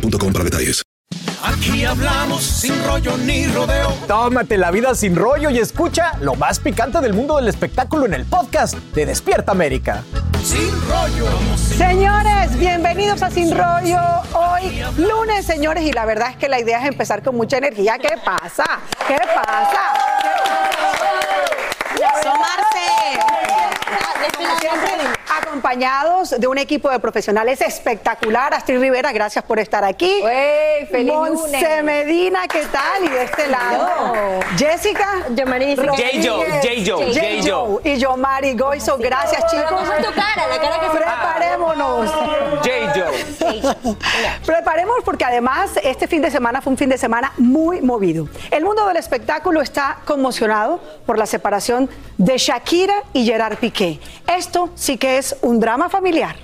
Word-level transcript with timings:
boostmobile.com 0.00 0.32
para 0.32 0.44
detalles. 0.44 0.82
Aquí 1.42 1.84
hablamos 1.84 2.42
sin 2.42 2.74
rollo 2.84 3.16
ni 3.18 3.46
rodeo. 3.46 3.92
Tómate 4.08 4.56
la 4.58 4.70
vida 4.70 4.94
sin 4.94 5.14
rollo 5.14 5.50
y 5.50 5.58
escucha 5.58 6.14
lo 6.20 6.34
más 6.34 6.58
picante 6.58 7.00
del 7.00 7.12
mundo 7.12 7.36
del 7.36 7.46
espectáculo 7.48 8.06
en 8.06 8.14
el 8.14 8.24
podcast 8.24 8.74
de 8.94 9.06
Despierta 9.06 9.52
América. 9.52 10.02
Sin 10.42 10.72
rollo. 10.88 11.26
Señores, 11.56 12.58
bienvenidos 12.58 13.22
a 13.22 13.30
Sin 13.30 13.50
Rollo. 13.56 14.00
Hoy 14.32 14.82
lunes, 14.98 15.44
señores, 15.44 15.84
y 15.84 15.92
la 15.92 16.04
verdad 16.04 16.30
es 16.30 16.36
que 16.36 16.48
la 16.48 16.60
idea 16.60 16.80
es 16.82 16.88
empezar 16.88 17.22
con 17.22 17.36
mucha 17.36 17.58
energía. 17.58 17.98
¿Qué 17.98 18.14
pasa? 18.24 18.64
¿Qué 19.06 19.18
pasa? 19.34 20.06
Siempre 21.96 23.55
acompañados 25.56 26.30
de 26.38 26.46
un 26.46 26.58
equipo 26.58 26.90
de 26.90 26.98
profesionales 26.98 27.60
espectacular. 27.60 28.54
Astrid 28.54 28.80
Rivera, 28.80 29.12
gracias 29.12 29.44
por 29.44 29.58
estar 29.58 29.84
aquí. 29.84 30.22
¡Ey, 30.24 30.86
feliz 30.86 31.12
Monse 31.12 31.60
lunes! 31.60 31.84
Medina, 31.84 32.46
¿qué 32.48 32.64
tal? 32.66 33.04
Y 33.04 33.08
de 33.08 33.24
este 33.24 33.46
lado, 33.48 34.40
Jessica. 34.56 35.24
Yomari 35.30 35.76
J-Joe, 35.76 36.60
J-Joe, 36.62 37.14
J-Joe. 37.14 37.80
Y 37.84 37.96
yo, 37.98 38.16
Mari 38.16 38.56
Goizo. 38.56 38.96
Gracias, 38.98 39.44
chicos. 39.50 39.66
¿Cómo 39.68 39.92
es 39.92 40.06
tu 40.06 40.12
cara? 40.14 40.46
La 40.48 40.60
cara 40.60 40.80
que 40.80 40.86
Preparémonos. 40.96 42.10
J-Joe. 42.62 43.15
Preparemos 44.46 44.96
porque 45.04 45.24
además 45.24 45.72
este 45.82 46.06
fin 46.06 46.22
de 46.22 46.30
semana 46.30 46.60
fue 46.60 46.72
un 46.72 46.76
fin 46.76 46.88
de 46.88 46.98
semana 46.98 47.32
muy 47.38 47.80
movido. 47.80 48.28
El 48.50 48.64
mundo 48.64 48.86
del 48.86 48.96
espectáculo 48.96 49.60
está 49.60 49.98
conmocionado 50.04 50.80
por 51.04 51.18
la 51.18 51.26
separación 51.26 51.88
de 52.18 52.38
Shakira 52.38 53.02
y 53.12 53.24
Gerard 53.24 53.58
Piqué. 53.58 54.00
Esto 54.26 54.70
sí 54.74 54.98
que 54.98 55.18
es 55.18 55.36
un 55.42 55.60
drama 55.60 55.88
familiar. 55.88 56.36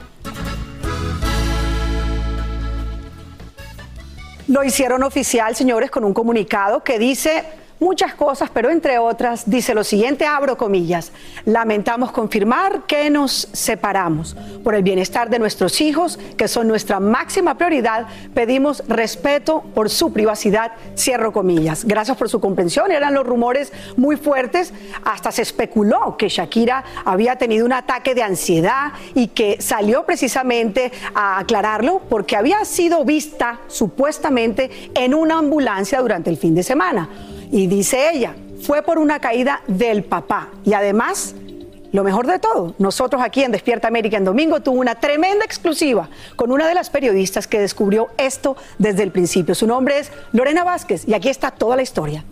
Lo 4.49 4.65
hicieron 4.65 5.03
oficial, 5.03 5.57
señores, 5.57 5.91
con 5.91 6.05
un 6.05 6.13
comunicado 6.13 6.83
que 6.83 6.99
dice 6.99 7.45
muchas 7.83 8.15
cosas, 8.15 8.49
pero 8.49 8.71
entre 8.71 8.99
otras 8.99 9.51
dice 9.51 9.75
lo 9.75 9.83
siguiente, 9.83 10.25
abro 10.25 10.57
comillas, 10.57 11.11
lamentamos 11.45 12.13
confirmar 12.13 12.85
que 12.87 13.11
nos 13.11 13.49
separamos. 13.53 14.37
Por 14.63 14.77
el 14.77 14.85
bienestar 14.85 15.29
de 15.29 15.41
nuestros 15.41 15.81
hijos, 15.81 16.19
que 16.37 16.47
son 16.47 16.69
nuestra 16.69 17.01
máxima 17.01 17.59
prioridad, 17.59 18.07
pedimos 18.35 18.85
respeto 18.87 19.63
por 19.75 19.91
su 19.91 20.13
privacidad, 20.13 20.73
cierro 20.97 21.33
comillas. 21.33 21.85
Gracias 21.85 22.17
por 22.17 22.29
su 22.29 22.41
comprensión, 22.41 22.93
eran 22.93 23.15
los 23.15 23.27
rumores 23.27 23.73
muy 23.97 24.17
fuertes, 24.17 24.73
hasta 25.05 25.33
se 25.33 25.43
especuló 25.43 26.17
que 26.17 26.29
Shakira 26.29 26.85
había 27.05 27.37
tenido 27.37 27.67
un 27.67 27.73
ataque 27.73 28.15
de 28.15 28.23
ansiedad 28.23 28.93
y 29.15 29.29
que 29.29 29.61
salió 29.61 30.05
precisamente 30.07 30.93
a 31.15 31.41
aclararlo 31.41 32.01
porque 32.09 32.37
había 32.37 32.65
sido 32.65 33.05
vista 33.05 33.59
supuestamente 33.67 34.71
en 34.95 35.15
una 35.15 35.39
ambulancia 35.39 36.01
durante 36.01 36.31
el 36.31 36.37
fin 36.37 36.55
de 36.55 36.63
semana. 36.63 37.09
Y 37.53 37.67
dice 37.67 38.11
ella, 38.13 38.35
fue 38.63 38.83
por 38.83 38.99
una 38.99 39.21
caída 39.21 39.61
del 39.69 40.05
papá. 40.05 40.49
Y 40.65 40.73
además, 40.73 41.35
lo 41.93 42.03
mejor 42.03 42.27
de 42.27 42.39
todo, 42.39 42.75
nosotros 42.79 43.21
aquí 43.23 43.43
en 43.43 43.53
Despierta 43.53 43.89
América 43.89 44.17
en 44.17 44.25
domingo 44.25 44.61
tuvo 44.61 44.81
una 44.81 44.95
tremenda 44.95 45.45
exclusiva 45.45 46.09
con 46.35 46.51
una 46.51 46.67
de 46.67 46.75
las 46.75 46.89
periodistas 46.89 47.47
que 47.47 47.61
descubrió 47.61 48.09
esto 48.17 48.57
desde 48.79 49.03
el 49.03 49.13
principio. 49.13 49.55
Su 49.55 49.67
nombre 49.67 49.99
es 49.99 50.11
Lorena 50.33 50.65
Vázquez 50.65 51.07
y 51.07 51.13
aquí 51.13 51.29
está 51.29 51.51
toda 51.51 51.77
la 51.77 51.83
historia. 51.83 52.25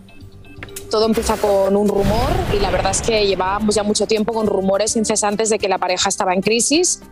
Todo 0.91 1.05
empieza 1.05 1.37
con 1.37 1.77
un 1.77 1.87
rumor 1.87 2.31
y 2.57 2.59
la 2.59 2.71
verdad 2.71 2.93
es 2.93 3.03
que 3.03 3.27
llevábamos 3.27 3.75
ya 3.75 3.83
mucho 3.83 4.07
tiempo 4.07 4.33
con 4.33 4.47
rumores 4.47 4.97
incesantes 4.97 5.51
de 5.51 5.59
que 5.59 5.69
la 5.69 5.77
pareja 5.77 6.09
estaba 6.09 6.33
en 6.33 6.41
crisis. 6.41 7.03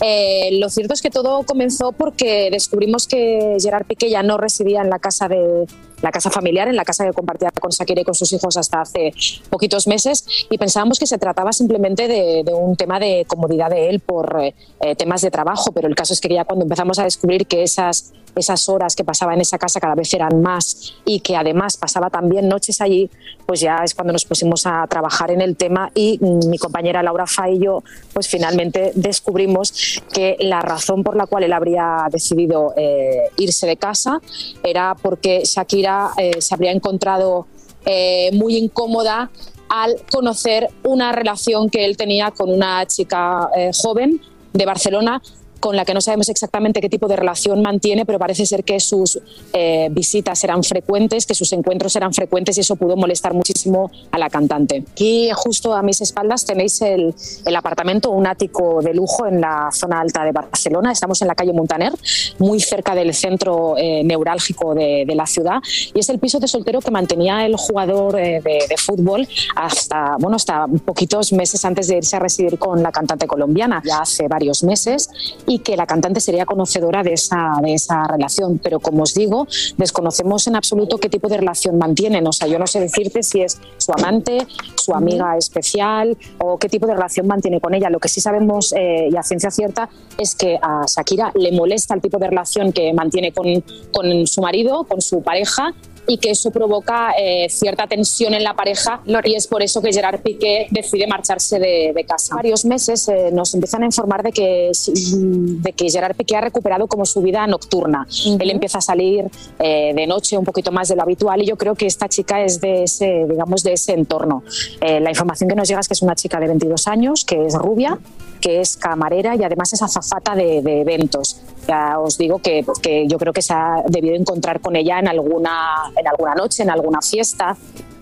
Eh, 0.00 0.50
lo 0.60 0.70
cierto 0.70 0.94
es 0.94 1.02
que 1.02 1.10
todo 1.10 1.42
comenzó 1.42 1.90
porque 1.90 2.50
descubrimos 2.52 3.08
que 3.08 3.56
Gerard 3.60 3.84
Piqué 3.84 4.08
ya 4.08 4.22
no 4.22 4.38
residía 4.38 4.80
en 4.80 4.90
la 4.90 5.00
casa 5.00 5.26
de 5.26 5.66
la 6.02 6.10
casa 6.10 6.30
familiar, 6.30 6.68
en 6.68 6.76
la 6.76 6.84
casa 6.84 7.04
que 7.04 7.12
compartía 7.12 7.50
con 7.60 7.70
Shakira 7.70 8.02
y 8.02 8.04
con 8.04 8.14
sus 8.14 8.32
hijos 8.32 8.56
hasta 8.56 8.80
hace 8.80 9.12
poquitos 9.50 9.86
meses 9.86 10.24
y 10.50 10.58
pensábamos 10.58 10.98
que 10.98 11.06
se 11.06 11.18
trataba 11.18 11.52
simplemente 11.52 12.08
de, 12.08 12.42
de 12.44 12.54
un 12.54 12.76
tema 12.76 12.98
de 12.98 13.24
comodidad 13.26 13.70
de 13.70 13.90
él 13.90 14.00
por 14.00 14.40
eh, 14.40 14.54
temas 14.96 15.22
de 15.22 15.30
trabajo, 15.30 15.72
pero 15.72 15.88
el 15.88 15.94
caso 15.94 16.12
es 16.12 16.20
que 16.20 16.28
ya 16.28 16.44
cuando 16.44 16.64
empezamos 16.64 16.98
a 16.98 17.04
descubrir 17.04 17.46
que 17.46 17.62
esas 17.62 18.12
esas 18.38 18.68
horas 18.68 18.94
que 18.94 19.04
pasaba 19.04 19.34
en 19.34 19.40
esa 19.40 19.58
casa 19.58 19.80
cada 19.80 19.94
vez 19.94 20.12
eran 20.14 20.40
más 20.42 20.94
y 21.04 21.20
que 21.20 21.36
además 21.36 21.76
pasaba 21.76 22.10
también 22.10 22.48
noches 22.48 22.80
allí, 22.80 23.10
pues 23.46 23.60
ya 23.60 23.78
es 23.84 23.94
cuando 23.94 24.12
nos 24.12 24.24
pusimos 24.24 24.66
a 24.66 24.86
trabajar 24.86 25.30
en 25.30 25.40
el 25.40 25.56
tema 25.56 25.90
y 25.94 26.18
mi 26.20 26.58
compañera 26.58 27.02
Laura 27.02 27.26
Fa 27.26 27.50
y 27.50 27.58
yo, 27.58 27.82
pues 28.12 28.28
finalmente 28.28 28.92
descubrimos 28.94 30.02
que 30.12 30.36
la 30.40 30.60
razón 30.60 31.02
por 31.02 31.16
la 31.16 31.26
cual 31.26 31.44
él 31.44 31.52
habría 31.52 32.06
decidido 32.10 32.74
eh, 32.76 33.30
irse 33.36 33.66
de 33.66 33.76
casa 33.76 34.20
era 34.62 34.94
porque 35.00 35.42
Shakira 35.44 35.87
eh, 36.16 36.40
se 36.40 36.54
habría 36.54 36.72
encontrado 36.72 37.46
eh, 37.84 38.30
muy 38.32 38.56
incómoda 38.56 39.30
al 39.68 39.96
conocer 40.10 40.68
una 40.84 41.12
relación 41.12 41.68
que 41.70 41.84
él 41.84 41.96
tenía 41.96 42.30
con 42.30 42.50
una 42.50 42.86
chica 42.86 43.50
eh, 43.56 43.70
joven 43.74 44.20
de 44.52 44.66
Barcelona 44.66 45.22
con 45.60 45.76
la 45.76 45.84
que 45.84 45.94
no 45.94 46.00
sabemos 46.00 46.28
exactamente 46.28 46.80
qué 46.80 46.88
tipo 46.88 47.08
de 47.08 47.16
relación 47.16 47.62
mantiene, 47.62 48.06
pero 48.06 48.18
parece 48.18 48.46
ser 48.46 48.64
que 48.64 48.80
sus 48.80 49.18
eh, 49.52 49.88
visitas 49.90 50.42
eran 50.44 50.62
frecuentes, 50.62 51.26
que 51.26 51.34
sus 51.34 51.52
encuentros 51.52 51.94
eran 51.96 52.12
frecuentes 52.12 52.56
y 52.58 52.60
eso 52.60 52.76
pudo 52.76 52.96
molestar 52.96 53.34
muchísimo 53.34 53.90
a 54.10 54.18
la 54.18 54.30
cantante. 54.30 54.84
Aquí 54.92 55.30
justo 55.34 55.74
a 55.74 55.82
mis 55.82 56.00
espaldas 56.00 56.44
tenéis 56.44 56.80
el, 56.82 57.14
el 57.44 57.56
apartamento, 57.56 58.10
un 58.10 58.26
ático 58.26 58.80
de 58.82 58.94
lujo 58.94 59.26
en 59.26 59.40
la 59.40 59.70
zona 59.72 60.00
alta 60.00 60.24
de 60.24 60.32
Barcelona. 60.32 60.92
Estamos 60.92 61.20
en 61.22 61.28
la 61.28 61.34
calle 61.34 61.52
Montaner, 61.52 61.92
muy 62.38 62.60
cerca 62.60 62.94
del 62.94 63.14
centro 63.14 63.76
eh, 63.76 64.02
neurálgico 64.04 64.74
de, 64.74 65.04
de 65.06 65.14
la 65.14 65.26
ciudad 65.26 65.58
y 65.94 66.00
es 66.00 66.08
el 66.08 66.18
piso 66.18 66.38
de 66.38 66.48
soltero 66.48 66.80
que 66.80 66.90
mantenía 66.90 67.44
el 67.44 67.56
jugador 67.56 68.18
eh, 68.18 68.40
de, 68.42 68.64
de 68.68 68.76
fútbol 68.76 69.26
hasta, 69.56 70.16
bueno, 70.18 70.36
hasta 70.36 70.66
poquitos 70.84 71.32
meses 71.32 71.64
antes 71.64 71.88
de 71.88 71.96
irse 71.96 72.16
a 72.16 72.18
residir 72.18 72.58
con 72.58 72.82
la 72.82 72.92
cantante 72.92 73.26
colombiana, 73.26 73.82
ya 73.84 74.00
hace 74.00 74.28
varios 74.28 74.62
meses 74.62 75.10
y 75.48 75.60
que 75.60 75.76
la 75.76 75.86
cantante 75.86 76.20
sería 76.20 76.46
conocedora 76.46 77.02
de 77.02 77.14
esa, 77.14 77.54
de 77.62 77.74
esa 77.74 78.04
relación. 78.06 78.60
Pero 78.62 78.78
como 78.78 79.02
os 79.02 79.14
digo, 79.14 79.48
desconocemos 79.76 80.46
en 80.46 80.56
absoluto 80.56 80.98
qué 80.98 81.08
tipo 81.08 81.28
de 81.28 81.38
relación 81.38 81.78
mantienen. 81.78 82.26
O 82.26 82.32
sea, 82.32 82.46
yo 82.46 82.58
no 82.58 82.66
sé 82.66 82.80
decirte 82.80 83.22
si 83.22 83.40
es 83.40 83.58
su 83.78 83.92
amante, 83.92 84.46
su 84.76 84.94
amiga 84.94 85.36
especial 85.36 86.16
o 86.38 86.58
qué 86.58 86.68
tipo 86.68 86.86
de 86.86 86.94
relación 86.94 87.26
mantiene 87.26 87.60
con 87.60 87.74
ella. 87.74 87.88
Lo 87.90 87.98
que 87.98 88.08
sí 88.08 88.20
sabemos 88.20 88.72
eh, 88.76 89.08
y 89.10 89.16
a 89.16 89.22
ciencia 89.22 89.50
cierta 89.50 89.88
es 90.18 90.34
que 90.34 90.58
a 90.60 90.84
Shakira 90.86 91.32
le 91.34 91.50
molesta 91.52 91.94
el 91.94 92.02
tipo 92.02 92.18
de 92.18 92.28
relación 92.28 92.72
que 92.72 92.92
mantiene 92.92 93.32
con, 93.32 93.64
con 93.92 94.26
su 94.26 94.42
marido, 94.42 94.84
con 94.84 95.00
su 95.00 95.22
pareja 95.22 95.74
y 96.08 96.18
que 96.18 96.30
eso 96.30 96.50
provoca 96.50 97.12
eh, 97.18 97.48
cierta 97.50 97.86
tensión 97.86 98.34
en 98.34 98.42
la 98.42 98.54
pareja 98.54 99.02
y 99.24 99.34
es 99.34 99.46
por 99.46 99.62
eso 99.62 99.82
que 99.82 99.92
Gerard 99.92 100.20
Piqué 100.20 100.66
decide 100.70 101.06
marcharse 101.06 101.58
de, 101.58 101.92
de 101.94 102.04
casa. 102.04 102.34
Varios 102.34 102.64
meses 102.64 103.08
eh, 103.08 103.30
nos 103.32 103.54
empiezan 103.54 103.82
a 103.82 103.86
informar 103.86 104.22
de 104.22 104.32
que, 104.32 104.72
de 104.72 105.72
que 105.72 105.90
Gerard 105.90 106.16
Piqué 106.16 106.36
ha 106.36 106.40
recuperado 106.40 106.86
como 106.86 107.04
su 107.04 107.20
vida 107.20 107.46
nocturna. 107.46 108.06
Él 108.24 108.50
empieza 108.50 108.78
a 108.78 108.80
salir 108.80 109.26
eh, 109.58 109.92
de 109.94 110.06
noche 110.06 110.38
un 110.38 110.44
poquito 110.44 110.72
más 110.72 110.88
de 110.88 110.96
lo 110.96 111.02
habitual 111.02 111.42
y 111.42 111.46
yo 111.46 111.56
creo 111.56 111.74
que 111.74 111.86
esta 111.86 112.08
chica 112.08 112.42
es 112.42 112.60
de 112.60 112.84
ese, 112.84 113.26
digamos, 113.28 113.62
de 113.62 113.74
ese 113.74 113.92
entorno. 113.92 114.42
Eh, 114.80 115.00
la 115.00 115.10
información 115.10 115.48
que 115.48 115.54
nos 115.54 115.68
llega 115.68 115.80
es 115.80 115.88
que 115.88 115.94
es 115.94 116.02
una 116.02 116.14
chica 116.14 116.40
de 116.40 116.46
22 116.46 116.88
años, 116.88 117.24
que 117.24 117.46
es 117.46 117.54
rubia, 117.54 117.98
que 118.40 118.60
es 118.60 118.76
camarera 118.76 119.36
y 119.36 119.42
además 119.42 119.72
es 119.72 119.82
azafata 119.82 120.34
de, 120.34 120.62
de 120.62 120.80
eventos. 120.80 121.40
Ya 121.66 121.98
os 121.98 122.16
digo 122.16 122.38
que, 122.38 122.64
que 122.80 123.06
yo 123.06 123.18
creo 123.18 123.32
que 123.32 123.42
se 123.42 123.52
ha 123.52 123.82
debido 123.86 124.14
encontrar 124.14 124.60
con 124.60 124.74
ella 124.74 124.98
en 124.98 125.08
alguna, 125.08 125.92
en 125.98 126.08
alguna 126.08 126.34
noche, 126.34 126.62
en 126.62 126.70
alguna 126.70 127.00
fiesta. 127.00 127.56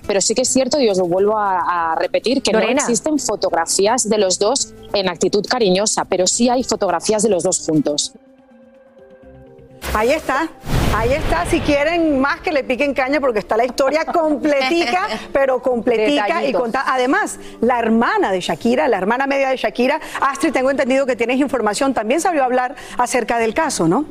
Pero 0.06 0.20
sí 0.20 0.34
que 0.34 0.42
es 0.42 0.48
cierto, 0.48 0.80
y 0.80 0.88
os 0.88 0.98
lo 0.98 1.06
vuelvo 1.06 1.36
a, 1.36 1.92
a 1.92 1.94
repetir, 1.96 2.40
que 2.40 2.52
no 2.52 2.60
existen 2.60 3.18
fotografías 3.18 4.08
de 4.08 4.18
los 4.18 4.38
dos 4.38 4.72
en 4.92 5.08
actitud 5.08 5.44
cariñosa, 5.48 6.04
pero 6.04 6.26
sí 6.26 6.48
hay 6.48 6.62
fotografías 6.62 7.22
de 7.24 7.28
los 7.28 7.42
dos 7.42 7.64
juntos. 7.66 8.12
Ahí 9.94 10.10
está, 10.10 10.48
ahí 10.94 11.12
está. 11.12 11.46
Si 11.46 11.60
quieren 11.60 12.20
más 12.20 12.40
que 12.40 12.52
le 12.52 12.64
piquen 12.64 12.92
caña, 12.92 13.20
porque 13.20 13.38
está 13.38 13.56
la 13.56 13.64
historia 13.64 14.04
completica, 14.12 15.08
pero 15.32 15.62
completica 15.62 16.26
y 16.26 16.28
Detallitos. 16.28 16.60
conta. 16.60 16.84
Además, 16.86 17.38
la 17.60 17.78
hermana 17.78 18.30
de 18.30 18.40
Shakira, 18.40 18.88
la 18.88 18.98
hermana 18.98 19.26
media 19.26 19.48
de 19.48 19.56
Shakira, 19.56 20.00
Astrid, 20.20 20.52
tengo 20.52 20.70
entendido 20.70 21.06
que 21.06 21.16
tienes 21.16 21.38
información, 21.38 21.94
también 21.94 22.20
salió 22.20 22.42
a 22.42 22.44
hablar 22.44 22.76
acerca 22.98 23.38
del 23.38 23.54
caso, 23.54 23.88
¿no? 23.88 24.04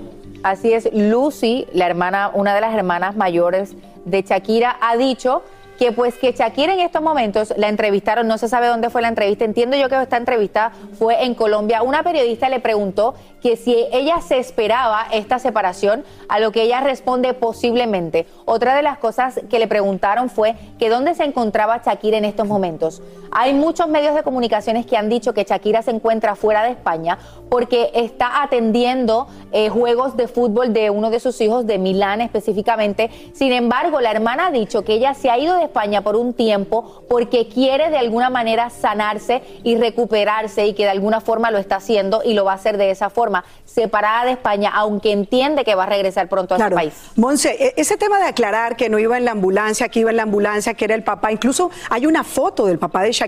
Así 0.45 0.73
es, 0.73 0.87
Lucy, 0.93 1.65
la 1.73 1.87
hermana, 1.87 2.29
una 2.31 2.53
de 2.53 2.61
las 2.61 2.75
hermanas 2.75 3.15
mayores 3.15 3.73
de 4.05 4.21
Shakira, 4.21 4.77
ha 4.79 4.95
dicho 4.95 5.41
que 5.79 5.91
pues 5.91 6.19
que 6.19 6.33
Shakira 6.33 6.75
en 6.75 6.81
estos 6.81 7.01
momentos 7.01 7.51
la 7.57 7.67
entrevistaron, 7.67 8.27
no 8.27 8.37
se 8.37 8.47
sabe 8.47 8.67
dónde 8.67 8.91
fue 8.91 9.01
la 9.01 9.07
entrevista, 9.07 9.43
entiendo 9.43 9.75
yo 9.75 9.89
que 9.89 9.99
esta 9.99 10.17
entrevista 10.17 10.71
fue 10.99 11.23
en 11.23 11.33
Colombia. 11.33 11.81
Una 11.81 12.03
periodista 12.03 12.47
le 12.47 12.59
preguntó 12.59 13.15
que 13.41 13.57
si 13.57 13.87
ella 13.91 14.21
se 14.21 14.37
esperaba 14.37 15.07
esta 15.11 15.39
separación, 15.39 16.03
a 16.29 16.39
lo 16.39 16.51
que 16.51 16.61
ella 16.61 16.79
responde 16.81 17.33
posiblemente. 17.33 18.27
Otra 18.45 18.75
de 18.75 18.83
las 18.83 18.99
cosas 18.99 19.41
que 19.49 19.57
le 19.57 19.67
preguntaron 19.67 20.29
fue 20.29 20.55
que 20.77 20.89
dónde 20.89 21.15
se 21.15 21.23
encontraba 21.23 21.81
Shakira 21.83 22.19
en 22.19 22.25
estos 22.25 22.47
momentos. 22.47 23.01
Hay 23.37 23.53
muchos 23.53 23.89
medios 23.89 24.15
de 24.15 24.23
comunicaciones 24.23 24.85
que 24.85 24.95
han 24.95 25.09
dicho 25.09 25.33
que 25.33 25.43
Shakira 25.43 25.81
se 25.81 25.91
encuentra 25.91 26.37
fuera 26.37 26.63
de 26.63 26.69
España 26.69 27.17
porque 27.49 27.91
está 27.93 28.41
atendiendo 28.41 29.27
eh, 29.51 29.67
juegos 29.67 30.15
de 30.15 30.29
fútbol 30.29 30.71
de 30.71 30.89
uno 30.89 31.09
de 31.09 31.19
sus 31.19 31.41
hijos, 31.41 31.67
de 31.67 31.77
Milán 31.77 32.21
específicamente. 32.21 33.09
Sin 33.33 33.51
embargo, 33.51 33.99
la 33.99 34.11
hermana 34.11 34.47
ha 34.47 34.51
dicho 34.51 34.85
que 34.85 34.93
ella 34.93 35.13
se 35.13 35.29
ha 35.29 35.37
ido 35.37 35.57
de 35.57 35.65
España 35.65 36.01
por 36.01 36.15
un 36.15 36.33
tiempo 36.33 37.03
porque 37.09 37.49
quiere 37.49 37.89
de 37.89 37.97
alguna 37.97 38.29
manera 38.29 38.69
sanarse 38.69 39.41
y 39.65 39.75
recuperarse 39.75 40.67
y 40.67 40.73
que 40.73 40.83
de 40.83 40.91
alguna 40.91 41.19
forma 41.19 41.51
lo 41.51 41.57
está 41.57 41.75
haciendo 41.75 42.21
y 42.23 42.35
lo 42.35 42.45
va 42.45 42.53
a 42.53 42.55
hacer 42.55 42.77
de 42.77 42.89
esa 42.89 43.09
forma, 43.09 43.43
separada 43.65 44.23
de 44.23 44.31
España, 44.31 44.71
aunque 44.73 45.11
entiende 45.11 45.65
que 45.65 45.75
va 45.75 45.83
a 45.83 45.87
regresar 45.87 46.29
pronto 46.29 46.55
a 46.55 46.69
su 46.69 46.73
país. 46.73 46.93
Monse, 47.17 47.49
e- 47.59 47.73
ese 47.75 47.97
tema 47.97 48.17
de 48.17 48.27
aclarar 48.27 48.77
que 48.77 48.87
no 48.87 48.97
iba 48.97 49.17
en 49.17 49.25
la 49.25 49.31
ambulancia, 49.31 49.89
que 49.89 49.99
iba 49.99 50.09
en 50.11 50.15
la 50.17 50.23
ambulancia, 50.23 50.73
que 50.73 50.85
era 50.85 50.95
el 50.95 51.03
papá, 51.03 51.33
incluso 51.33 51.69
hay 51.89 52.05
una 52.05 52.23
foto 52.23 52.65
del 52.65 52.79
papá 52.79 53.01
de 53.01 53.11
Shakira 53.11 53.24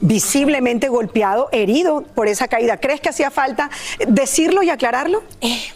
visiblemente 0.00 0.88
golpeado, 0.88 1.48
herido 1.52 2.02
por 2.14 2.28
esa 2.28 2.48
caída. 2.48 2.78
¿Crees 2.78 3.00
que 3.00 3.08
hacía 3.08 3.30
falta 3.30 3.70
decirlo 4.06 4.62
y 4.62 4.70
aclararlo? 4.70 5.22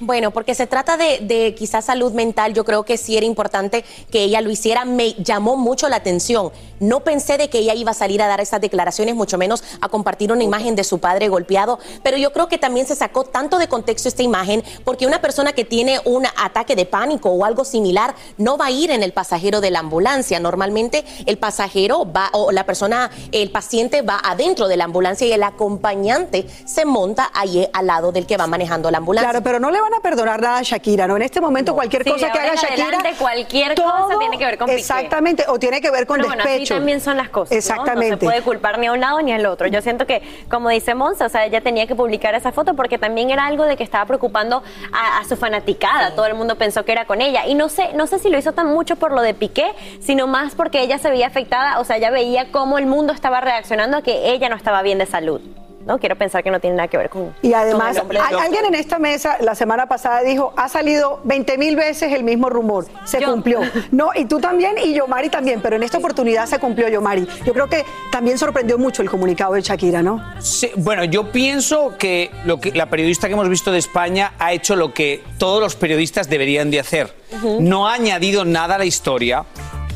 Bueno, 0.00 0.31
porque 0.31 0.55
se 0.55 0.67
trata 0.67 0.97
de, 0.97 1.20
de 1.20 1.55
quizás 1.55 1.85
salud 1.85 2.12
mental, 2.12 2.55
yo 2.55 2.64
creo 2.64 2.85
que 2.85 2.97
sí 2.97 3.17
era 3.17 3.26
importante 3.26 3.85
que 4.11 4.23
ella 4.23 4.41
lo 4.41 4.50
hiciera. 4.50 4.85
Me 4.85 5.14
llamó 5.14 5.56
mucho 5.56 5.88
la 5.88 5.97
atención. 5.97 6.50
No 6.81 7.00
pensé 7.00 7.38
de 7.38 7.49
que 7.49 7.59
ella 7.59 7.75
iba 7.75 7.93
a 7.93 7.94
salir 7.94 8.20
a 8.23 8.26
dar 8.26 8.41
esas 8.41 8.61
declaraciones, 8.61 9.14
mucho 9.14 9.38
menos 9.38 9.62
a 9.81 9.88
compartir 9.88 10.32
una 10.32 10.43
imagen 10.43 10.75
de 10.75 10.82
su 10.82 10.99
padre 10.99 11.29
golpeado, 11.29 11.79
pero 12.03 12.17
yo 12.17 12.32
creo 12.32 12.49
que 12.49 12.58
también 12.58 12.87
se 12.87 12.97
sacó 12.97 13.23
tanto 13.23 13.58
de 13.58 13.69
contexto 13.69 14.08
esta 14.08 14.25
imagen 14.25 14.65
porque 14.85 15.06
una 15.06 15.20
persona 15.20 15.53
que 15.53 15.65
tiene 15.65 16.00
un 16.05 16.26
ataque 16.26 16.75
de 16.75 16.85
pánico 16.85 17.31
o 17.31 17.44
algo 17.44 17.65
similar 17.65 18.17
no 18.37 18.56
va 18.56 18.67
a 18.67 18.70
ir 18.73 18.91
en 18.91 19.05
el 19.05 19.12
pasajero 19.12 19.61
de 19.61 19.70
la 19.70 19.79
ambulancia. 19.79 20.41
Normalmente 20.41 21.05
el 21.26 21.38
pasajero 21.38 22.11
va 22.11 22.31
o 22.32 22.50
la 22.50 22.67
persona, 22.67 23.11
el 23.31 23.52
paciente 23.53 24.03
va 24.03 24.19
adentro 24.25 24.67
de 24.69 24.77
la 24.77 24.85
ambulancia 24.85 25.27
y 25.27 25.33
el 25.33 25.43
acompañante 25.43 26.47
se 26.65 26.85
monta 26.85 27.31
ahí 27.35 27.69
al 27.73 27.87
lado 27.87 28.13
del 28.13 28.27
que 28.27 28.37
va 28.37 28.47
manejando 28.47 28.91
la 28.91 28.99
ambulancia. 28.99 29.31
Claro, 29.31 29.45
pero 29.45 29.61
no 29.61 29.71
le 29.71 29.81
van 29.81 29.95
a 29.95 30.01
perdonar 30.01 30.41
nada 30.41 30.59
a 30.59 30.63
Shakira, 30.63 31.07
¿no? 31.07 31.17
En 31.17 31.23
este 31.23 31.41
momento 31.41 31.75
cualquier 31.75 32.05
Sí, 32.05 32.11
cosa 32.11 32.31
que 32.33 32.39
haga 32.39 32.55
Shakira... 32.55 32.89
adelante, 32.89 33.15
cualquier 33.19 33.75
cosa 33.75 34.19
tiene 34.19 34.39
que 34.39 34.45
ver 34.45 34.59
con 34.59 34.67
Piqué. 34.67 34.79
Exactamente, 34.81 35.45
o 35.49 35.59
tiene 35.59 35.81
que 35.81 35.91
ver 35.91 36.07
con 36.07 36.17
Pero 36.17 36.29
bueno, 36.29 36.43
así 36.43 36.53
despecho. 36.53 36.75
también 36.77 37.01
son 37.01 37.17
las 37.17 37.29
cosas. 37.29 37.57
Exactamente. 37.57 38.11
No 38.11 38.19
se 38.21 38.25
puede 38.27 38.43
culpar 38.43 38.79
ni 38.79 38.87
a 38.87 38.93
un 38.93 39.01
lado 39.01 39.21
ni 39.23 39.33
al 39.33 39.45
otro. 39.47 39.67
Yo 39.69 39.81
siento 39.83 40.07
que, 40.07 40.23
como 40.51 40.69
dice 40.71 40.95
Monza, 40.95 41.27
o 41.27 41.29
sea, 41.29 41.45
ella 41.45 41.61
tenía 41.61 41.87
que 41.87 41.95
publicar 41.95 42.35
esa 42.35 42.53
foto 42.53 42.75
porque 42.75 42.99
también 42.99 43.31
era 43.31 43.47
algo 43.47 43.65
de 43.65 43.77
que 43.77 43.85
estaba 43.85 44.07
preocupando 44.07 44.63
a, 44.93 45.19
a 45.19 45.25
su 45.29 45.37
fanaticada. 45.37 46.15
Todo 46.15 46.27
el 46.27 46.35
mundo 46.35 46.57
pensó 46.57 46.85
que 46.85 46.93
era 46.93 47.05
con 47.07 47.21
ella. 47.21 47.47
Y 47.47 47.55
no 47.55 47.69
sé, 47.69 47.91
no 47.95 48.07
sé 48.07 48.19
si 48.19 48.29
lo 48.31 48.39
hizo 48.39 48.53
tan 48.53 48.69
mucho 48.69 48.97
por 48.97 49.13
lo 49.13 49.21
de 49.23 49.35
Piqué, 49.35 49.73
sino 50.01 50.27
más 50.27 50.55
porque 50.55 50.81
ella 50.81 50.99
se 50.99 51.11
veía 51.11 51.27
afectada, 51.27 51.79
o 51.81 51.85
sea, 51.85 51.97
ella 51.97 52.11
veía 52.11 52.51
cómo 52.51 52.79
el 52.79 52.87
mundo 52.87 53.13
estaba 53.13 53.41
reaccionando 53.43 53.99
a 53.99 54.03
que 54.03 54.31
ella 54.33 54.49
no 54.49 54.56
estaba 54.56 54.83
bien 54.83 54.99
de 54.99 55.06
salud. 55.06 55.41
¿no? 55.85 55.99
Quiero 55.99 56.15
pensar 56.15 56.44
que 56.44 56.50
no 56.53 56.61
tiene 56.61 56.77
nada 56.77 56.87
que 56.87 56.97
ver 56.97 57.11
con. 57.11 57.35
Y 57.43 57.55
además, 57.55 57.97
al- 57.99 58.39
alguien 58.39 58.67
en 58.67 58.77
esta 58.77 59.00
mesa 59.00 59.39
la 59.41 59.56
semana 59.56 59.87
pasada 59.87 60.23
dijo, 60.23 60.53
ha 60.56 60.69
salido 60.69 61.21
20 61.25 61.59
mil 61.59 61.75
veces 61.75 62.12
el 62.12 62.23
mismo 62.23 62.49
rumor, 62.49 62.87
se 63.05 63.21
cumplió. 63.21 63.59
No, 63.91 64.11
y 64.15 64.27
tú 64.27 64.39
también 64.39 64.77
y 64.79 64.94
Yomari 64.94 65.29
también, 65.29 65.61
pero 65.61 65.75
en 65.75 65.83
esta 65.83 65.99
oportunidad 65.99 66.47
se 66.47 66.61
cumplió 66.61 66.89
Yomari. 66.89 67.27
Yo 67.44 67.53
creo 67.53 67.69
que 67.69 67.85
también 68.12 68.39
sorprendió 68.39 68.79
mucho 68.79 69.03
el 69.03 69.11
comunicado 69.11 69.55
de 69.55 69.61
Shakira, 69.62 70.03
¿no? 70.05 70.25
Sí, 70.41 70.71
bueno, 70.77 71.03
yo 71.03 71.33
pienso 71.33 71.99
que, 71.99 72.31
lo 72.44 72.61
que 72.61 72.71
la 72.71 72.87
periodista 72.87 73.27
que 73.27 73.33
hemos 73.33 73.49
visto 73.49 73.73
de 73.73 73.79
España 73.79 74.35
ha 74.39 74.53
hecho 74.53 74.77
lo 74.77 74.94
que 74.94 75.25
todos 75.37 75.61
los 75.61 75.75
periodistas 75.75 76.29
deberían 76.29 76.71
de 76.71 76.79
hacer. 76.79 77.12
Ujú. 77.33 77.59
No 77.61 77.89
ha 77.89 77.94
añadido 77.94 78.44
nada 78.44 78.77
a 78.77 78.79
la 78.79 78.85
historia. 78.85 79.44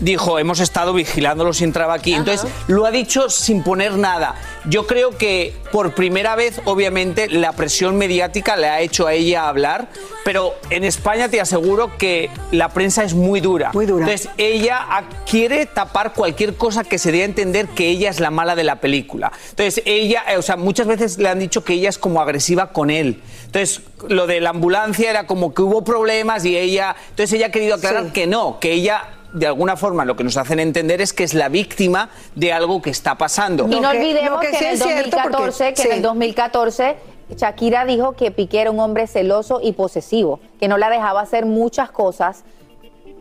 Dijo, 0.01 0.39
hemos 0.39 0.61
estado 0.61 0.93
vigilándolo 0.93 1.53
si 1.53 1.65
entraba 1.65 1.95
aquí. 1.95 2.13
Entonces, 2.15 2.51
lo 2.67 2.85
ha 2.85 2.91
dicho 2.91 3.31
sin 3.31 3.63
poner 3.63 3.93
nada. 3.97 4.35
Yo 4.67 4.87
creo 4.87 5.17
que 5.17 5.55
por 5.73 5.95
primera 5.95 6.37
vez, 6.37 6.61
obviamente, 6.65 7.29
la 7.29 7.53
presión 7.53 7.97
mediática 7.97 8.57
le 8.57 8.69
ha 8.69 8.81
hecho 8.81 9.07
a 9.07 9.15
ella 9.15 9.49
hablar, 9.49 9.89
pero 10.25 10.55
en 10.71 10.85
España 10.85 11.29
te 11.29 11.41
aseguro 11.41 11.97
que 11.97 12.31
la 12.51 12.69
prensa 12.71 13.05
es 13.05 13.15
muy 13.15 13.41
dura. 13.41 13.71
Muy 13.73 13.87
dura. 13.87 14.05
Entonces, 14.05 14.29
ella 14.37 14.87
quiere 15.29 15.65
tapar 15.67 16.13
cualquier 16.13 16.57
cosa 16.57 16.85
que 16.85 16.99
se 16.99 17.11
dé 17.13 17.23
a 17.23 17.25
entender 17.25 17.67
que 17.69 17.89
ella 17.89 18.11
es 18.11 18.21
la 18.21 18.31
mala 18.31 18.55
de 18.55 18.65
la 18.65 18.81
película. 18.81 19.33
Entonces, 19.51 19.83
ella, 19.87 20.25
eh, 20.29 20.37
o 20.37 20.43
sea, 20.43 20.57
muchas 20.57 20.87
veces 20.87 21.19
le 21.19 21.29
han 21.29 21.39
dicho 21.39 21.65
que 21.65 21.73
ella 21.75 21.89
es 21.89 21.99
como 21.99 22.21
agresiva 22.21 22.73
con 22.73 22.91
él. 22.91 23.23
Entonces, 23.47 23.81
lo 24.09 24.27
de 24.27 24.41
la 24.41 24.51
ambulancia 24.51 25.09
era 25.09 25.27
como 25.27 25.55
que 25.55 25.63
hubo 25.63 25.85
problemas 25.85 26.45
y 26.45 26.57
ella. 26.57 26.97
Entonces, 27.11 27.33
ella 27.35 27.47
ha 27.47 27.51
querido 27.51 27.77
aclarar 27.77 28.05
Sí. 28.07 28.11
que 28.13 28.27
no, 28.27 28.59
que 28.61 28.73
ella. 28.73 29.03
De 29.33 29.47
alguna 29.47 29.77
forma 29.77 30.05
lo 30.05 30.17
que 30.17 30.25
nos 30.25 30.37
hacen 30.37 30.61
entender 30.61 31.01
es 31.01 31.13
que 31.13 31.25
es 31.25 31.35
la 31.35 31.49
víctima 31.49 32.09
de 32.35 32.53
algo 32.53 32.81
que 32.81 32.91
está 32.91 33.17
pasando. 33.17 33.67
Y 33.69 33.81
no 33.81 33.91
olvidemos 33.91 34.41
que 34.41 34.51
que, 34.51 34.57
sí 34.59 34.65
en 34.65 34.71
el 34.71 34.77
es 34.77 34.83
cierto, 34.83 35.17
porque- 35.23 35.37
2014, 35.37 35.75
que 35.75 35.83
en 35.83 35.93
el 35.93 36.03
2014 36.03 36.97
Shakira 37.37 37.85
dijo 37.85 38.13
que 38.13 38.31
Piqué 38.31 38.61
era 38.63 38.71
un 38.71 38.79
hombre 38.81 39.07
celoso 39.07 39.61
y 39.63 39.73
posesivo, 39.73 40.39
que 40.61 40.69
no 40.69 40.79
la 40.79 40.89
dejaba 40.91 41.21
hacer 41.21 41.45
muchas 41.45 41.91
cosas 41.91 42.45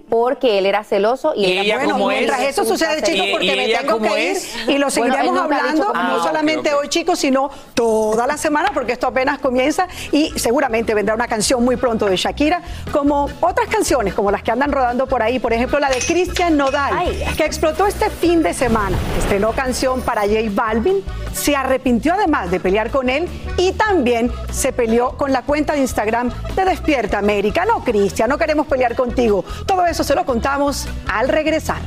porque 0.10 0.58
él 0.58 0.66
era 0.66 0.84
celoso 0.84 1.34
y, 1.36 1.46
Y 1.46 1.52
era 1.54 1.62
ella 1.62 1.76
bueno, 1.78 2.12
es. 2.12 2.18
Mientras 2.18 2.42
eso 2.42 2.66
sucede, 2.66 3.02
chicos, 3.02 3.28
porque 3.32 3.46
y 3.46 3.56
me 3.56 3.68
tengo 3.70 4.00
que 4.00 4.24
ir 4.24 4.38
es. 4.38 4.68
y 4.68 4.78
lo 4.78 4.90
seguiremos 4.90 5.38
hablando, 5.38 5.94
no 5.94 6.24
solamente 6.24 6.74
hoy, 6.74 6.90
chicos, 6.90 7.20
sino 7.20 7.50
toda 7.74 8.28
la 8.28 8.38
semana, 8.38 8.72
porque 8.74 8.94
esto 8.94 9.08
apenas 9.08 9.40
comienza 9.40 9.88
y 10.12 10.32
seguramente 10.38 10.94
vendrá 10.94 11.16
una 11.16 11.28
canción 11.28 11.64
muy 11.64 11.76
pronto 11.76 12.06
de 12.06 12.18
Shakira, 12.18 12.62
como 12.92 13.30
otras 13.42 13.68
canciones, 13.68 14.14
como 14.14 14.32
las 14.32 14.44
que 14.44 14.52
andan 14.52 14.72
rodando 14.72 15.08
por 15.08 15.22
ahí, 15.22 15.40
por 15.40 15.54
ejemplo, 15.54 15.80
la 15.80 15.90
de 15.90 16.00
Cristian 16.00 16.58
Nodal, 16.58 16.94
que 17.38 17.46
explotó 17.46 17.88
este 17.88 18.10
fin 18.10 18.44
de 18.44 18.54
semana. 18.54 18.98
Estrenó 19.18 19.52
canción 19.54 20.02
para 20.02 20.22
J 20.22 20.36
Balvin, 20.52 21.04
se 21.34 21.56
arrepintió 21.56 22.14
además 22.14 22.52
de 22.52 22.60
pelear 22.60 22.92
con 22.92 23.10
él 23.10 23.28
y 23.58 23.72
también 23.74 24.32
se 24.52 24.72
peleó 24.72 25.18
con 25.18 25.32
la 25.32 25.42
cuenta 25.42 25.74
de 25.74 25.80
Instagram 25.80 26.32
de 26.56 26.66
Despierta 26.66 27.18
América. 27.18 27.66
No, 27.66 27.84
Cristian, 27.84 28.30
no 28.30 28.38
queremos 28.38 28.68
pelear 28.68 28.96
contigo. 28.96 29.44
Todo 29.66 29.86
eso 29.86 29.95
se 30.04 30.16
lo 30.16 30.26
contamos 30.26 30.88
al 31.08 31.30
regresar. 31.30 31.82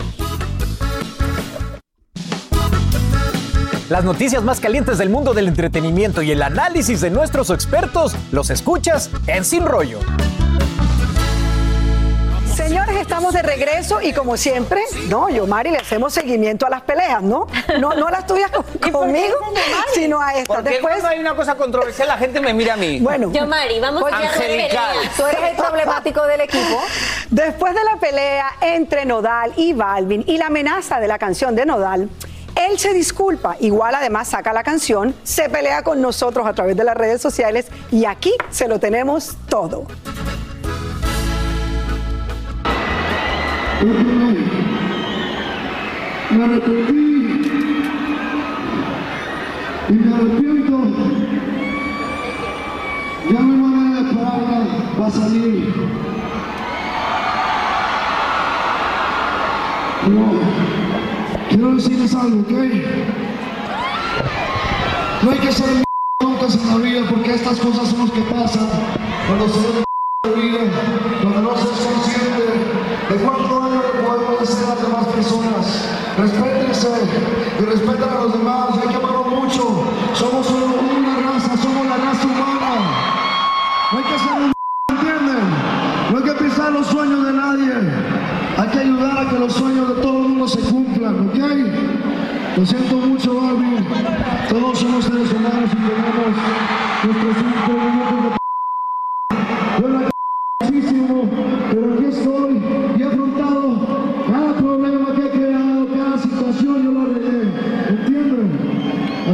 Las 3.88 4.04
noticias 4.04 4.42
más 4.44 4.60
calientes 4.60 4.98
del 4.98 5.08
mundo 5.08 5.32
del 5.32 5.48
entretenimiento 5.48 6.20
y 6.22 6.30
el 6.30 6.42
análisis 6.42 7.00
de 7.00 7.10
nuestros 7.10 7.50
expertos 7.50 8.14
los 8.32 8.50
escuchas 8.50 9.10
en 9.26 9.44
Sin 9.44 9.64
Rollo. 9.64 10.00
Estamos 13.08 13.32
de 13.32 13.40
regreso 13.40 14.02
y 14.02 14.12
como 14.12 14.36
siempre, 14.36 14.82
no, 15.08 15.30
yo, 15.30 15.46
Mari, 15.46 15.70
le 15.70 15.78
hacemos 15.78 16.12
seguimiento 16.12 16.66
a 16.66 16.70
las 16.70 16.82
peleas, 16.82 17.22
¿no? 17.22 17.46
No, 17.80 17.94
no 17.94 18.06
a 18.06 18.10
las 18.10 18.26
tuyas 18.26 18.50
con- 18.50 18.64
conmigo, 18.92 19.34
sino 19.94 20.20
a 20.20 20.34
estas. 20.34 20.56
Porque 20.56 20.70
Después, 20.72 20.92
cuando 20.96 21.08
hay 21.08 21.18
una 21.18 21.34
cosa 21.34 21.54
controversial 21.54 22.06
la 22.06 22.18
gente 22.18 22.38
me 22.38 22.52
mira 22.52 22.74
a 22.74 22.76
mí. 22.76 23.00
bueno, 23.00 23.32
Yo, 23.32 23.46
Mari, 23.46 23.80
vamos 23.80 24.02
a 24.12 24.14
Angelical. 24.18 24.96
Tú 25.16 25.24
eres 25.24 25.40
el 25.50 25.56
Porque 25.56 25.68
emblemático 25.70 26.26
del 26.26 26.42
equipo. 26.42 26.82
Después 27.30 27.74
de 27.74 27.82
la 27.82 27.96
pelea 27.98 28.52
entre 28.60 29.06
Nodal 29.06 29.54
y 29.56 29.72
Balvin 29.72 30.22
y 30.26 30.36
la 30.36 30.48
amenaza 30.48 31.00
de 31.00 31.08
la 31.08 31.18
canción 31.18 31.56
de 31.56 31.64
Nodal, 31.64 32.10
él 32.56 32.78
se 32.78 32.92
disculpa, 32.92 33.56
igual 33.60 33.94
además 33.94 34.28
saca 34.28 34.52
la 34.52 34.62
canción, 34.64 35.14
se 35.22 35.48
pelea 35.48 35.82
con 35.82 36.02
nosotros 36.02 36.46
a 36.46 36.52
través 36.52 36.76
de 36.76 36.84
las 36.84 36.94
redes 36.96 37.22
sociales 37.22 37.68
y 37.90 38.04
aquí 38.04 38.34
se 38.50 38.68
lo 38.68 38.78
tenemos 38.78 39.34
todo. 39.48 39.86
Me 43.80 43.86
arrepentí 46.44 47.02
y 49.88 49.92
me 49.92 50.14
arrepiento. 50.14 50.78
Ya 53.30 53.40
mi 53.40 53.56
manera 53.56 54.02
de 54.02 54.14
palabra 54.14 54.66
va 55.00 55.06
a 55.06 55.10
salir. 55.10 55.72
Pero 60.04 60.24
quiero 61.48 61.74
decirles 61.76 62.14
algo, 62.16 62.40
¿ok? 62.40 62.52
No 65.22 65.30
hay 65.30 65.38
que 65.38 65.52
ser 65.52 65.84
nunca 66.20 66.46
en 66.46 66.68
la 66.68 66.76
vida 66.78 67.00
porque 67.08 67.34
estas 67.34 67.60
cosas 67.60 67.88
son 67.90 68.00
las 68.00 68.10
que 68.10 68.22
pasan 68.22 68.68
cuando 69.28 69.48
se 69.48 69.60
ve 69.60 69.84
la 70.24 70.30
vida, 70.30 70.60
cuando 71.22 71.42
no 71.42 71.56
se 71.56 71.62
es 71.62 71.68
consciente 71.86 72.42
de 73.08 73.16
cuánto 73.16 73.60
daño 73.60 73.80
le 73.82 74.02
podemos 74.02 74.42
hacer 74.42 74.64
a 74.64 74.68
las 74.68 74.82
demás 74.82 75.06
personas. 75.18 75.88
Respétense 76.16 76.88
y 77.58 77.64
respeten 77.64 78.08
a 78.08 78.22
los 78.22 78.32
demás, 78.32 78.68
hay 78.80 78.88
que 78.88 78.94
amarlos 78.94 79.26
mucho. 79.26 79.84
Somos 80.14 80.46
una 80.50 81.32
raza, 81.32 81.56
somos 81.56 81.86
la 81.86 81.96
raza 81.96 82.26
humana. 82.26 82.70
No 83.90 83.98
hay 83.98 84.04
que 84.04 84.18
ser 84.18 84.32
un 84.44 84.52
¿entienden? 84.90 85.44
No 86.10 86.18
hay 86.18 86.24
que 86.24 86.44
pisar 86.44 86.70
los 86.70 86.86
sueños 86.86 87.26
de 87.26 87.32
nadie. 87.32 87.72
Hay 88.58 88.68
que 88.68 88.78
ayudar 88.78 89.26
a 89.26 89.30
que 89.30 89.38
los 89.38 89.52
sueños 89.52 89.88
de 89.88 90.02
todo 90.02 90.18
el 90.18 90.28
mundo 90.28 90.48
se 90.48 90.60
cumplan, 90.60 91.28
¿ok? 91.28 91.38
Lo 92.56 92.66
siento 92.66 92.96
mucho, 92.96 93.34
Barbie. 93.40 93.86
Todos 94.48 94.78
somos 94.78 95.04
seres 95.04 95.32
humanos 95.32 95.70
y 95.72 95.76
tenemos 95.76 96.30
nuestros 97.04 97.36
inconvenientes 97.38 98.32
de 98.32 98.37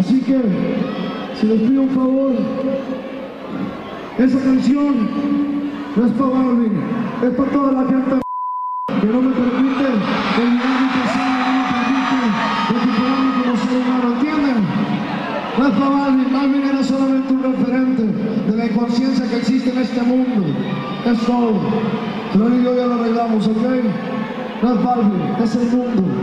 Así 0.04 0.20
que, 0.20 0.38
si 1.40 1.46
les 1.46 1.62
pido 1.62 1.80
un 1.80 1.88
favor, 1.88 2.32
esa 4.18 4.38
canción 4.38 5.08
no 5.96 6.04
es 6.04 6.12
para 6.12 6.30
Barbie, 6.30 6.72
es 7.22 7.30
para 7.30 7.50
toda 7.50 7.72
la 7.72 7.84
gente 7.88 8.20
que 9.00 9.06
no 9.06 9.22
me 9.22 9.32
permite 9.32 9.86
olvidar 10.44 10.76
mi 10.82 10.88
pasado, 10.92 11.32
no 11.40 11.52
me 11.56 11.64
permite 11.72 12.20
recuperarme 12.68 13.30
como 13.40 13.56
ser 13.56 13.76
humano, 13.80 14.06
¿entienden? 14.12 14.60
No 15.56 15.66
es 15.68 15.72
para 15.72 15.88
Balvin, 15.88 16.32
Balvin 16.34 16.64
era 16.68 16.84
solamente 16.84 17.32
un 17.32 17.42
referente 17.42 18.02
de 18.02 18.56
la 18.58 18.66
inconsciencia 18.66 19.26
que 19.30 19.36
existe 19.38 19.70
en 19.70 19.78
este 19.78 20.02
mundo. 20.02 20.44
Es 21.06 21.18
todo. 21.20 21.54
Pero 22.34 22.48
yo 22.50 22.76
ya 22.76 22.86
lo 22.88 22.94
arreglamos, 23.00 23.48
¿ok? 23.48 23.56
No 24.62 24.74
es 24.74 24.84
Balvin, 24.84 25.22
es 25.42 25.56
el 25.56 25.70
mundo. 25.70 26.13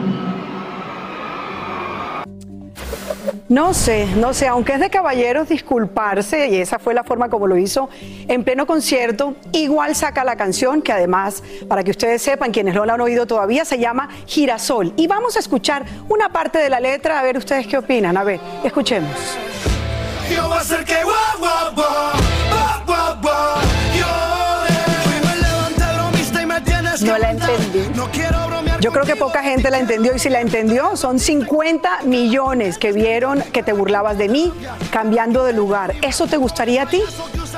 No 3.51 3.73
sé, 3.73 4.05
no 4.15 4.33
sé, 4.33 4.47
aunque 4.47 4.71
es 4.71 4.79
de 4.79 4.89
caballeros 4.89 5.49
disculparse, 5.49 6.47
y 6.47 6.55
esa 6.55 6.79
fue 6.79 6.93
la 6.93 7.03
forma 7.03 7.27
como 7.27 7.47
lo 7.47 7.57
hizo 7.57 7.89
en 8.29 8.45
pleno 8.45 8.65
concierto, 8.65 9.35
igual 9.51 9.93
saca 9.93 10.23
la 10.23 10.37
canción, 10.37 10.81
que 10.81 10.93
además, 10.93 11.43
para 11.67 11.83
que 11.83 11.91
ustedes 11.91 12.21
sepan, 12.21 12.53
quienes 12.53 12.73
no 12.73 12.85
la 12.85 12.93
han 12.93 13.01
oído 13.01 13.27
todavía, 13.27 13.65
se 13.65 13.77
llama 13.77 14.07
Girasol. 14.25 14.93
Y 14.95 15.05
vamos 15.07 15.35
a 15.35 15.39
escuchar 15.39 15.83
una 16.07 16.29
parte 16.29 16.59
de 16.59 16.69
la 16.69 16.79
letra, 16.79 17.19
a 17.19 17.23
ver 17.23 17.37
ustedes 17.37 17.67
qué 17.67 17.77
opinan. 17.77 18.15
A 18.15 18.23
ver, 18.23 18.39
escuchemos. 18.63 19.11
Yo 20.33 20.47
voy 20.47 20.57
a 20.57 20.61
hacer 20.61 20.85
que 20.85 21.03
guau, 21.03 21.13
guau, 21.39 21.75
guau, 21.75 22.13
guau, 22.47 22.85
guau, 22.85 23.21
guau, 23.21 23.61
llore. 23.93 24.77
Hoy 25.07 25.27
me 25.27 25.35
levanté 25.41 25.97
bromista 25.97 26.41
y 26.41 26.45
me 26.45 26.61
tienes 26.61 27.01
No 27.01 27.17
la 27.17 27.31
entendí. 27.31 27.91
No 27.95 28.09
quiero 28.11 28.40
Yo 28.79 28.91
creo 28.91 29.05
que 29.05 29.15
poca 29.15 29.43
gente 29.43 29.69
la 29.69 29.79
entendió 29.79 30.15
y 30.15 30.19
si 30.19 30.29
la 30.29 30.41
entendió 30.41 30.97
son 30.97 31.19
50 31.19 32.03
millones 32.03 32.77
que 32.77 32.91
vieron 32.91 33.41
que 33.53 33.63
te 33.63 33.73
burlabas 33.73 34.17
de 34.17 34.27
mí 34.27 34.51
cambiando 34.91 35.43
de 35.43 35.53
lugar. 35.53 35.93
¿Eso 36.01 36.27
te 36.27 36.37
gustaría 36.37 36.83
a 36.83 36.85
ti? 36.87 37.01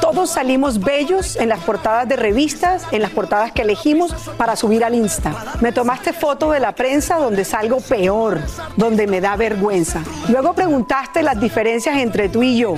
Todos 0.01 0.31
salimos 0.31 0.79
bellos 0.79 1.37
en 1.37 1.49
las 1.49 1.59
portadas 1.59 2.07
de 2.09 2.17
revistas, 2.17 2.83
en 2.91 3.01
las 3.01 3.11
portadas 3.11 3.51
que 3.51 3.61
elegimos 3.61 4.13
para 4.37 4.55
subir 4.55 4.83
al 4.83 4.95
Insta. 4.95 5.33
Me 5.61 5.71
tomaste 5.71 6.11
foto 6.11 6.51
de 6.51 6.59
la 6.59 6.73
prensa 6.75 7.15
donde 7.17 7.45
salgo 7.45 7.79
peor, 7.79 8.41
donde 8.75 9.07
me 9.07 9.21
da 9.21 9.35
vergüenza. 9.35 10.01
Luego 10.27 10.53
preguntaste 10.53 11.23
las 11.23 11.39
diferencias 11.39 11.97
entre 11.97 12.27
tú 12.27 12.43
y 12.43 12.57
yo. 12.57 12.75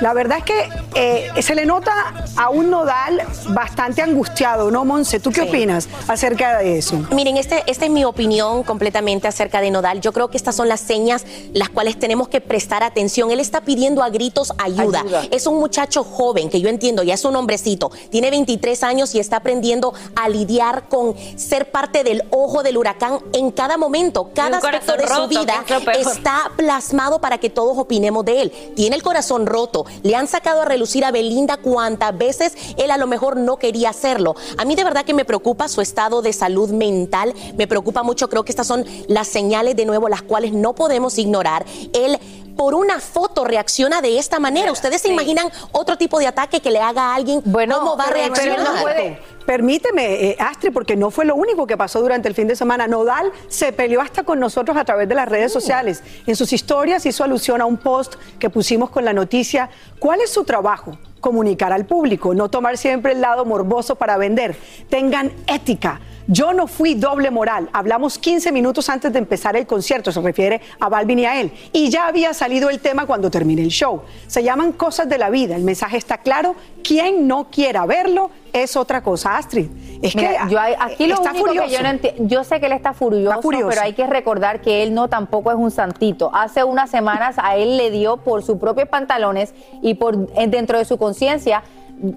La 0.00 0.12
verdad 0.12 0.38
es 0.38 0.44
que 0.44 0.68
eh, 0.94 1.42
se 1.42 1.54
le 1.54 1.64
nota 1.64 1.92
a 2.36 2.50
un 2.50 2.70
nodal 2.70 3.22
bastante 3.48 4.02
angustiado, 4.02 4.70
¿no, 4.70 4.84
Monse? 4.84 5.20
¿Tú 5.20 5.30
qué 5.30 5.42
Sí. 5.42 5.48
opinas 5.48 5.88
acerca 6.06 6.58
de 6.58 6.78
eso? 6.78 6.96
Miren, 7.12 7.36
este, 7.38 7.62
esta 7.66 7.86
es 7.86 7.90
mi 7.90 8.04
opinión 8.04 8.62
completamente 8.62 9.26
acerca 9.26 9.60
de 9.62 9.70
Nodal. 9.70 10.00
Yo 10.02 10.12
creo 10.12 10.28
que 10.28 10.36
estas 10.36 10.54
son 10.54 10.68
las 10.68 10.80
señas 10.80 11.24
las 11.54 11.70
cuales 11.70 11.98
tenemos 11.98 12.28
que 12.28 12.40
prestar 12.42 12.82
atención. 12.82 13.30
Él 13.30 13.40
está 13.40 13.62
pidiendo 13.62 14.02
a 14.02 14.10
gritos 14.10 14.52
ayuda. 14.58 15.00
Ayuda. 15.00 15.22
Es 15.30 15.46
un 15.46 15.58
muchacho 15.58 16.04
joven, 16.04 16.50
que 16.50 16.60
yo 16.60 16.68
entiendo, 16.68 17.02
ya 17.02 17.14
es 17.14 17.24
un 17.24 17.34
hombrecito. 17.36 17.90
Tiene 18.10 18.30
23 18.30 18.82
años 18.82 19.14
y 19.14 19.18
está 19.18 19.36
aprendiendo 19.36 19.94
a 20.14 20.28
lidiar 20.28 20.88
con 20.88 21.14
ser 21.38 21.70
parte 21.70 22.04
del 22.04 22.24
ojo 22.30 22.62
del 22.62 22.76
huracán 22.76 23.18
en 23.32 23.50
cada 23.50 23.78
momento. 23.78 24.30
Cada 24.34 24.58
aspecto 24.58 24.92
de 24.96 25.06
su 25.06 25.14
roto, 25.14 25.28
vida 25.28 25.64
está 25.98 26.50
plasmado 26.56 27.18
para 27.20 27.38
que 27.38 27.48
todos 27.48 27.78
opinemos 27.78 28.24
de 28.26 28.42
él. 28.42 28.72
Tiene 28.76 28.96
el 28.96 29.02
corazón 29.02 29.46
roto. 29.46 29.85
Le 30.02 30.14
han 30.14 30.26
sacado 30.26 30.62
a 30.62 30.64
relucir 30.64 31.04
a 31.04 31.10
Belinda 31.10 31.56
cuantas 31.56 32.16
veces 32.16 32.52
él 32.76 32.90
a 32.90 32.96
lo 32.98 33.06
mejor 33.06 33.36
no 33.36 33.56
quería 33.56 33.90
hacerlo. 33.90 34.34
A 34.58 34.64
mí 34.64 34.74
de 34.74 34.84
verdad 34.84 35.04
que 35.04 35.14
me 35.14 35.24
preocupa 35.24 35.68
su 35.68 35.80
estado 35.80 36.22
de 36.22 36.32
salud 36.32 36.70
mental. 36.70 37.34
Me 37.56 37.66
preocupa 37.66 38.02
mucho. 38.02 38.28
Creo 38.28 38.44
que 38.44 38.52
estas 38.52 38.66
son 38.66 38.84
las 39.08 39.28
señales 39.28 39.76
de 39.76 39.86
nuevo 39.86 40.08
las 40.08 40.22
cuales 40.22 40.52
no 40.52 40.74
podemos 40.74 41.18
ignorar. 41.18 41.64
Él 41.92 42.18
por 42.56 42.74
una 42.74 43.00
foto 43.00 43.44
reacciona 43.44 44.00
de 44.00 44.18
esta 44.18 44.38
manera. 44.38 44.72
¿Ustedes 44.72 45.02
se 45.02 45.08
imaginan 45.08 45.50
otro 45.72 45.98
tipo 45.98 46.18
de 46.18 46.26
ataque 46.26 46.60
que 46.60 46.70
le 46.70 46.80
haga 46.80 47.12
a 47.12 47.14
alguien? 47.14 47.42
Bueno, 47.44 47.78
¿Cómo 47.78 47.96
va 47.96 48.04
a 48.04 48.06
pero 48.08 48.16
reaccionar? 48.18 48.60
no 48.74 48.80
puede. 48.80 49.35
Permíteme, 49.46 50.30
eh, 50.30 50.36
Astrid, 50.40 50.72
porque 50.72 50.96
no 50.96 51.12
fue 51.12 51.24
lo 51.24 51.36
único 51.36 51.68
que 51.68 51.76
pasó 51.76 52.02
durante 52.02 52.26
el 52.28 52.34
fin 52.34 52.48
de 52.48 52.56
semana. 52.56 52.88
Nodal 52.88 53.30
se 53.46 53.72
peleó 53.72 54.00
hasta 54.00 54.24
con 54.24 54.40
nosotros 54.40 54.76
a 54.76 54.84
través 54.84 55.08
de 55.08 55.14
las 55.14 55.28
redes 55.28 55.52
sociales. 55.52 56.02
En 56.26 56.34
sus 56.34 56.52
historias 56.52 57.06
hizo 57.06 57.22
alusión 57.22 57.60
a 57.60 57.66
un 57.66 57.76
post 57.76 58.16
que 58.40 58.50
pusimos 58.50 58.90
con 58.90 59.04
la 59.04 59.12
noticia. 59.12 59.70
¿Cuál 60.00 60.20
es 60.20 60.30
su 60.30 60.42
trabajo? 60.42 60.98
Comunicar 61.20 61.72
al 61.72 61.86
público, 61.86 62.34
no 62.34 62.50
tomar 62.50 62.76
siempre 62.76 63.12
el 63.12 63.20
lado 63.20 63.44
morboso 63.44 63.94
para 63.94 64.16
vender. 64.16 64.56
Tengan 64.90 65.32
ética. 65.46 66.00
Yo 66.28 66.52
no 66.52 66.66
fui 66.66 66.94
doble 66.94 67.30
moral. 67.30 67.68
Hablamos 67.72 68.18
15 68.18 68.50
minutos 68.50 68.88
antes 68.88 69.12
de 69.12 69.18
empezar 69.18 69.56
el 69.56 69.66
concierto, 69.66 70.10
se 70.10 70.20
refiere 70.20 70.60
a 70.80 70.88
Balvin 70.88 71.20
y 71.20 71.24
a 71.26 71.40
él. 71.40 71.52
Y 71.72 71.88
ya 71.88 72.08
había 72.08 72.34
salido 72.34 72.68
el 72.68 72.80
tema 72.80 73.06
cuando 73.06 73.30
termine 73.30 73.62
el 73.62 73.68
show. 73.68 74.02
Se 74.26 74.42
llaman 74.42 74.72
cosas 74.72 75.08
de 75.08 75.18
la 75.18 75.30
vida. 75.30 75.54
El 75.54 75.62
mensaje 75.62 75.96
está 75.96 76.18
claro. 76.18 76.56
Quien 76.82 77.28
no 77.28 77.48
quiera 77.50 77.86
verlo 77.86 78.30
es 78.52 78.76
otra 78.76 79.02
cosa, 79.02 79.36
Astrid. 79.36 79.68
Es 80.02 80.14
Mira, 80.16 80.46
que 80.46 80.52
yo 80.52 80.58
aquí 80.60 81.06
lo 81.06 81.14
está 81.14 81.30
único 81.30 81.46
furioso. 81.46 81.68
que 81.68 81.74
yo 81.74 81.82
no 81.82 81.88
entiendo, 81.90 82.22
yo 82.26 82.44
sé 82.44 82.60
que 82.60 82.66
él 82.66 82.72
está 82.72 82.92
furioso, 82.92 83.30
Está 83.30 83.42
furioso. 83.42 83.68
pero 83.68 83.82
hay 83.82 83.92
que 83.92 84.06
recordar 84.06 84.60
que 84.60 84.82
él 84.82 84.94
no 84.94 85.08
tampoco 85.08 85.50
es 85.50 85.56
un 85.56 85.70
santito. 85.70 86.30
Hace 86.34 86.64
unas 86.64 86.90
semanas 86.90 87.36
a 87.38 87.56
él 87.56 87.76
le 87.76 87.90
dio 87.90 88.16
por 88.18 88.42
sus 88.42 88.58
propios 88.58 88.88
pantalones 88.88 89.54
y 89.82 89.94
por 89.94 90.16
dentro 90.34 90.78
de 90.78 90.84
su 90.84 90.98
conciencia. 90.98 91.62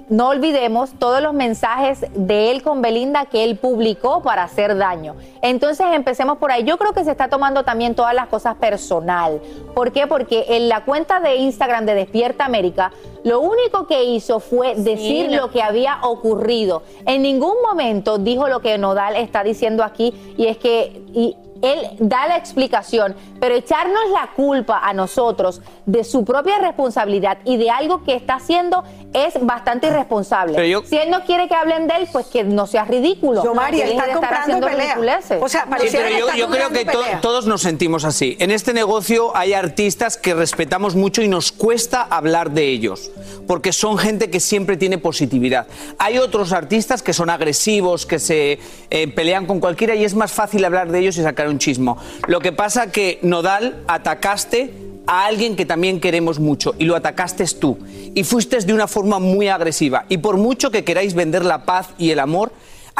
No 0.09 0.27
olvidemos 0.29 0.91
todos 0.99 1.21
los 1.21 1.33
mensajes 1.33 2.05
de 2.13 2.51
él 2.51 2.61
con 2.63 2.81
Belinda 2.81 3.25
que 3.27 3.43
él 3.45 3.57
publicó 3.57 4.21
para 4.21 4.43
hacer 4.43 4.77
daño. 4.77 5.15
Entonces 5.41 5.87
empecemos 5.93 6.37
por 6.37 6.51
ahí. 6.51 6.63
Yo 6.65 6.77
creo 6.77 6.91
que 6.93 7.03
se 7.05 7.11
está 7.11 7.29
tomando 7.29 7.63
también 7.63 7.95
todas 7.95 8.13
las 8.13 8.27
cosas 8.27 8.55
personal. 8.55 9.39
¿Por 9.73 9.91
qué? 9.93 10.05
Porque 10.05 10.45
en 10.49 10.67
la 10.67 10.83
cuenta 10.83 11.21
de 11.21 11.37
Instagram 11.37 11.85
de 11.85 11.93
Despierta 11.95 12.45
América, 12.45 12.91
lo 13.23 13.39
único 13.39 13.87
que 13.87 14.03
hizo 14.03 14.39
fue 14.39 14.75
decir 14.75 15.31
lo- 15.31 15.43
lo 15.43 15.51
que 15.51 15.61
había 15.61 15.99
ocurrido. 16.03 16.83
En 17.05 17.21
ningún 17.21 17.55
momento 17.65 18.17
dijo 18.17 18.47
lo 18.49 18.59
que 18.59 18.77
Nodal 18.77 19.15
está 19.15 19.43
diciendo 19.43 19.83
aquí 19.83 20.13
y 20.37 20.47
es 20.47 20.57
que 20.57 21.01
y 21.13 21.35
él 21.61 21.87
da 21.99 22.27
la 22.27 22.37
explicación, 22.37 23.15
pero 23.39 23.55
echarnos 23.55 24.01
la 24.13 24.29
culpa 24.35 24.79
a 24.83 24.93
nosotros 24.93 25.61
de 25.85 26.03
su 26.03 26.23
propia 26.25 26.57
responsabilidad 26.59 27.37
y 27.45 27.57
de 27.57 27.69
algo 27.69 28.03
que 28.03 28.15
está 28.15 28.35
haciendo 28.35 28.83
es 29.13 29.33
bastante 29.41 29.87
irresponsable. 29.87 30.53
Pero 30.55 30.67
yo- 30.67 30.83
si 30.85 30.97
él 30.97 31.09
no 31.09 31.23
quiere 31.25 31.47
que 31.47 31.55
hablen 31.55 31.87
de 31.87 31.95
él, 31.95 32.07
pues 32.11 32.27
que 32.27 32.43
no 32.43 32.67
sea 32.67 32.85
ridículo. 32.85 33.43
Yo, 33.43 33.53
deje 33.53 33.91
está 33.91 34.05
comprando 34.13 34.37
haciendo 34.41 34.67
pelea. 34.67 34.83
ridiculeces. 34.95 35.39
O 35.41 35.49
sea, 35.49 35.63
Sí, 35.79 35.87
pero 35.91 36.35
yo, 36.35 36.47
creo 36.49 36.69
que 36.69 36.85
to- 36.85 37.03
todos 37.21 37.45
nos 37.47 37.61
sentimos 37.61 38.05
así. 38.05 38.37
En 38.39 38.51
este 38.51 38.73
negocio 38.73 39.35
hay 39.35 39.53
artistas 39.53 40.17
que 40.17 40.33
respetamos 40.33 40.95
mucho 40.95 41.21
y 41.21 41.27
nos 41.27 41.51
cuesta 41.51 42.01
hablar 42.03 42.51
de 42.51 42.67
ellos, 42.67 43.11
porque 43.47 43.73
son 43.73 43.97
gente 43.97 44.29
que 44.29 44.39
siempre 44.39 44.77
tiene 44.77 44.97
positividad. 44.97 45.67
Hay 45.97 46.17
otros 46.19 46.53
artistas 46.53 47.01
que 47.01 47.13
son 47.13 47.29
agresivos, 47.29 48.05
que 48.05 48.19
se 48.19 48.59
eh, 48.91 49.07
pelean 49.07 49.45
con 49.45 49.59
cualquiera 49.59 49.95
y 49.95 50.03
es 50.05 50.13
más 50.15 50.31
fácil 50.31 50.63
hablar 50.65 50.91
de 50.91 50.99
ellos 50.99 51.17
y 51.17 51.23
sacar 51.23 51.48
un 51.49 51.59
chismo. 51.59 51.97
Lo 52.27 52.39
que 52.39 52.51
pasa 52.51 52.91
que 52.91 53.19
Nodal 53.21 53.83
atacaste 53.87 54.73
a 55.07 55.25
alguien 55.25 55.55
que 55.55 55.65
también 55.65 55.99
queremos 55.99 56.39
mucho 56.39 56.75
y 56.77 56.85
lo 56.85 56.95
atacaste 56.95 57.45
tú 57.59 57.79
y 58.13 58.23
fuiste 58.23 58.59
de 58.59 58.73
una 58.73 58.87
forma 58.87 59.19
muy 59.19 59.47
agresiva 59.47 60.05
y 60.07 60.19
por 60.19 60.37
mucho 60.37 60.69
que 60.69 60.83
queráis 60.83 61.15
vender 61.15 61.43
la 61.43 61.65
paz 61.65 61.89
y 61.97 62.11
el 62.11 62.19
amor 62.19 62.51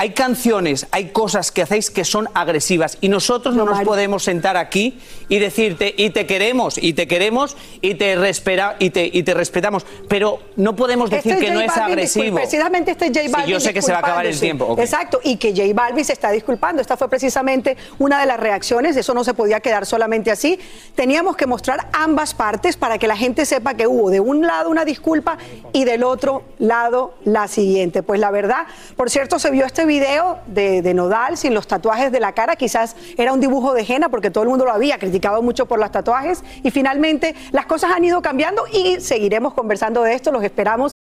hay 0.02 0.12
canciones, 0.12 0.88
hay 0.92 1.10
cosas 1.10 1.52
que 1.52 1.62
hacéis 1.62 1.92
que 1.92 2.06
son 2.06 2.30
agresivas 2.34 2.98
y 3.02 3.10
nosotros 3.10 3.54
no 3.54 3.66
nos 3.66 3.82
podemos 3.82 4.24
sentar 4.24 4.56
aquí 4.56 4.98
y 5.28 5.40
decirte 5.40 5.94
y 5.98 6.12
te 6.12 6.26
queremos 6.26 6.78
y 6.78 6.94
te 6.94 7.06
queremos 7.06 7.58
y 7.82 7.96
te 7.96 8.16
respera 8.16 8.78
y 8.80 8.92
te, 8.92 9.10
y 9.12 9.24
te 9.24 9.34
respetamos, 9.34 9.86
pero 10.08 10.40
no 10.56 10.74
podemos 10.78 11.10
decir 11.10 11.34
Este 11.34 11.46
que 11.48 11.52
no 11.52 11.60
es 11.60 11.76
agresivo. 11.76 12.38
precisamente 12.38 12.92
este 12.92 13.08
J 13.08 13.20
Sí, 13.24 13.28
Balvin. 13.28 13.52
yo 13.52 13.60
sé 13.60 13.74
que 13.74 13.82
se 13.82 13.92
va 13.92 13.98
a 13.98 14.02
acabar 14.02 14.26
el 14.26 14.40
tiempo. 14.40 14.68
ok. 14.68 14.80
Exacto, 14.80 15.20
y 15.22 15.36
que 15.36 15.50
J 15.52 15.74
Balvin 15.74 16.06
se 16.06 16.14
está 16.14 16.32
disculpando. 16.32 16.82
Esta 16.82 16.96
fue 16.96 17.10
precisamente 17.10 17.76
una 17.98 18.22
de 18.22 18.26
las 18.26 18.40
reacciones. 18.40 18.96
Eso 18.96 19.14
no 19.14 19.26
se 19.26 19.34
podía 19.34 19.60
quedar 19.60 19.86
solamente 19.86 20.32
así. 20.32 20.58
Teníamos 20.96 21.36
que 21.36 21.46
mostrar 21.46 21.90
ambas 21.92 22.34
partes 22.34 22.78
para 22.78 22.98
que 23.00 23.08
la 23.08 23.18
gente 23.18 23.46
sepa 23.46 23.74
que 23.74 23.86
hubo 23.86 24.10
de 24.10 24.22
un 24.22 24.48
lado 24.48 24.70
una 24.70 24.86
disculpa 24.86 25.38
y 25.74 25.84
del 25.84 26.04
otro 26.04 26.44
lado 26.58 27.16
la 27.26 27.50
siguiente. 27.50 28.02
Pues 28.02 28.22
la 28.22 28.32
verdad, 28.32 28.66
por 28.96 29.10
cierto, 29.10 29.40
se 29.40 29.52
vio 29.52 29.66
este 29.66 29.89
video 29.90 30.40
de, 30.48 30.82
de 30.82 30.94
Nodal 30.94 31.36
sin 31.36 31.54
los 31.54 31.68
tatuajes 31.68 32.14
de 32.14 32.22
la 32.22 32.32
cara. 32.32 32.56
Quizás 32.56 32.96
era 33.18 33.34
un 33.34 33.42
dibujo 33.42 33.74
de 33.74 33.84
Jena 33.84 34.08
porque 34.08 34.32
todo 34.32 34.46
el 34.46 34.50
mundo 34.50 34.64
lo 34.64 34.72
había 34.72 34.98
criticado 34.98 35.42
mucho 35.42 35.66
por 35.66 35.80
los 35.80 35.92
tatuajes. 35.92 36.44
Y 36.64 36.72
finalmente 36.72 37.36
las 37.52 37.66
cosas 37.66 37.92
han 37.94 38.06
ido 38.06 38.22
cambiando 38.22 38.64
y 38.72 39.02
seguiremos 39.02 39.54
conversando 39.54 40.04
de 40.04 40.14
esto. 40.14 40.32
Los 40.32 40.44
esperamos. 40.44 40.94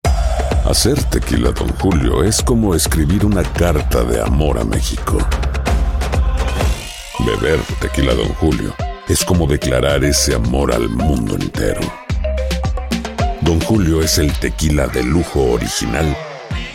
Hacer 0.69 1.03
tequila, 1.05 1.53
Don 1.53 1.69
Julio, 1.79 2.25
es 2.25 2.43
como 2.43 2.75
escribir 2.75 3.25
una 3.25 3.43
carta 3.43 4.03
de 4.05 4.21
amor 4.21 4.59
a 4.59 4.65
México. 4.65 5.19
Beber 7.21 7.61
tequila, 7.81 8.15
Don 8.15 8.29
Julio, 8.35 8.75
es 9.09 9.25
como 9.25 9.47
declarar 9.47 10.05
ese 10.05 10.35
amor 10.35 10.73
al 10.73 10.89
mundo 10.89 11.37
entero. 11.37 11.81
Don 13.41 13.61
Julio 13.61 14.03
es 14.03 14.19
el 14.19 14.33
tequila 14.39 14.89
de 14.89 15.03
lujo 15.03 15.53
original, 15.53 16.15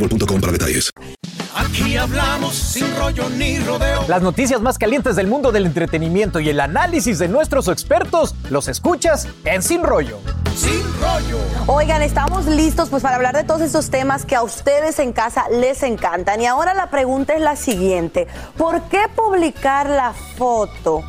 boostmobile.com 0.00 0.40
para 0.40 0.52
detalles. 0.52 0.90
Aquí 1.54 1.96
hablamos 1.96 2.54
sin 2.54 2.86
rollo 2.96 3.28
ni 3.30 3.58
rodeo. 3.58 4.04
Las 4.08 4.22
noticias 4.22 4.60
más 4.60 4.78
calientes 4.78 5.16
del 5.16 5.26
mundo 5.26 5.52
del 5.52 5.66
entretenimiento 5.66 6.40
y 6.40 6.48
el 6.48 6.60
análisis 6.60 7.18
de 7.18 7.28
nuestros 7.28 7.68
expertos 7.68 8.34
los 8.50 8.68
escuchas 8.68 9.28
en 9.44 9.62
Sin 9.62 9.82
Rollo. 9.82 10.20
Sin 10.54 10.82
rollo. 11.00 11.38
Oigan, 11.66 12.02
estamos 12.02 12.46
listos 12.46 12.88
pues 12.88 13.02
para 13.02 13.16
hablar 13.16 13.36
de 13.36 13.44
todos 13.44 13.62
esos 13.62 13.90
temas 13.90 14.24
que 14.24 14.36
a 14.36 14.42
ustedes 14.42 14.98
en 15.00 15.12
casa 15.12 15.44
les 15.50 15.82
encantan. 15.82 16.40
Y 16.40 16.46
ahora 16.46 16.72
la 16.72 16.88
pregunta 16.88 17.34
es 17.34 17.40
la 17.40 17.56
siguiente. 17.56 18.28
¿Por 18.56 18.82
qué 18.82 19.02
publicar 19.14 19.88
la 19.90 20.12
foto 20.12 21.02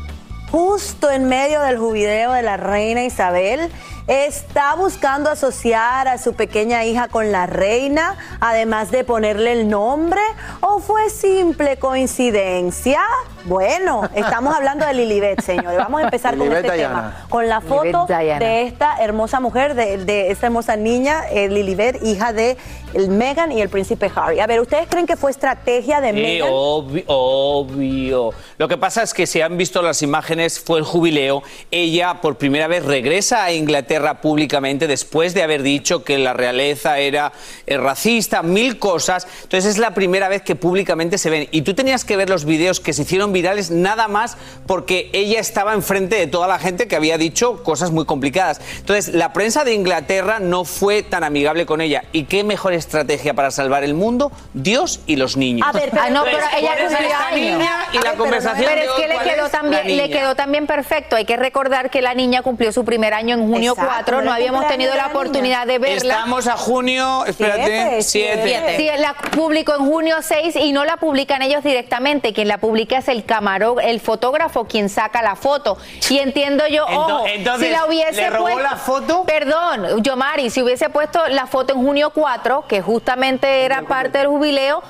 justo 0.50 1.10
en 1.10 1.28
medio 1.28 1.60
del 1.62 1.78
jubileo 1.78 2.32
de 2.32 2.42
la 2.42 2.56
reina 2.56 3.04
Isabel? 3.04 3.70
¿Está 4.08 4.74
buscando 4.74 5.30
asociar 5.30 6.08
a 6.08 6.18
su 6.18 6.34
pequeña 6.34 6.84
hija 6.84 7.06
con 7.06 7.30
la 7.30 7.46
reina, 7.46 8.16
además 8.40 8.90
de 8.90 9.04
ponerle 9.04 9.52
el 9.52 9.68
nombre? 9.68 10.20
¿O 10.60 10.80
fue 10.80 11.08
simple 11.08 11.76
coincidencia? 11.78 13.00
Bueno, 13.44 14.08
estamos 14.14 14.54
hablando 14.54 14.86
de 14.86 14.94
Lilibet, 14.94 15.40
señores. 15.42 15.76
Vamos 15.78 16.00
a 16.00 16.04
empezar 16.04 16.36
con 16.36 16.48
Lilibet 16.48 16.64
este 16.64 16.78
tema. 16.78 17.26
Con 17.28 17.48
la 17.48 17.60
foto 17.60 18.06
de 18.06 18.62
esta 18.62 18.96
hermosa 19.00 19.40
mujer, 19.40 19.74
de, 19.74 19.98
de 20.04 20.30
esta 20.30 20.46
hermosa 20.46 20.76
niña, 20.76 21.24
eh, 21.30 21.48
Lilibet, 21.48 22.02
hija 22.04 22.32
de 22.32 22.56
el 22.94 23.08
Meghan 23.08 23.50
y 23.52 23.60
el 23.60 23.68
príncipe 23.68 24.10
Harry. 24.14 24.38
A 24.38 24.46
ver, 24.46 24.60
¿ustedes 24.60 24.86
creen 24.88 25.06
que 25.06 25.16
fue 25.16 25.30
estrategia 25.30 26.00
de 26.00 26.08
Sí, 26.10 26.14
Meghan? 26.14 26.48
obvio, 26.52 27.02
obvio. 27.06 28.30
Lo 28.58 28.68
que 28.68 28.76
pasa 28.76 29.02
es 29.02 29.12
que 29.14 29.26
si 29.26 29.40
han 29.40 29.56
visto 29.56 29.82
las 29.82 30.02
imágenes, 30.02 30.60
fue 30.60 30.78
el 30.78 30.84
jubileo. 30.84 31.42
Ella 31.70 32.20
por 32.20 32.36
primera 32.36 32.68
vez 32.68 32.84
regresa 32.84 33.44
a 33.44 33.52
Inglaterra 33.52 34.20
públicamente 34.20 34.86
después 34.86 35.34
de 35.34 35.42
haber 35.42 35.62
dicho 35.62 36.04
que 36.04 36.18
la 36.18 36.32
realeza 36.32 36.98
era 36.98 37.32
eh, 37.66 37.76
racista, 37.76 38.42
mil 38.42 38.78
cosas. 38.78 39.26
Entonces 39.42 39.72
es 39.72 39.78
la 39.78 39.94
primera 39.94 40.28
vez 40.28 40.42
que 40.42 40.54
públicamente 40.54 41.18
se 41.18 41.30
ven. 41.30 41.48
Y 41.50 41.62
tú 41.62 41.74
tenías 41.74 42.04
que 42.04 42.16
ver 42.16 42.28
los 42.30 42.44
videos 42.44 42.78
que 42.78 42.92
se 42.92 43.02
hicieron 43.02 43.31
virales 43.32 43.70
nada 43.70 44.08
más 44.08 44.36
porque 44.66 45.10
ella 45.12 45.40
estaba 45.40 45.74
enfrente 45.74 46.16
de 46.16 46.26
toda 46.26 46.46
la 46.48 46.58
gente 46.58 46.88
que 46.88 46.96
había 46.96 47.18
dicho 47.18 47.62
cosas 47.62 47.90
muy 47.90 48.04
complicadas. 48.04 48.60
Entonces 48.78 49.14
la 49.14 49.32
prensa 49.32 49.64
de 49.64 49.74
Inglaterra 49.74 50.38
no 50.40 50.64
fue 50.64 51.02
tan 51.02 51.24
amigable 51.24 51.66
con 51.66 51.80
ella. 51.80 52.04
¿Y 52.12 52.24
qué 52.24 52.44
mejor 52.44 52.72
estrategia 52.72 53.34
para 53.34 53.50
salvar 53.50 53.84
el 53.84 53.94
mundo? 53.94 54.32
Dios 54.54 55.00
y 55.06 55.16
los 55.16 55.36
niños. 55.36 55.66
A 55.68 55.72
ver, 55.72 55.90
pero, 55.90 56.02
ah, 56.02 56.10
no, 56.10 56.24
pero 56.24 56.38
ella 56.56 56.70
cumplió 56.78 57.08
esta 57.08 57.26
años. 57.28 57.40
niña 57.40 57.70
y 57.92 57.96
la 57.96 58.02
Pero 58.02 58.16
conversación 58.16 58.66
Pero 58.68 58.80
de 58.80 58.84
es 58.86 58.90
hoy, 58.92 59.02
que 59.02 59.08
le 59.08 59.14
¿cuál 59.14 59.28
quedó, 59.28 59.46
es? 59.46 59.52
también, 59.52 59.96
le 59.96 60.10
quedó 60.10 60.34
también 60.34 60.66
perfecto. 60.66 61.16
Hay 61.16 61.24
que 61.24 61.36
recordar 61.36 61.90
que 61.90 62.02
la 62.02 62.14
niña 62.14 62.42
cumplió 62.42 62.72
su 62.72 62.84
primer 62.84 63.14
año 63.14 63.34
en 63.34 63.48
junio 63.50 63.72
Exacto, 63.72 63.92
4. 63.94 64.16
no 64.18 64.22
No 64.24 64.32
habíamos 64.32 64.66
tenido 64.68 64.94
la 64.94 65.06
oportunidad 65.08 65.66
de 65.66 65.78
verla. 65.78 66.14
Estamos 66.14 66.46
a 66.46 66.56
junio, 66.56 67.24
espérate, 67.26 68.02
Siete, 68.02 68.42
7. 68.42 68.76
Sí, 68.76 68.88
la 69.00 69.14
publicó 69.14 69.74
en 69.74 69.86
junio 69.86 70.16
6 70.20 70.56
y 70.56 70.72
no 70.72 70.84
la 70.84 70.96
publican 70.96 71.42
ellos 71.42 71.62
directamente. 71.62 72.32
Quien 72.32 72.48
la 72.48 72.58
publica 72.58 72.98
es 72.98 73.08
el 73.08 73.21
camarón, 73.24 73.80
el 73.80 74.00
fotógrafo 74.00 74.64
quien 74.64 74.88
saca 74.88 75.22
la 75.22 75.36
foto. 75.36 75.78
Y 76.10 76.18
entiendo 76.18 76.66
yo, 76.66 76.84
ojo, 76.86 77.26
entonces, 77.26 77.68
si 77.68 77.72
la 77.72 77.86
hubiese 77.86 78.20
¿le 78.20 78.30
robó 78.30 78.44
puesto, 78.44 78.62
la 78.62 78.76
foto? 78.76 79.24
Perdón, 79.24 80.02
Yomari, 80.02 80.50
si 80.50 80.62
hubiese 80.62 80.90
puesto 80.90 81.26
la 81.28 81.46
foto 81.46 81.74
en 81.74 81.82
junio 81.82 82.10
4, 82.10 82.64
que 82.68 82.82
justamente 82.82 83.64
era 83.64 83.82
parte 83.82 84.18
del 84.18 84.28
jubileo, 84.28 84.82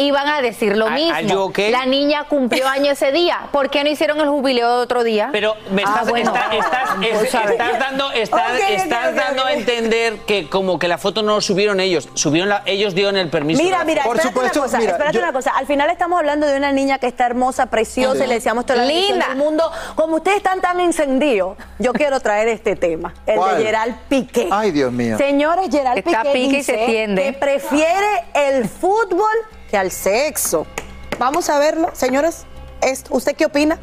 iban 0.00 0.26
a 0.28 0.40
decir 0.42 0.76
lo 0.76 0.86
¿Are- 0.86 0.94
mismo. 0.94 1.14
are 1.14 1.26
you 1.26 1.40
okay? 1.40 1.70
La 1.70 1.86
niña 1.86 2.24
cumplió 2.24 2.66
año 2.68 2.92
ese 2.92 3.12
día. 3.12 3.38
¿Por 3.52 3.70
qué 3.70 3.84
no 3.84 3.90
hicieron 3.90 4.20
el 4.20 4.28
jubileo 4.28 4.76
de 4.76 4.82
otro 4.82 5.02
día? 5.04 5.28
Pero 5.32 5.54
me 5.70 5.82
Ah, 5.82 5.86
estás, 5.88 6.08
bueno. 6.08 6.32
está- 6.34 6.54
estás, 6.56 6.90
es- 7.02 7.34
a 7.34 7.42
estás 7.44 7.78
dando, 7.78 8.10
estás, 8.12 9.14
dando 9.14 9.44
a 9.44 9.52
entender 9.52 10.18
que 10.26 10.48
como 10.48 10.78
que 10.78 10.88
la 10.88 10.98
foto 10.98 11.22
no 11.22 11.34
lo 11.36 11.40
subieron 11.40 11.80
ellos, 11.80 12.08
subieron 12.14 12.48
la, 12.48 12.62
ellos 12.66 12.94
dieron 12.94 13.16
el 13.16 13.28
permiso. 13.30 13.62
Mira, 13.62 13.78
de 13.78 13.84
la 13.84 13.84
mira, 13.84 14.02
espérate 14.02 14.38
una 14.38 14.50
cosa, 14.50 14.78
espérate 14.78 15.18
una 15.18 15.32
cosa. 15.32 15.50
Al 15.56 15.66
final 15.66 15.90
estamos 15.90 16.18
hablando 16.18 16.46
de 16.46 16.56
una 16.56 16.72
niña 16.72 16.98
que 16.98 17.06
está 17.06 17.26
hermosa, 17.26 17.66
preciosa, 17.66 18.24
y 18.24 18.28
le 18.28 18.34
deseamos 18.34 18.66
toda 18.66 18.80
la 18.80 18.84
Linda. 18.86 19.28
del 19.28 19.36
mundo. 19.36 19.70
Como 19.94 20.16
ustedes 20.16 20.38
están 20.38 20.60
tan 20.60 20.80
encendidos, 20.80 21.56
yo 21.78 21.92
quiero 21.92 22.20
traer 22.20 22.48
este 22.48 22.76
tema, 22.76 23.12
el 23.26 23.36
¿Cuál? 23.36 23.58
de 23.58 23.64
Gerald 23.64 23.96
Piqué. 24.08 24.48
Ay, 24.50 24.70
Dios 24.70 24.92
mío. 24.92 25.16
Señores, 25.18 25.68
Gerald 25.70 25.98
Está 25.98 26.22
Piqué 26.22 26.32
pique 26.32 26.46
y 26.46 26.56
dice 26.56 26.72
se 26.72 26.86
que 26.86 27.36
prefiere 27.38 28.24
el 28.34 28.68
fútbol 28.68 29.26
que 29.70 29.76
al 29.76 29.90
sexo. 29.90 30.66
Vamos 31.18 31.48
a 31.48 31.58
verlo, 31.58 31.90
señores. 31.92 32.46
¿Es- 32.82 33.04
¿Usted 33.10 33.36
qué 33.36 33.46
opina? 33.46 33.78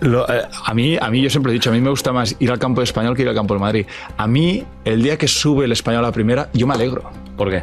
Lo- 0.00 0.28
eh, 0.28 0.42
a, 0.66 0.74
mí, 0.74 0.96
a 1.00 1.08
mí, 1.10 1.22
yo 1.22 1.30
siempre 1.30 1.52
he 1.52 1.54
dicho, 1.54 1.70
a 1.70 1.72
mí 1.72 1.80
me 1.80 1.90
gusta 1.90 2.12
más 2.12 2.36
ir 2.38 2.50
al 2.50 2.58
campo 2.58 2.80
de 2.80 2.84
español 2.84 3.16
que 3.16 3.22
ir 3.22 3.28
al 3.28 3.34
campo 3.34 3.54
del 3.54 3.60
Madrid. 3.62 3.86
A 4.16 4.26
mí, 4.26 4.64
el 4.84 5.02
día 5.02 5.16
que 5.16 5.26
sube 5.28 5.64
el 5.64 5.72
español 5.72 6.04
a 6.04 6.08
la 6.08 6.12
primera, 6.12 6.48
yo 6.52 6.66
me 6.66 6.74
alegro. 6.74 7.10
¿Por 7.36 7.50
qué? 7.50 7.62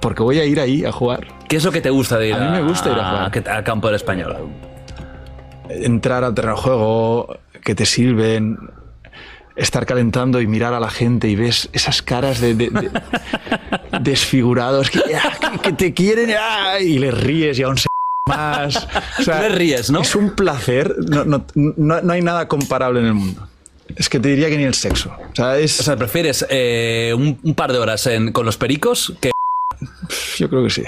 Porque 0.00 0.22
voy 0.22 0.38
a 0.38 0.44
ir 0.44 0.60
ahí 0.60 0.84
a 0.84 0.92
jugar. 0.92 1.26
¿Qué 1.48 1.56
es 1.56 1.64
lo 1.64 1.72
que 1.72 1.80
te 1.80 1.90
gusta 1.90 2.18
de 2.18 2.28
ir 2.28 2.34
A 2.34 2.38
mí 2.38 2.50
me 2.50 2.62
gusta 2.62 2.90
ir 2.90 2.98
a 2.98 3.28
jugar. 3.30 3.48
al 3.56 3.64
campo 3.64 3.88
del 3.88 3.96
español? 3.96 4.36
Entrar 5.68 6.24
al 6.24 6.34
terreno 6.34 6.56
de 6.56 6.62
juego, 6.62 7.36
que 7.64 7.74
te 7.74 7.84
sirven, 7.86 8.58
estar 9.56 9.84
calentando 9.86 10.40
y 10.40 10.46
mirar 10.46 10.74
a 10.74 10.80
la 10.80 10.90
gente 10.90 11.28
y 11.28 11.36
ves 11.36 11.68
esas 11.72 12.02
caras 12.02 12.40
de, 12.40 12.54
de- 12.54 12.70
de- 12.70 12.90
desfigurados 14.00 14.90
que, 14.90 15.00
ah, 15.14 15.58
que- 15.62 15.72
te 15.72 15.92
quieren 15.94 16.34
ah, 16.38 16.78
y 16.80 16.98
les 16.98 17.14
ríes 17.18 17.58
y 17.58 17.62
aún 17.62 17.78
se 17.78 17.88
más. 18.26 18.88
O 19.18 19.22
sea, 19.22 19.42
Les 19.42 19.54
ríes, 19.54 19.90
¿no? 19.90 20.00
Es 20.02 20.14
un 20.14 20.30
placer. 20.30 20.94
No, 21.08 21.24
no- 21.24 21.44
no- 21.54 22.00
no 22.00 22.12
hay 22.12 22.22
nada 22.22 22.48
comparable 22.48 23.00
en 23.00 23.06
el 23.06 23.14
mundo. 23.14 23.48
Es 23.96 24.08
que 24.08 24.18
te 24.20 24.28
diría 24.30 24.48
que 24.48 24.56
ni 24.56 24.64
el 24.64 24.74
sexo. 24.74 25.10
O 25.32 25.36
sea, 25.36 25.58
es... 25.58 25.78
O 25.80 25.82
sea, 25.82 25.96
¿prefieres 25.96 26.46
eh, 26.48 27.12
un, 27.14 27.38
un 27.42 27.54
par 27.54 27.72
de 27.72 27.78
horas 27.78 28.06
en- 28.06 28.32
con 28.32 28.46
los 28.46 28.56
pericos 28.56 29.12
que...? 29.20 29.32
Yo 30.38 30.48
creo 30.48 30.64
que 30.64 30.70
sí. 30.70 30.82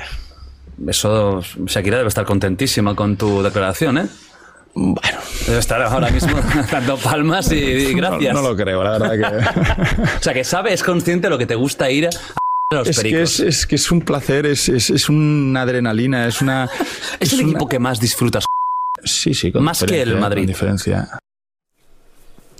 Eso, 0.89 1.43
Shakira 1.67 1.99
debe 1.99 2.09
estar 2.09 2.25
contentísima 2.25 2.95
con 2.97 3.17
tu 3.17 3.43
declaración, 3.43 3.99
¿eh? 3.99 4.07
Bueno. 4.75 5.19
Estar 5.49 5.81
ahora 5.83 6.11
mismo 6.11 6.37
dando 6.71 6.97
palmas 6.97 7.51
y, 7.53 7.57
y 7.57 7.95
gracias. 7.95 8.35
No, 8.35 8.43
no 8.43 8.49
lo 8.51 8.57
creo, 8.57 8.83
la 8.83 8.99
verdad 8.99 9.13
que... 9.13 10.03
O 10.19 10.23
sea, 10.23 10.35
que 10.35 10.45
sabe, 10.45 10.73
es 10.73 10.83
consciente 10.83 11.27
de 11.27 11.31
lo 11.31 11.39
que 11.39 11.47
te 11.47 11.55
gusta 11.55 11.91
ir 11.91 12.09
a 12.09 12.11
los 12.75 12.89
Es 12.89 13.01
que 13.01 13.23
es, 13.23 13.41
es 13.41 13.67
que 13.67 13.77
es 13.77 13.91
un 13.91 14.01
placer, 14.01 14.47
es, 14.47 14.69
es, 14.69 14.91
es 14.91 15.09
una 15.09 15.63
adrenalina, 15.63 16.27
es 16.27 16.41
una... 16.41 16.69
Es 17.21 17.33
el 17.33 17.41
equipo 17.41 17.69
que 17.69 17.79
más 17.79 18.01
disfrutas. 18.01 18.45
Sí, 19.05 19.35
sí, 19.35 19.53
con 19.53 19.63
Más 19.63 19.85
que 19.85 20.03
el 20.03 20.17
Madrid. 20.17 20.43
Con 20.43 20.47
diferencia. 20.49 21.09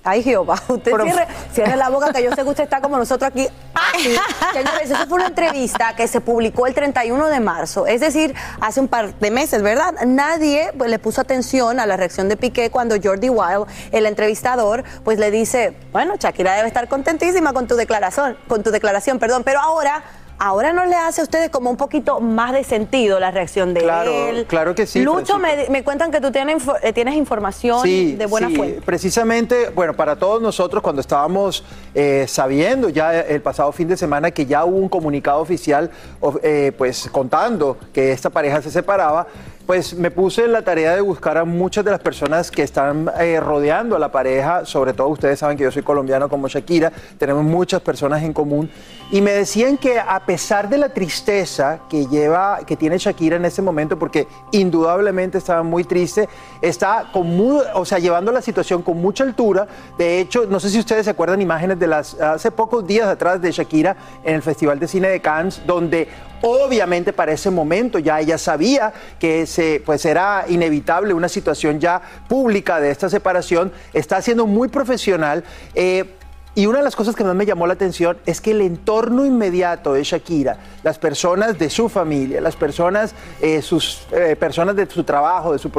Ay, 0.07 0.23
Jehová, 0.23 0.63
usted 0.69 0.93
cierre, 0.93 1.27
cierre 1.53 1.77
la 1.77 1.89
boca 1.89 2.13
que 2.13 2.23
yo 2.23 2.31
sé 2.33 2.43
que 2.43 2.49
usted 2.49 2.65
está 2.65 2.83
como 2.83 2.99
nosotros 2.99 3.31
aquí. 3.31 3.49
así. 3.73 4.15
Señores, 4.53 4.91
eso 4.91 5.07
fue 5.09 5.17
una 5.17 5.29
entrevista 5.29 5.97
que 5.97 6.07
se 6.07 6.21
publicó 6.21 6.67
el 6.67 6.75
31 6.75 7.27
de 7.29 7.41
marzo, 7.41 7.87
es 7.87 8.03
decir, 8.03 8.35
hace 8.61 8.81
un 8.81 8.89
par 8.89 9.15
de 9.19 9.31
meses, 9.31 9.63
¿verdad? 9.63 9.95
Nadie 10.07 10.73
pues, 10.77 10.91
le 10.91 10.99
puso 10.99 11.23
atención 11.23 11.81
a 11.81 11.87
la 11.87 11.97
reacción 11.97 12.29
de 12.29 12.37
Piqué 12.37 12.71
cuando 12.71 12.97
Jordi 13.03 13.31
Wild, 13.31 13.67
el 13.93 14.05
entrevistador, 14.05 14.85
pues 15.05 15.19
le 15.19 15.31
dice, 15.31 15.75
bueno, 15.91 16.17
Shakira 16.19 16.55
debe 16.55 16.69
estar 16.69 16.87
contentísima 16.87 17.55
con 17.55 17.67
tu 17.67 17.75
declaración, 17.75 18.37
con 18.47 18.63
tu 18.63 18.71
declaración, 18.71 19.19
perdón, 19.19 19.43
pero 19.43 19.61
ahora... 19.61 20.05
Ahora 20.39 20.73
no 20.73 20.85
le 20.85 20.97
hace 20.97 21.21
a 21.21 21.25
ustedes 21.25 21.49
como 21.51 21.71
un 21.71 21.77
poquito 21.77 22.21
más 22.21 22.53
de 22.53 22.65
sentido 22.65 23.21
la 23.21 23.31
reacción 23.31 23.73
de 23.73 23.81
Claro, 23.81 24.11
él. 24.29 24.47
claro 24.47 24.75
que 24.75 24.85
sí, 24.87 25.03
Lucho, 25.03 25.39
me, 25.39 25.69
me 25.71 25.85
cuentan 25.85 26.11
que 26.11 26.21
tú 26.21 26.31
tienes, 26.33 26.63
eh, 26.83 26.93
tienes 26.93 27.15
información 27.15 27.81
Sí, 27.83 28.15
de 28.17 28.27
buena 28.27 28.49
sí, 28.49 28.57
fuente. 28.57 28.81
Precisamente, 28.85 29.69
bueno, 29.71 29.95
para 29.95 30.17
todos 30.17 30.43
nosotros 30.43 30.83
cuando 30.83 31.01
estábamos 31.01 31.65
eh, 31.95 32.27
sabiendo 32.29 32.89
ya 32.89 33.21
el 33.21 33.43
pasado 33.43 33.71
fin 33.73 33.87
de 33.89 33.97
semana 33.97 34.33
que 34.33 34.45
ya 34.47 34.65
hubo 34.65 34.77
un 34.77 34.89
comunicado 34.89 35.41
oficial, 35.41 35.91
of- 36.21 36.39
eh, 36.43 36.73
pues 36.77 37.09
contando 37.13 37.79
que 37.93 38.11
esta 38.13 38.29
pareja 38.31 38.61
se 38.61 38.71
separaba, 38.71 39.27
pues 39.67 39.95
me 39.95 40.11
puse 40.11 40.45
en 40.45 40.53
la 40.53 40.61
tarea 40.61 40.95
de 40.95 41.01
buscar 41.01 41.39
a 41.39 41.45
muchas 41.47 41.85
de 41.87 41.91
las 41.91 42.01
personas 42.01 42.51
que 42.51 42.63
están 42.63 43.11
eh, 43.19 43.41
rodeando 43.41 43.97
a 43.97 43.99
la 43.99 44.13
pareja, 44.13 44.67
sobre 44.67 44.93
todo 44.93 45.09
ustedes 45.09 45.39
saben 45.39 45.57
que 45.57 45.65
yo 45.65 45.71
soy 45.71 45.83
colombiano 45.83 46.29
como 46.29 46.49
Shakira, 46.49 46.93
tenemos 47.19 47.45
muchas 47.45 47.81
personas 47.81 48.23
en 48.25 48.35
común, 48.35 48.69
y 49.11 49.23
me 49.23 49.31
decían 49.33 49.79
que 49.79 49.99
a 49.99 50.21
pesar 50.21 50.34
de 50.35 50.79
la 50.79 50.89
tristeza 50.89 51.81
que 51.89 52.07
lleva, 52.07 52.61
que 52.67 52.77
tiene 52.77 52.99
Shakira 52.99 53.37
en 53.37 53.45
ese 53.45 53.63
momento, 53.63 53.99
porque 53.99 54.27
indudablemente 54.53 55.39
estaba 55.39 55.63
muy 55.63 55.85
triste, 55.85 56.29
está 56.61 57.11
con 57.13 57.37
mu- 57.37 57.63
o 57.75 57.85
sea, 57.85 57.99
llevando 57.99 58.33
la 58.33 58.43
situación 58.43 58.83
con 58.83 59.01
mucha 59.01 59.23
altura. 59.25 59.67
De 59.97 60.21
hecho, 60.21 60.47
no 60.47 60.59
sé 60.61 60.71
si 60.71 60.79
ustedes 60.79 61.05
se 61.05 61.11
acuerdan 61.11 61.41
imágenes 61.41 61.79
de 61.79 61.87
las 61.87 62.15
hace 62.21 62.51
pocos 62.51 62.87
días 62.87 63.07
atrás 63.09 63.41
de 63.41 63.53
Shakira 63.53 63.97
en 64.25 64.35
el 64.35 64.43
Festival 64.43 64.79
de 64.81 64.89
Cine 64.89 65.09
de 65.09 65.21
Cannes, 65.21 65.63
donde 65.67 66.09
obviamente 66.43 67.13
para 67.13 67.33
ese 67.33 67.51
momento 67.51 67.99
ya 67.99 68.21
ella 68.21 68.37
sabía 68.37 68.93
que 69.19 69.47
se, 69.47 69.83
pues 69.87 70.05
era 70.05 70.45
inevitable 70.49 71.15
una 71.15 71.29
situación 71.29 71.81
ya 71.81 72.03
pública 72.29 72.81
de 72.81 72.91
esta 72.91 73.09
separación. 73.09 73.73
Está 73.93 74.21
siendo 74.21 74.47
muy 74.47 74.69
profesional. 74.69 75.45
eh, 75.75 76.17
y 76.55 76.67
una 76.67 76.79
de 76.79 76.85
las 76.85 76.95
cosas 76.95 77.17
que 77.17 77.25
más 77.25 77.35
me 77.35 77.47
llamó 77.47 77.67
la 77.67 77.73
atención 77.73 78.17
es 78.27 78.41
que 78.41 78.53
el 78.53 78.61
entorno 78.61 79.27
inmediato 79.27 79.93
de 79.93 80.05
Shakira, 80.05 80.59
las 80.85 80.99
personas 80.99 81.59
de 81.59 81.69
su 81.69 81.89
familia, 81.89 82.41
las 82.41 82.55
personas, 82.55 83.15
eh, 83.41 83.61
sus 83.61 84.07
eh, 84.13 84.37
personas 84.37 84.77
de 84.77 84.87
su 84.87 85.03
trabajo, 85.03 85.53
de, 85.53 85.59
su 85.59 85.71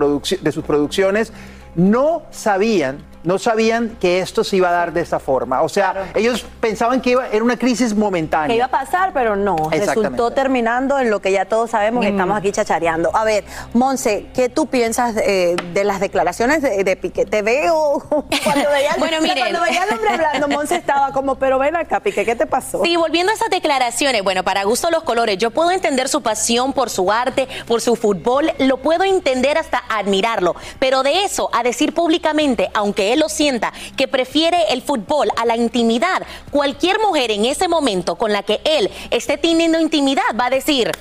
de 0.41 0.51
sus 0.51 0.63
producciones, 0.65 1.31
no 1.75 2.23
sabían, 2.29 2.97
no 3.25 3.37
sabían 3.39 3.97
que 3.99 4.19
esto 4.19 4.43
se 4.43 4.55
iba 4.57 4.69
a 4.69 4.71
dar 4.71 4.93
de 4.93 5.01
esta 5.01 5.19
forma. 5.19 5.61
O 5.61 5.69
sea, 5.69 6.11
ellos 6.15 6.45
pensaban 6.59 7.01
que 7.01 7.11
iba, 7.11 7.27
era 7.27 7.43
una 7.43 7.57
crisis 7.57 7.93
momentánea. 7.95 8.47
Que 8.47 8.55
iba 8.55 8.65
a 8.65 8.69
pasar, 8.71 9.11
pero 9.13 9.35
no. 9.35 9.55
Resultó 9.71 10.31
terminando 10.31 10.97
en 10.99 11.09
lo 11.09 11.19
que 11.21 11.31
ya 11.31 11.45
todos 11.45 11.71
sabemos, 11.71 12.03
Mm. 12.05 12.07
estamos 12.09 12.37
aquí 12.37 12.51
chachareando. 12.51 13.09
A 13.15 13.23
ver, 13.23 13.43
Monse, 13.73 14.27
¿qué 14.33 14.49
tú 14.49 14.67
piensas 14.67 15.15
eh, 15.17 15.55
de 15.73 15.83
las 15.83 15.99
declaraciones 15.99 16.61
de, 16.61 16.83
de 16.83 16.95
Piqué? 16.95 17.25
Te 17.25 17.41
veo 17.41 18.03
cuando 18.09 18.69
veía, 18.71 18.95
Bueno, 18.99 19.21
miren. 19.21 19.37
cuando 19.39 19.61
veía 19.61 19.83
al 19.83 19.89
hombre 19.93 20.09
hablando, 20.09 20.47
Monse 20.47 20.75
estaba 20.75 21.11
como, 21.11 21.35
pero 21.35 21.59
ven 21.59 21.75
acá, 21.75 21.99
Piqué, 21.99 22.25
¿qué 22.25 22.35
te 22.35 22.45
pasó? 22.45 22.81
Sí, 22.83 22.95
volviendo 22.95 23.31
a 23.31 23.35
esas 23.35 23.49
declaraciones, 23.49 24.23
bueno, 24.23 24.43
para 24.43 24.63
gusto 24.63 24.89
los 24.91 25.03
colores, 25.03 25.37
yo 25.37 25.51
puedo 25.51 25.71
entender 25.71 26.07
su 26.09 26.21
pasión 26.21 26.73
por 26.73 26.89
su 26.89 27.11
arte, 27.11 27.47
por 27.67 27.81
su 27.81 27.95
fútbol, 27.95 28.51
lo 28.59 28.77
puedo 28.77 29.03
entender 29.03 29.57
hasta 29.57 29.83
admirarlo, 29.89 30.55
pero 30.79 31.03
de 31.03 31.23
eso 31.23 31.49
a 31.53 31.63
decir 31.63 31.93
públicamente, 31.93 32.69
aunque 32.73 33.13
él 33.13 33.14
lo 33.17 33.29
sienta, 33.29 33.71
que 33.95 34.07
prefiere 34.07 34.57
el 34.73 34.81
fútbol 34.81 35.29
a 35.37 35.45
la 35.45 35.55
intimidad, 35.55 36.21
cualquier 36.51 36.99
mujer 36.99 37.31
en 37.31 37.45
ese 37.45 37.67
momento 37.67 38.15
con 38.15 38.31
la 38.31 38.43
que 38.43 38.61
él 38.63 38.89
esté 39.11 39.37
teniendo 39.37 39.79
intimidad 39.79 40.23
va 40.39 40.47
a 40.47 40.49
decir... 40.49 40.91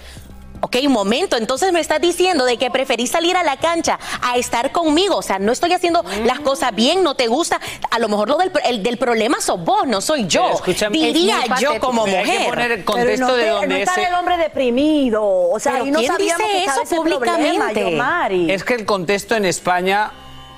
Ok, 0.60 0.76
un 0.86 0.92
momento, 0.92 1.36
entonces 1.36 1.72
me 1.74 1.80
estás 1.80 2.00
diciendo 2.00 2.46
de 2.46 2.56
que 2.56 2.70
preferís 2.70 3.10
salir 3.10 3.36
a 3.36 3.42
la 3.42 3.58
cancha 3.58 3.98
a 4.22 4.38
estar 4.38 4.72
conmigo, 4.72 5.16
o 5.16 5.20
sea, 5.20 5.38
no 5.38 5.52
estoy 5.52 5.74
haciendo 5.74 6.02
las 6.24 6.40
cosas 6.40 6.74
bien, 6.74 7.02
no 7.02 7.14
te 7.14 7.26
gusta, 7.26 7.60
a 7.90 7.98
lo 7.98 8.08
mejor 8.08 8.30
lo 8.30 8.38
del, 8.38 8.50
el 8.64 8.82
del 8.82 8.96
problema 8.96 9.42
sos 9.42 9.62
vos, 9.62 9.86
no 9.86 10.00
soy 10.00 10.26
yo, 10.26 10.52
diría 10.90 11.36
yo 11.60 11.78
como 11.80 12.04
Pero 12.06 12.16
hay 12.16 12.24
que 12.24 12.30
mujer. 12.32 12.48
poner 12.48 12.72
contexto 12.86 13.26
no 13.26 13.34
de 13.34 13.48
donde 13.48 13.66
no 13.68 13.74
está 13.76 13.92
ese- 13.92 14.04
el 14.04 14.14
hombre 14.14 14.38
deprimido, 14.38 15.22
o 15.22 15.60
sea, 15.60 15.72
Pero 15.72 15.86
y 15.86 15.90
no 15.90 15.98
¿quién 15.98 16.12
sabíamos 16.12 16.38
dice 16.46 16.50
que 16.58 16.64
eso 16.64 16.80
problema, 17.02 17.66
públicamente? 17.68 18.54
Es 18.54 18.64
que 18.64 18.72
el 18.72 18.86
contexto 18.86 19.34
en 19.36 19.44
España 19.44 20.12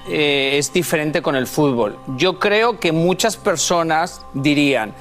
eh, 0.09 0.57
es 0.59 0.73
diferente 0.73 1.23
con 1.23 1.37
el 1.37 1.47
fútbol. 1.47 1.99
Yo 2.17 2.39
creo 2.39 2.79
que 2.79 2.93
muchas 2.93 3.37
personas 3.37 4.25
dirían, 4.35 4.95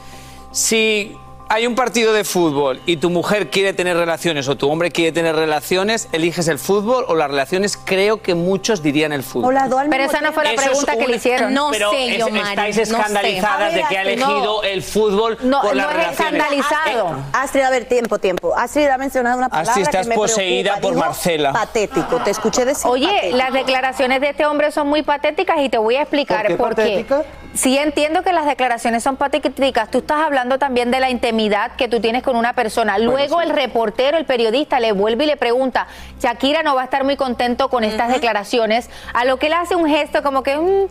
si 0.51 1.17
hay 1.47 1.67
un 1.67 1.75
partido 1.75 2.11
de 2.11 2.23
fútbol 2.23 2.81
y 2.85 2.97
tu 2.97 3.09
mujer 3.09 3.49
quiere 3.49 3.73
tener 3.73 3.95
relaciones 3.95 4.47
o 4.47 4.55
tu 4.57 4.69
hombre 4.69 4.91
quiere 4.91 5.11
tener 5.11 5.35
relaciones, 5.35 6.07
eliges 6.11 6.47
el 6.47 6.57
fútbol 6.57 7.05
o 7.07 7.15
las 7.15 7.29
relaciones, 7.29 7.77
creo 7.77 8.21
que 8.21 8.33
muchos 8.33 8.81
dirían 8.81 9.13
el 9.13 9.21
fútbol. 9.21 9.55
Pero 9.89 10.03
esa 10.05 10.21
no 10.21 10.33
fue 10.33 10.43
la 10.43 10.51
es 10.53 10.61
pregunta 10.61 10.93
que 10.93 10.97
una- 10.99 11.07
le 11.07 11.15
hicieron. 11.17 11.53
No 11.53 11.69
Pero 11.71 11.91
sé, 11.91 12.07
es- 12.15 12.17
Yomari, 12.17 12.49
estáis 12.49 12.77
no 12.77 12.85
sé. 12.85 12.91
escandalizadas 12.93 13.73
de 13.75 13.83
que 13.87 13.97
ha 13.97 14.01
elegido 14.01 14.63
el 14.63 14.81
fútbol 14.81 15.37
No, 15.43 15.61
por 15.61 15.75
las 15.75 15.93
no 15.93 16.01
es 16.01 16.07
escandalizado. 16.11 17.15
Astrid, 17.33 17.61
a 17.61 17.69
ver, 17.69 17.85
tiempo, 17.85 18.17
tiempo. 18.17 18.55
Astrid 18.57 18.87
ha 18.87 18.97
mencionado 18.97 19.37
una 19.37 19.49
palabra 19.49 19.69
Astrid, 19.71 19.83
estás 19.85 20.01
que 20.05 20.09
me 20.09 20.15
poseída 20.15 20.71
preocupa. 20.77 20.81
por 20.81 20.95
Dijo 20.95 21.05
Marcela. 21.05 21.53
Patético, 21.53 22.17
te 22.23 22.31
escuché 22.31 22.65
decir 22.65 22.89
Oye, 22.89 23.05
patético. 23.07 23.37
las 23.37 23.53
declaraciones 23.53 24.21
de 24.21 24.29
este 24.29 24.45
hombre 24.47 24.71
son 24.71 24.87
muy 24.87 25.03
patéticas 25.03 25.57
y 25.59 25.69
te 25.69 25.77
voy 25.77 25.95
a 25.95 26.01
explicar 26.01 26.47
¿Por 26.57 26.69
qué 26.75 26.81
patética? 26.81 27.23
Sí 27.53 27.77
entiendo 27.77 28.21
que 28.23 28.33
las 28.33 28.45
declaraciones 28.47 29.01
son 29.03 29.15
patéticas. 29.15 29.89
Tú 29.89 29.99
estás 29.99 30.19
hablando 30.25 30.57
también 30.59 30.91
de 30.91 30.99
la 30.99 31.09
intimidad 31.09 31.34
que 31.77 31.87
tú 31.87 31.99
tienes 31.99 32.23
con 32.23 32.35
una 32.35 32.53
persona. 32.53 32.97
Luego 32.97 33.41
el 33.41 33.49
reportero, 33.49 34.17
el 34.17 34.25
periodista 34.25 34.79
le 34.79 34.91
vuelve 34.91 35.25
y 35.25 35.27
le 35.27 35.37
pregunta, 35.37 35.87
Shakira 36.19 36.63
no 36.63 36.75
va 36.75 36.81
a 36.81 36.85
estar 36.85 37.03
muy 37.03 37.15
contento 37.17 37.69
con 37.69 37.83
estas 37.83 38.09
declaraciones, 38.09 38.89
a 39.13 39.25
lo 39.25 39.37
que 39.37 39.47
él 39.47 39.53
hace 39.53 39.75
un 39.75 39.87
gesto 39.87 40.23
como 40.23 40.43
que... 40.43 40.57
"Mm". 40.57 40.87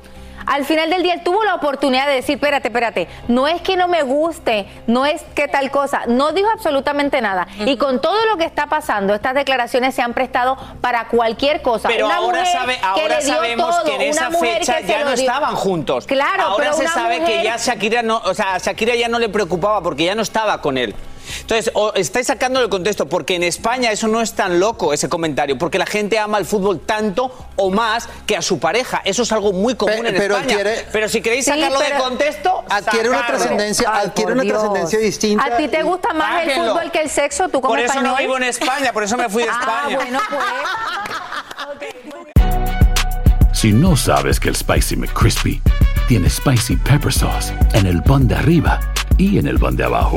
Al 0.46 0.64
final 0.64 0.90
del 0.90 1.02
día 1.02 1.14
él 1.14 1.22
tuvo 1.22 1.42
la 1.44 1.54
oportunidad 1.54 2.06
de 2.06 2.14
decir, 2.14 2.36
espérate, 2.36 2.68
espérate, 2.68 3.08
no 3.28 3.48
es 3.48 3.62
que 3.62 3.76
no 3.76 3.88
me 3.88 4.02
guste, 4.02 4.66
no 4.86 5.06
es 5.06 5.22
que 5.34 5.48
tal 5.48 5.70
cosa, 5.70 6.02
no 6.06 6.32
dijo 6.32 6.48
absolutamente 6.50 7.20
nada. 7.20 7.46
Y 7.66 7.76
con 7.76 8.00
todo 8.00 8.24
lo 8.26 8.36
que 8.36 8.44
está 8.44 8.66
pasando, 8.66 9.14
estas 9.14 9.34
declaraciones 9.34 9.94
se 9.94 10.02
han 10.02 10.14
prestado 10.14 10.56
para 10.80 11.08
cualquier 11.08 11.62
cosa. 11.62 11.88
Pero 11.88 12.06
Una 12.06 12.16
ahora, 12.16 12.44
sabe, 12.46 12.78
ahora 12.82 13.20
sabemos 13.20 13.70
todo, 13.70 13.84
que 13.84 13.94
en 13.94 14.02
esa 14.02 14.30
fecha 14.30 14.80
ya 14.80 15.04
no 15.04 15.10
estaban 15.10 15.54
juntos. 15.54 16.06
Claro, 16.06 16.42
ahora 16.42 16.72
pero 16.72 16.76
se 16.76 16.88
sabe 16.88 17.22
que 17.24 17.42
ya 17.42 17.56
Shakira 17.56 18.02
no, 18.02 18.20
o 18.24 18.34
sea, 18.34 18.54
a 18.54 18.58
Shakira 18.58 18.94
ya 18.94 19.08
no 19.08 19.18
le 19.18 19.28
preocupaba 19.28 19.82
porque 19.82 20.04
ya 20.04 20.14
no 20.14 20.22
estaba 20.22 20.60
con 20.60 20.78
él. 20.78 20.94
Entonces, 21.40 21.70
o 21.74 21.92
estáis 21.94 22.26
sacando 22.26 22.60
el 22.60 22.68
contexto, 22.68 23.08
porque 23.08 23.34
en 23.36 23.42
España 23.42 23.90
eso 23.92 24.08
no 24.08 24.20
es 24.20 24.32
tan 24.34 24.58
loco, 24.60 24.92
ese 24.92 25.08
comentario, 25.08 25.56
porque 25.58 25.78
la 25.78 25.86
gente 25.86 26.18
ama 26.18 26.38
el 26.38 26.44
fútbol 26.44 26.80
tanto 26.80 27.32
o 27.56 27.70
más 27.70 28.08
que 28.26 28.36
a 28.36 28.42
su 28.42 28.58
pareja. 28.58 29.00
Eso 29.04 29.22
es 29.22 29.32
algo 29.32 29.52
muy 29.52 29.74
común 29.74 30.02
Pe- 30.02 30.08
en 30.08 30.16
pero 30.16 30.36
España. 30.36 30.54
adquiere- 30.54 30.86
pero 30.92 31.08
si 31.08 31.20
queréis 31.20 31.44
Sí, 31.44 31.50
sacarlo 31.50 31.78
de 31.78 31.84
pero- 31.86 31.98
contexto, 32.04 32.64
Adquiere 32.68 33.08
una 33.08 33.18
sacarlo. 33.18 33.38
trascendencia, 33.38 33.90
Ay, 33.92 34.06
adquiere 34.06 34.32
una 34.32 34.42
trascendencia 34.44 34.98
distinta. 34.98 35.44
¿A 35.44 35.56
ti 35.56 35.68
te 35.68 35.82
gusta 35.82 36.12
más 36.14 36.42
el 36.44 36.50
fútbol 36.52 36.90
que 36.90 37.00
el 37.02 37.10
sexo? 37.10 37.48
¿Tú 37.48 37.60
como 37.60 37.68
Por 37.74 37.78
eso 37.80 37.94
no 37.94 38.00
español? 38.00 38.18
vivo 38.20 38.36
en 38.36 38.42
España, 38.44 38.92
por 38.92 39.02
eso 39.04 39.16
me 39.16 39.28
fui 39.28 39.42
de 39.44 39.48
Ah, 39.50 39.58
España. 39.60 39.96
bueno, 39.96 40.18
pues. 40.30 40.42
Si 43.52 43.72
no 43.72 43.96
sabes 43.96 44.38
que 44.40 44.48
el 44.50 44.56
Spicy 44.56 44.96
McCrispy 44.96 45.62
tiene 46.08 46.28
Spicy 46.28 46.76
Pepper 46.76 47.12
Sauce 47.12 47.52
en 47.72 47.86
el 47.86 48.02
pan 48.02 48.28
de 48.28 48.34
arriba 48.34 48.80
y 49.16 49.38
en 49.38 49.46
el 49.46 49.58
pan 49.58 49.76
de 49.76 49.84
abajo, 49.84 50.16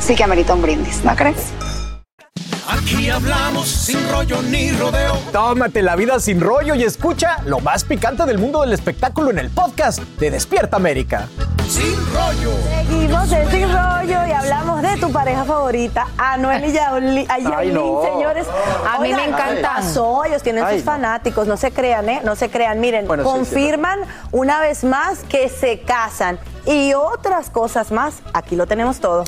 sí 0.00 0.14
que 0.14 0.24
amerita 0.24 0.54
un 0.54 0.62
brindis, 0.62 1.04
¿no 1.04 1.14
crees? 1.14 1.52
Aquí 2.68 3.08
hablamos 3.08 3.68
sin 3.68 4.08
rollo 4.10 4.42
ni 4.42 4.72
rodeo. 4.72 5.16
Tómate 5.32 5.82
la 5.82 5.94
vida 5.94 6.18
sin 6.18 6.40
rollo 6.40 6.74
y 6.74 6.82
escucha 6.82 7.36
lo 7.44 7.60
más 7.60 7.84
picante 7.84 8.24
del 8.24 8.38
mundo 8.38 8.62
del 8.62 8.72
espectáculo 8.72 9.30
en 9.30 9.38
el 9.38 9.50
podcast 9.50 10.00
de 10.00 10.32
Despierta 10.32 10.76
América. 10.76 11.28
Sin 11.68 11.94
rollo. 12.12 12.52
Seguimos 12.88 13.32
en 13.32 13.50
Sin 13.50 13.72
Rollo 13.72 14.26
y 14.26 14.32
hablamos 14.32 14.82
de 14.82 14.96
tu 14.98 15.10
pareja 15.12 15.44
favorita, 15.44 16.06
Anuel 16.16 16.64
y 16.64 16.72
Yailin, 16.72 17.26
no. 17.74 18.02
señores. 18.04 18.46
A 18.88 18.98
mí 19.00 19.12
me 19.12 19.24
encantan. 19.24 19.56
¿qué 19.56 19.62
pasó? 19.62 20.24
Ellos 20.24 20.42
tienen 20.42 20.64
Ay, 20.64 20.76
sus 20.76 20.84
fanáticos, 20.84 21.46
no 21.48 21.56
se 21.56 21.72
crean, 21.72 22.08
¿eh? 22.08 22.20
No 22.24 22.36
se 22.36 22.50
crean. 22.50 22.78
Miren, 22.80 23.06
Bueno, 23.08 23.24
sí, 23.24 23.28
confirman 23.30 24.00
una 24.32 24.60
vez 24.60 24.84
más 24.84 25.20
que 25.28 25.48
se 25.48 25.80
casan 25.80 26.38
y 26.66 26.94
otras 26.94 27.50
cosas 27.50 27.90
más. 27.90 28.14
Aquí 28.32 28.54
lo 28.54 28.66
tenemos 28.66 29.00
todo. 29.00 29.24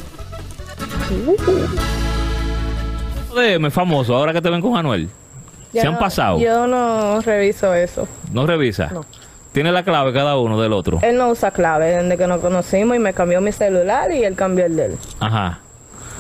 Dime, 3.34 3.70
famoso, 3.70 4.14
ahora 4.16 4.32
que 4.32 4.40
te 4.42 4.50
ven 4.50 4.60
con 4.60 4.76
Anuel. 4.76 5.08
Ya 5.72 5.82
¿Se 5.82 5.86
han 5.88 5.94
no- 5.94 6.00
pasado? 6.00 6.38
Yo 6.38 6.66
no 6.66 7.20
reviso 7.20 7.74
eso. 7.74 8.08
¿No 8.32 8.46
revisa? 8.46 8.90
Tiene 9.52 9.70
la 9.72 9.82
clave 9.82 10.12
cada 10.12 10.36
uno 10.38 10.60
del 10.60 10.72
otro. 10.72 10.98
Él 11.02 11.16
no 11.16 11.28
usa 11.30 11.50
clave 11.50 11.86
desde 12.02 12.16
que 12.16 12.26
nos 12.26 12.40
conocimos 12.40 12.96
y 12.96 12.98
me 12.98 13.12
cambió 13.12 13.40
mi 13.40 13.52
celular 13.52 14.10
y 14.12 14.24
él 14.24 14.34
cambió 14.34 14.66
el 14.66 14.76
de 14.76 14.84
él. 14.86 14.98
Ajá. 15.20 15.60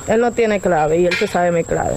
Él 0.06 0.20
no 0.20 0.32
tiene 0.32 0.60
clave 0.60 0.98
y 0.98 1.06
él 1.06 1.14
se 1.14 1.26
sabe 1.26 1.50
mi 1.52 1.64
clave. 1.64 1.96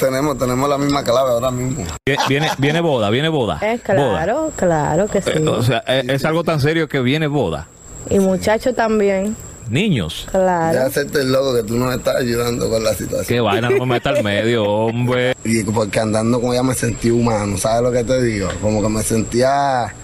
Tenemos, 0.00 0.36
tenemos 0.36 0.68
la 0.68 0.78
misma 0.78 1.04
clave 1.04 1.30
ahora 1.30 1.50
mismo. 1.50 1.84
Vie- 2.08 2.18
Viene, 2.28 2.48
viene 2.58 2.80
boda, 2.80 3.08
viene 3.10 3.28
boda. 3.28 3.58
Es 3.62 3.80
Boda. 3.84 3.94
claro, 4.24 4.52
claro 4.56 5.06
que 5.06 5.22
sí. 5.22 5.30
Eh, 5.34 5.48
o 5.48 5.62
sea, 5.62 5.82
eh, 5.86 6.02
es 6.08 6.24
algo 6.24 6.42
tan 6.42 6.60
serio 6.60 6.88
que 6.88 7.00
viene 7.00 7.28
boda. 7.28 7.68
Y 8.10 8.18
muchacho 8.18 8.74
también, 8.74 9.36
Niños. 9.68 10.26
claro. 10.30 10.74
Ya 10.74 10.86
hacerte 10.86 11.20
el 11.20 11.32
loco 11.32 11.54
que 11.54 11.62
tú 11.62 11.76
no 11.76 11.86
me 11.86 11.94
estás 11.96 12.16
ayudando 12.16 12.68
con 12.70 12.82
la 12.84 12.94
situación. 12.94 13.26
Qué 13.26 13.40
vaina, 13.40 13.68
no 13.70 13.86
me 13.86 13.94
meta 13.94 14.10
al 14.10 14.22
medio, 14.22 14.64
hombre. 14.64 15.34
Y 15.44 15.62
porque 15.64 16.00
andando 16.00 16.40
con 16.40 16.52
ella 16.52 16.62
me 16.62 16.74
sentí 16.74 17.10
humano, 17.10 17.56
¿sabes 17.56 17.82
lo 17.82 17.92
que 17.92 18.02
te 18.04 18.22
digo? 18.22 18.48
Como 18.60 18.82
que 18.82 18.88
me 18.88 19.02
sentía 19.02 19.94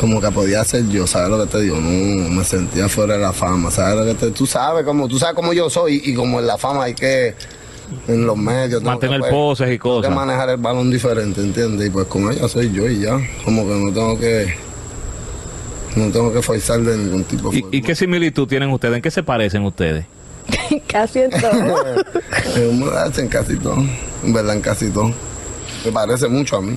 como 0.00 0.20
que 0.20 0.30
podía 0.30 0.64
ser 0.64 0.88
yo, 0.88 1.06
¿sabes 1.06 1.28
lo 1.28 1.38
que 1.44 1.46
te 1.46 1.60
digo? 1.60 1.76
No, 1.76 2.28
me 2.30 2.42
sentía 2.44 2.88
fuera 2.88 3.14
de 3.14 3.20
la 3.20 3.32
fama, 3.32 3.70
¿sabes 3.70 3.96
lo 3.96 4.04
que 4.06 4.14
te 4.14 4.30
Tú 4.30 4.46
sabes 4.46 4.84
cómo, 4.84 5.08
tú 5.08 5.18
sabes 5.18 5.34
cómo 5.34 5.52
yo 5.52 5.68
soy 5.68 6.00
y 6.04 6.14
como 6.14 6.40
en 6.40 6.46
la 6.46 6.56
fama 6.56 6.84
hay 6.84 6.94
que 6.94 7.34
en 8.08 8.24
los 8.26 8.36
medios 8.36 8.80
tengo 8.80 8.92
Mantener 8.92 9.16
que, 9.16 9.20
pues, 9.20 9.32
poses 9.32 9.66
y 9.66 9.78
tengo 9.78 10.00
que 10.00 10.08
cosas. 10.08 10.14
manejar 10.14 10.48
el 10.50 10.56
balón 10.58 10.90
diferente, 10.90 11.40
¿entiendes? 11.40 11.88
Y 11.88 11.90
pues 11.90 12.06
con 12.06 12.30
ella 12.32 12.48
soy 12.48 12.72
yo 12.72 12.88
y 12.88 13.00
ya, 13.00 13.18
como 13.44 13.66
que 13.66 13.74
no 13.74 13.92
tengo 13.92 14.18
que 14.18 14.54
no 15.96 16.10
tengo 16.10 16.32
que 16.32 16.42
forzar 16.42 16.80
de 16.80 16.96
ningún 16.96 17.24
tipo. 17.24 17.52
¿Y, 17.52 17.64
y 17.70 17.82
qué 17.82 17.94
similitud 17.94 18.46
tienen 18.46 18.70
ustedes? 18.70 18.96
¿En 18.96 19.02
qué 19.02 19.10
se 19.10 19.22
parecen 19.22 19.64
ustedes? 19.64 20.04
Casi 20.86 21.20
en 21.20 21.30
todo. 21.30 22.94
Hacen 22.98 23.28
casi 23.28 23.56
todo, 23.56 23.76
en 24.24 24.32
verdad 24.32 24.56
en 24.56 24.60
casi 24.60 24.90
todo. 24.90 25.12
Me 25.84 25.92
parece 25.92 26.28
mucho 26.28 26.56
a 26.56 26.62
mí. 26.62 26.76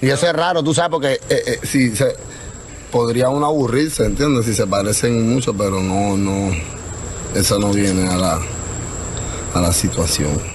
Y 0.00 0.08
eso 0.08 0.26
es 0.26 0.32
raro, 0.32 0.62
tú 0.62 0.74
sabes, 0.74 0.90
porque 0.90 1.12
eh, 1.28 1.42
eh, 1.46 1.58
si 1.62 1.94
se, 1.94 2.16
podría 2.90 3.28
uno 3.28 3.46
aburrirse, 3.46 4.04
¿entiendes? 4.04 4.46
Si 4.46 4.54
se 4.54 4.66
parecen 4.66 5.32
mucho, 5.32 5.54
pero 5.54 5.80
no, 5.80 6.16
no, 6.16 6.50
eso 7.34 7.58
no 7.58 7.72
viene 7.72 8.08
a 8.08 8.16
la, 8.16 8.40
a 9.54 9.60
la 9.60 9.72
situación. 9.72 10.51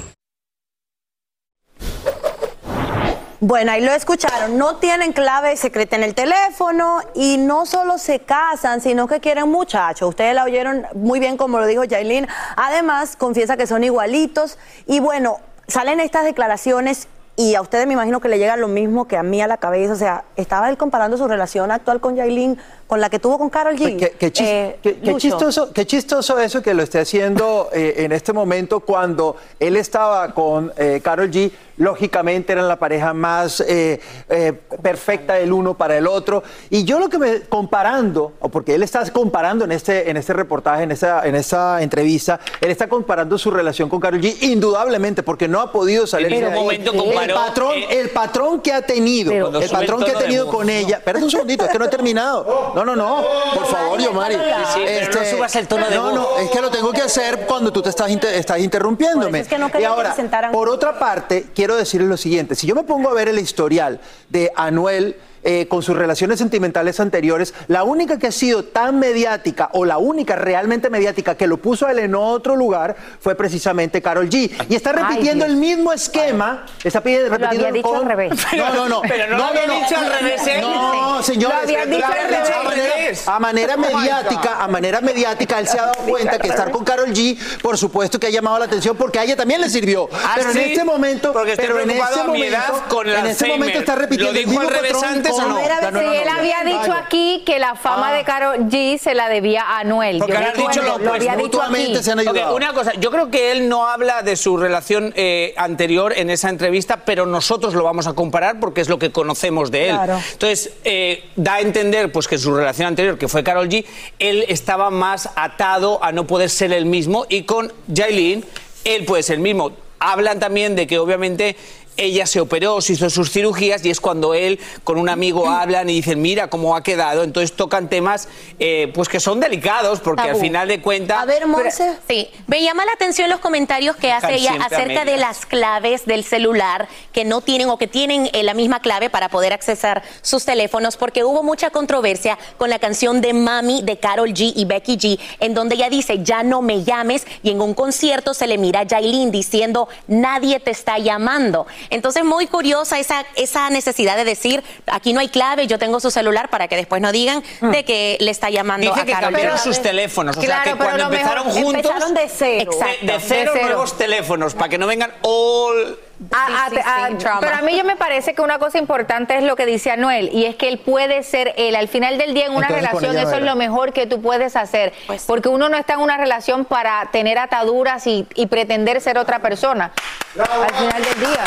Bueno, 3.39 3.71
ahí 3.71 3.81
lo 3.83 3.91
escucharon. 3.91 4.57
No 4.57 4.77
tienen 4.77 5.13
clave 5.13 5.55
secreta 5.57 5.95
en 5.95 6.03
el 6.03 6.15
teléfono 6.15 6.99
y 7.13 7.37
no 7.37 7.65
solo 7.67 7.97
se 7.99 8.19
casan, 8.19 8.81
sino 8.81 9.07
que 9.07 9.19
quieren 9.19 9.49
muchachos. 9.49 10.09
Ustedes 10.09 10.33
la 10.33 10.43
oyeron 10.43 10.85
muy 10.95 11.19
bien 11.19 11.37
como 11.37 11.59
lo 11.59 11.67
dijo 11.67 11.83
Yailin. 11.83 12.27
Además, 12.55 13.15
confiesa 13.15 13.55
que 13.55 13.67
son 13.67 13.83
igualitos. 13.83 14.57
Y 14.87 14.99
bueno, 15.01 15.37
salen 15.67 15.99
estas 15.99 16.23
declaraciones 16.25 17.07
y 17.39 17.53
a 17.53 17.61
ustedes 17.61 17.85
me 17.85 17.93
imagino 17.93 18.19
que 18.19 18.29
le 18.29 18.39
llega 18.39 18.57
lo 18.57 18.67
mismo 18.67 19.07
que 19.07 19.15
a 19.15 19.21
mí 19.21 19.39
a 19.39 19.45
la 19.45 19.57
cabeza. 19.57 19.93
O 19.93 19.97
sea, 19.97 20.23
estaba 20.35 20.69
él 20.71 20.77
comparando 20.77 21.15
su 21.17 21.27
relación 21.27 21.69
actual 21.69 21.99
con 22.01 22.15
Yailin 22.15 22.57
con 22.87 22.99
la 22.99 23.11
que 23.11 23.19
tuvo 23.19 23.37
con 23.37 23.51
Carol 23.51 23.75
G. 23.75 23.99
Qué, 23.99 24.15
qué 24.17 24.33
chis- 24.33 24.45
Eh, 24.47 24.79
qué- 24.81 24.95
qué 24.97 25.05
Lucho. 25.11 25.19
chistoso, 25.19 25.71
qué 25.73 25.85
chistoso 25.85 26.39
eso 26.39 26.63
que 26.63 26.73
lo 26.73 26.81
esté 26.81 26.97
haciendo 26.99 27.69
eh, 27.71 27.93
en 27.97 28.13
este 28.13 28.33
momento 28.33 28.79
cuando 28.79 29.35
él 29.59 29.77
estaba 29.77 30.33
con 30.33 30.73
eh, 30.77 30.99
Carol 31.03 31.29
G. 31.29 31.51
Lógicamente 31.77 32.53
eran 32.53 32.67
la 32.67 32.77
pareja 32.77 33.13
más 33.13 33.61
eh, 33.61 33.99
eh, 34.29 34.53
perfecta 34.81 35.35
del 35.35 35.53
uno 35.53 35.75
para 35.75 35.97
el 35.97 36.07
otro. 36.07 36.43
Y 36.69 36.83
yo 36.83 36.99
lo 36.99 37.07
que 37.09 37.17
me 37.17 37.41
comparando, 37.41 38.33
o 38.39 38.49
porque 38.49 38.75
él 38.75 38.83
está 38.83 39.07
comparando 39.11 39.65
en 39.65 39.71
este, 39.71 40.09
en 40.09 40.17
este 40.17 40.33
reportaje, 40.33 40.83
en 40.83 40.91
esa, 40.91 41.25
en 41.27 41.35
esa 41.35 41.81
entrevista, 41.81 42.39
él 42.61 42.71
está 42.71 42.87
comparando 42.87 43.37
su 43.37 43.51
relación 43.51 43.89
con 43.89 43.99
Carol 43.99 44.19
G. 44.21 44.35
Indudablemente, 44.41 45.23
porque 45.23 45.47
no 45.47 45.59
ha 45.61 45.71
podido 45.71 46.07
salir 46.07 46.33
En 46.33 46.41
de 46.41 46.47
ahí. 46.47 46.53
momento 46.59 46.91
el 46.93 47.33
patrón, 47.33 47.73
eh, 47.77 47.87
el 47.99 48.09
patrón 48.09 48.59
que 48.61 48.73
ha 48.73 48.81
tenido, 48.81 49.31
el 49.31 49.63
el 49.63 49.69
patrón 49.69 50.03
que 50.03 50.11
ha 50.11 50.17
tenido 50.19 50.47
con 50.47 50.69
ella. 50.69 50.97
Espérate 50.97 51.23
un 51.25 51.31
segundito, 51.31 51.65
es 51.65 51.71
que 51.71 51.79
no 51.79 51.85
he 51.85 51.89
terminado. 51.89 52.71
No, 52.75 52.83
no, 52.83 52.95
no. 52.95 53.23
Por 53.53 53.65
favor, 53.67 53.99
Yomari. 53.99 54.35
Sí, 54.35 54.81
pero 54.85 55.19
no 55.19 55.25
subas 55.25 55.55
el 55.55 55.67
tono 55.67 55.87
de 55.89 55.95
no, 55.95 56.03
voz. 56.03 56.13
No, 56.13 56.37
es 56.39 56.49
que 56.49 56.61
lo 56.61 56.69
tengo 56.71 56.91
que 56.91 57.01
hacer 57.01 57.45
cuando 57.47 57.71
tú 57.71 57.81
te 57.81 57.89
estás, 57.89 58.09
inter- 58.09 58.33
estás 58.33 58.59
interrumpiéndome. 58.59 59.29
Por 59.29 59.39
es 59.41 59.47
que 59.47 59.57
no 59.57 59.67
y 59.67 59.71
quería 59.71 59.87
que 59.89 59.93
ahora, 59.93 60.15
sentaran- 60.15 60.51
por 60.51 60.69
otra 60.69 60.97
parte, 60.97 61.45
quiero 61.53 61.66
decirles 61.75 62.09
lo 62.09 62.17
siguiente. 62.17 62.55
Si 62.55 62.67
yo 62.67 62.75
me 62.75 62.83
pongo 62.83 63.09
a 63.09 63.13
ver 63.13 63.27
el 63.27 63.39
historial 63.39 63.99
de 64.29 64.51
Anuel 64.55 65.15
eh, 65.49 65.65
con 65.69 65.81
sus 65.81 65.95
relaciones 65.95 66.39
sentimentales 66.39 66.99
anteriores, 66.99 67.53
la 67.69 67.83
única 67.85 68.19
que 68.19 68.27
ha 68.27 68.31
sido 68.33 68.65
tan 68.65 68.99
mediática 68.99 69.69
o 69.71 69.85
la 69.85 69.97
única 69.97 70.35
realmente 70.35 70.89
mediática 70.89 71.35
que 71.35 71.47
lo 71.47 71.55
puso 71.55 71.87
a 71.87 71.91
él 71.91 71.99
en 71.99 72.15
otro 72.15 72.57
lugar 72.57 72.97
fue 73.21 73.33
precisamente 73.35 74.01
Carol 74.01 74.29
G. 74.29 74.51
Y 74.67 74.75
está 74.75 74.91
repitiendo 74.91 75.45
el 75.45 75.55
mismo 75.55 75.93
esquema. 75.93 76.65
Está 76.83 76.99
pi- 77.01 77.15
repitiendo 77.17 77.45
había 77.67 77.71
dicho 77.71 77.87
con- 77.87 77.99
al 77.99 78.05
revés. 78.05 78.33
No, 78.57 78.73
no, 78.73 78.89
no. 78.89 79.01
Pero 79.03 79.27
no 79.29 79.37
lo 79.37 79.43
había 79.45 79.61
dicho 79.67 79.95
al 79.97 80.11
revés, 80.19 80.47
¿eh? 80.47 80.57
No, 80.59 81.23
señores. 81.23 81.57
Lo 81.57 81.63
había 81.63 81.85
dicho 81.85 82.05
al 82.05 82.73
revés. 82.73 83.25
a 83.27 83.39
manera- 83.39 83.73
A 83.73 83.77
manera 83.77 83.77
mediática, 83.77 84.63
a 84.63 84.67
manera 84.67 84.99
mediática, 85.01 85.59
él 85.59 85.67
se 85.69 85.79
ha 85.79 85.83
dado 85.85 86.03
cuenta 86.07 86.37
que 86.39 86.49
estar 86.49 86.71
con 86.71 86.83
Carol 86.83 87.09
G, 87.13 87.37
por 87.61 87.77
supuesto 87.77 88.19
que 88.19 88.27
ha 88.27 88.29
llamado 88.29 88.59
la 88.59 88.65
atención 88.65 88.97
porque 88.97 89.19
a 89.19 89.23
ella 89.23 89.37
también 89.37 89.61
le 89.61 89.69
sirvió. 89.69 90.09
Ah, 90.11 90.33
pero 90.35 90.51
sí, 90.51 90.59
en 90.59 90.65
este 90.71 90.83
momento, 90.83 91.31
porque 91.31 91.55
pero 91.55 91.79
en 91.79 91.89
este 91.91 92.23
momento, 92.23 92.83
con 92.89 93.07
el 93.07 93.15
en 93.15 93.25
este 93.27 93.47
momento 93.47 93.79
está 93.79 93.95
repitiendo 93.95 94.33
¿Lo 94.33 94.39
el 94.39 94.45
dijo 94.45 94.49
mismo 94.59 94.67
al 94.67 94.75
revés 94.75 94.91
patrón 94.93 95.13
antes 95.13 95.36
o 95.37 95.41
con- 95.41 95.49
no? 95.49 95.55
No, 95.59 95.91
no, 95.91 96.01
no, 96.01 96.11
él 96.13 96.21
no. 96.25 96.31
había 96.31 96.63
dicho 96.65 96.77
Vaya. 96.89 96.97
aquí 97.05 97.43
que 97.45 97.59
la 97.59 97.75
fama 97.75 98.11
de 98.13 98.23
Karol 98.23 98.57
G 98.69 98.97
se 98.97 99.13
la 99.13 99.29
debía 99.29 99.61
a 99.63 99.79
Anuel. 99.79 100.17
Porque 100.19 100.33
Yo 100.33 100.39
has 100.39 100.53
dicho 100.55 100.81
lo 100.81 101.13
había 101.13 101.17
dicho 101.17 101.31
aquí. 101.31 101.41
Mutuamente 101.43 102.03
se 102.03 102.11
han 102.11 102.19
Ok, 102.19 102.27
ayudado. 102.27 102.55
una 102.55 102.73
cosa, 102.73 102.93
yo 102.99 103.11
creo 103.11 103.29
que 103.31 103.51
él 103.51 103.69
no 103.69 103.87
habla 103.87 104.21
de 104.21 104.35
su 104.35 104.57
relación 104.57 105.13
eh, 105.15 105.53
anterior 105.57 106.13
en 106.15 106.29
esa 106.29 106.49
entrevista, 106.49 106.97
pero 107.05 107.25
nosotros 107.25 107.73
lo 107.73 107.83
vamos 107.83 108.07
a 108.07 108.13
comparar 108.13 108.59
porque 108.59 108.81
es 108.81 108.89
lo 108.89 108.99
que 108.99 109.11
conocemos 109.11 109.71
de 109.71 109.89
él. 109.89 109.95
Claro. 109.95 110.19
Entonces, 110.31 110.71
eh, 110.83 111.29
da 111.35 111.55
a 111.55 111.61
entender 111.61 112.11
pues, 112.11 112.27
que 112.27 112.37
su 112.37 112.53
relación 112.55 112.87
anterior, 112.87 113.17
que 113.17 113.27
fue 113.27 113.43
Carol 113.43 113.69
G, 113.69 113.85
él 114.19 114.45
estaba 114.47 114.89
más 114.89 115.29
atado 115.35 116.03
a 116.03 116.11
no 116.11 116.25
poder 116.27 116.49
ser 116.49 116.71
el 116.73 116.85
mismo 116.85 117.25
y 117.29 117.43
con 117.43 117.71
Jailin, 117.93 118.43
él 118.83 119.05
puede 119.05 119.23
ser 119.23 119.35
el 119.35 119.41
mismo. 119.41 119.71
hablan 119.99 120.39
también 120.39 120.75
de 120.75 120.85
que 120.85 120.99
obviamente 120.99 121.55
ella 121.97 122.25
se 122.25 122.39
operó, 122.39 122.79
se 122.81 122.93
hizo 122.93 123.09
sus 123.09 123.31
cirugías 123.31 123.83
y 123.85 123.89
es 123.89 123.99
cuando 123.99 124.33
él 124.33 124.59
con 124.83 124.97
un 124.97 125.09
amigo 125.09 125.49
hablan 125.49 125.89
y 125.89 125.93
dicen, 125.93 126.21
mira 126.21 126.49
cómo 126.49 126.75
ha 126.75 126.83
quedado. 126.83 127.23
Entonces 127.23 127.55
tocan 127.55 127.89
temas 127.89 128.27
eh, 128.59 128.91
pues 128.93 129.09
que 129.09 129.19
son 129.19 129.39
delicados 129.39 129.99
porque 129.99 130.21
al 130.23 130.35
final 130.37 130.67
de 130.67 130.81
cuentas... 130.81 131.17
Pero- 131.57 131.69
Sí, 132.07 132.29
me 132.47 132.61
llama 132.63 132.85
la 132.85 132.93
atención 132.93 133.29
los 133.29 133.39
comentarios 133.39 133.95
que 133.95 134.11
hace 134.11 134.35
ella 134.35 134.51
a 134.61 134.65
acerca 134.65 135.05
de 135.05 135.17
las 135.17 135.45
claves 135.45 136.05
del 136.05 136.23
celular 136.23 136.87
que 137.11 137.25
no 137.25 137.41
tienen 137.41 137.69
o 137.69 137.77
que 137.77 137.87
tienen 137.87 138.29
eh, 138.33 138.43
la 138.43 138.53
misma 138.53 138.79
clave 138.79 139.09
para 139.09 139.29
poder 139.29 139.53
accesar 139.53 140.03
sus 140.21 140.45
teléfonos, 140.45 140.97
porque 140.97 141.23
hubo 141.23 141.43
mucha 141.43 141.69
controversia 141.71 142.37
con 142.57 142.69
la 142.69 142.79
canción 142.79 143.21
de 143.21 143.33
Mami 143.33 143.81
de 143.81 143.97
Carol 143.97 144.29
G 144.29 144.53
y 144.55 144.65
Becky 144.65 144.97
G, 144.97 145.19
en 145.39 145.53
donde 145.53 145.75
ella 145.75 145.89
dice, 145.89 146.23
ya 146.23 146.43
no 146.43 146.61
me 146.61 146.83
llames, 146.83 147.25
y 147.43 147.49
en 147.51 147.61
un 147.61 147.73
concierto 147.73 148.33
se 148.33 148.47
le 148.47 148.57
mira 148.57 148.81
a 148.81 148.83
Yailin 148.83 149.31
diciendo, 149.31 149.87
nadie 150.07 150.59
te 150.59 150.71
está 150.71 150.97
llamando. 150.99 151.65
Entonces, 151.89 152.23
muy 152.23 152.47
curiosa 152.47 152.99
esa, 152.99 153.25
esa 153.35 153.69
necesidad 153.69 154.17
de 154.17 154.23
decir, 154.25 154.63
aquí 154.87 155.13
no 155.13 155.19
hay 155.19 155.29
clave, 155.29 155.67
yo 155.67 155.77
tengo 155.79 155.99
su 155.99 156.11
celular, 156.11 156.49
para 156.49 156.67
que 156.67 156.75
después 156.75 157.01
no 157.01 157.11
digan 157.11 157.43
de 157.61 157.83
que 157.85 158.17
le 158.19 158.31
está 158.31 158.49
llamando 158.49 158.87
Dice 158.89 159.01
a 159.01 159.05
que 159.05 159.11
Carol 159.11 159.31
cambiaron 159.31 159.57
sus 159.59 159.81
teléfonos, 159.81 160.37
o 160.37 160.41
sea 160.41 160.47
Claro, 160.47 160.63
que 160.63 160.75
pero 160.77 160.85
cuando 160.89 161.03
lo 161.05 161.09
mejor- 161.09 161.37
empezaron 161.37 161.49
juntos... 161.63 161.73
empezaron 161.91 162.13
de 162.13 162.29
cero. 162.29 162.71
De, 162.71 163.05
de 163.07 163.13
Exacto. 163.13 163.25
cero 163.27 163.51
De 163.53 163.59
cero. 163.59 163.65
nuevos 163.69 163.97
teléfonos, 163.97 164.53
para 164.55 164.69
que 164.69 164.77
no 164.77 164.87
vengan 164.87 165.11
all... 165.21 165.97
Ah, 166.33 166.47
ah, 166.49 166.69
ah, 166.85 167.37
pero 167.39 167.55
a 167.57 167.61
mí 167.61 167.77
yo 167.77 167.83
me 167.83 167.95
parece 167.95 168.33
que 168.33 168.41
una 168.41 168.57
cosa 168.57 168.79
importante 168.79 169.37
es 169.37 169.43
lo 169.43 169.55
que 169.55 169.67
dice 169.67 169.91
Anuel 169.91 170.29
y 170.33 170.45
es 170.45 170.55
que 170.55 170.67
él 170.67 170.79
puede 170.79 171.21
ser 171.21 171.53
él. 171.57 171.75
Al 171.75 171.87
final 171.87 172.17
del 172.17 172.33
día 172.33 172.47
en 172.47 172.55
una 172.55 172.67
Entonces, 172.67 172.89
relación 172.89 173.17
eso 173.17 173.35
es 173.37 173.43
lo 173.43 173.55
mejor 173.55 173.93
que 173.93 174.07
tú 174.07 174.19
puedes 174.21 174.55
hacer 174.55 174.93
Pues 175.05 175.25
porque 175.25 175.47
uno 175.49 175.69
no 175.69 175.77
está 175.77 175.93
en 175.93 175.99
una 175.99 176.17
relación 176.17 176.65
para 176.65 177.05
tener 177.11 177.37
ataduras 177.37 178.07
y, 178.07 178.25
y 178.33 178.47
pretender 178.47 178.99
ser 178.99 179.17
otra 179.19 179.39
persona 179.39 179.91
al 180.39 180.73
final 180.75 181.03
del 181.03 181.19
día. 181.19 181.43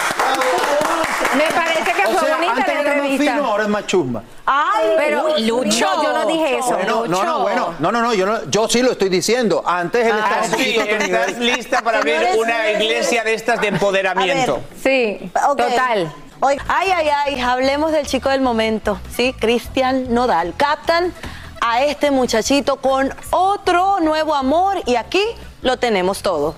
Me 1.37 1.45
parece 1.55 1.93
que 1.93 2.07
O 2.07 2.11
fue 2.13 2.29
sea, 2.29 2.37
bonita 2.37 2.53
antes 2.57 2.75
la 2.75 2.81
entrevista. 2.81 3.33
fino, 3.33 3.45
ahora 3.47 3.63
es 3.65 3.69
más 3.69 3.87
chusma. 3.87 4.23
Ay, 4.53 4.95
pero 4.97 5.35
Uy, 5.37 5.45
Lucho. 5.45 5.87
no, 5.95 6.03
yo 6.03 6.13
no 6.13 6.27
dije 6.27 6.59
eso. 6.59 6.73
Bueno, 6.75 7.07
no, 7.07 7.25
no, 7.25 7.43
bueno, 7.43 7.75
no, 7.79 7.93
no, 7.93 8.03
no, 8.03 8.13
yo, 8.15 8.27
no, 8.27 8.45
yo 8.51 8.69
sí 8.69 8.83
lo 8.83 8.91
estoy 8.91 9.09
diciendo. 9.09 9.63
Antes 9.65 10.05
él 10.05 10.17
estaba 10.19 10.43
un 10.43 10.51
Sí, 10.59 10.77
estás 10.77 11.39
lista 11.39 11.83
para 11.83 11.99
abrir 11.99 12.21
una 12.37 12.73
iglesia 12.73 13.23
de 13.23 13.35
estas 13.35 13.61
de 13.61 13.69
empoderamiento. 13.69 14.61
Sí, 14.83 15.31
total. 15.57 16.13
Ay, 16.41 16.59
ay, 16.67 17.09
ay, 17.15 17.41
hablemos 17.41 17.93
del 17.93 18.09
chico 18.09 18.29
del 18.29 18.41
momento, 18.41 18.99
¿sí? 19.15 19.37
Cristian 19.39 20.13
Nodal. 20.13 20.55
Captan 20.57 21.15
a 21.61 21.85
este 21.85 22.11
muchachito 22.11 22.77
con 22.77 23.15
otro 23.31 24.01
nuevo 24.01 24.35
amor 24.35 24.83
y 24.85 24.97
aquí 24.97 25.23
lo 25.63 25.77
tenemos 25.77 26.23
todo. 26.23 26.57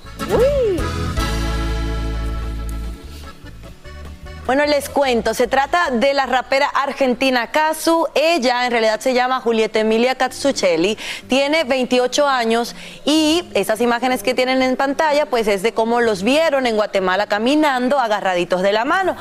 Bueno, 4.44 4.66
les 4.66 4.88
cuento, 4.88 5.34
se 5.34 5.46
trata 5.46 5.92
de 5.92 6.14
la 6.14 6.26
rapera 6.26 6.66
argentina 6.66 7.52
Kazu. 7.52 8.08
Ella 8.12 8.66
en 8.66 8.72
realidad 8.72 8.98
se 8.98 9.14
llama 9.14 9.40
Julieta 9.40 9.78
Emilia 9.78 10.16
Cazzucchelli, 10.16 10.98
tiene 11.28 11.62
28 11.62 12.26
años 12.26 12.74
y 13.04 13.48
esas 13.54 13.80
imágenes 13.80 14.24
que 14.24 14.34
tienen 14.34 14.60
en 14.62 14.76
pantalla 14.76 15.26
pues 15.26 15.46
es 15.46 15.62
de 15.62 15.74
cómo 15.74 16.00
los 16.00 16.24
vieron 16.24 16.66
en 16.66 16.74
Guatemala 16.74 17.28
caminando 17.28 18.00
agarraditos 18.00 18.62
de 18.62 18.72
la 18.72 18.84
mano. 18.84 19.16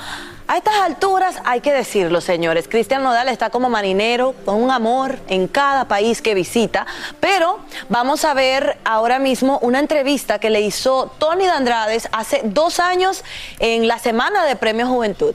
A 0.52 0.58
estas 0.58 0.74
alturas 0.82 1.36
hay 1.46 1.62
que 1.62 1.72
decirlo, 1.72 2.20
señores, 2.20 2.68
Cristian 2.68 3.04
Nodal 3.04 3.30
está 3.30 3.50
como 3.52 3.70
marinero, 3.70 4.36
con 4.44 4.62
un 4.62 4.70
amor 4.70 5.18
en 5.30 5.48
cada 5.48 5.86
país 5.88 6.22
que 6.22 6.34
visita, 6.34 6.86
pero 7.22 7.60
vamos 7.88 8.26
a 8.26 8.34
ver 8.34 8.78
ahora 8.84 9.18
mismo 9.18 9.60
una 9.62 9.80
entrevista 9.80 10.40
que 10.40 10.50
le 10.50 10.60
hizo 10.60 11.10
Tony 11.20 11.46
de 11.46 11.52
Andrades 11.52 12.10
hace 12.12 12.42
dos 12.44 12.82
años 12.82 13.24
en 13.60 13.88
la 13.88 13.98
semana 13.98 14.44
de 14.44 14.58
Premio 14.58 14.88
Juventud. 14.88 15.34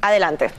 Adelante. 0.00 0.52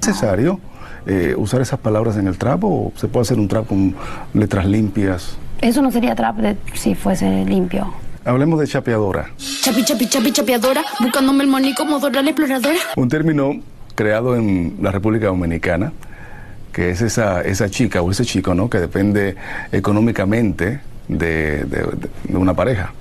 necesario 0.00 0.58
eh, 1.06 1.34
usar 1.36 1.60
esas 1.60 1.78
palabras 1.80 2.16
en 2.16 2.26
el 2.28 2.38
trap 2.38 2.64
o 2.64 2.92
se 2.96 3.08
puede 3.08 3.24
hacer 3.24 3.38
un 3.38 3.46
trap 3.48 3.66
con 3.66 3.94
letras 4.32 4.64
limpias? 4.64 5.36
Eso 5.60 5.82
no 5.82 5.90
sería 5.92 6.14
trap 6.14 6.36
de- 6.36 6.56
si 6.72 6.94
fuese 6.94 7.44
limpio. 7.44 7.92
Hablemos 8.26 8.58
de 8.58 8.66
chapeadora, 8.66 9.30
Chapi, 9.62 9.84
chapi, 9.84 10.06
chapi, 10.08 10.32
chapeadora, 10.32 10.82
buscándome 11.00 11.44
el 11.44 11.48
money 11.50 11.74
como 11.74 12.00
Dora 12.00 12.22
la 12.22 12.30
exploradora. 12.30 12.76
un 12.96 13.08
término 13.08 13.60
creado 13.94 14.34
en 14.34 14.76
la 14.82 14.90
República 14.90 15.26
Dominicana, 15.26 15.92
que 16.72 16.90
es 16.90 17.02
esa, 17.02 17.40
esa 17.42 17.70
chica 17.70 18.02
o 18.02 18.10
ese 18.10 18.24
chico 18.24 18.52
¿no? 18.54 18.68
que 18.68 18.78
depende 18.78 19.36
económicamente 19.70 20.80
de, 21.08 21.64
de- 21.64 21.86
de 22.24 22.36
una 22.36 22.52
pareja. 22.54 22.92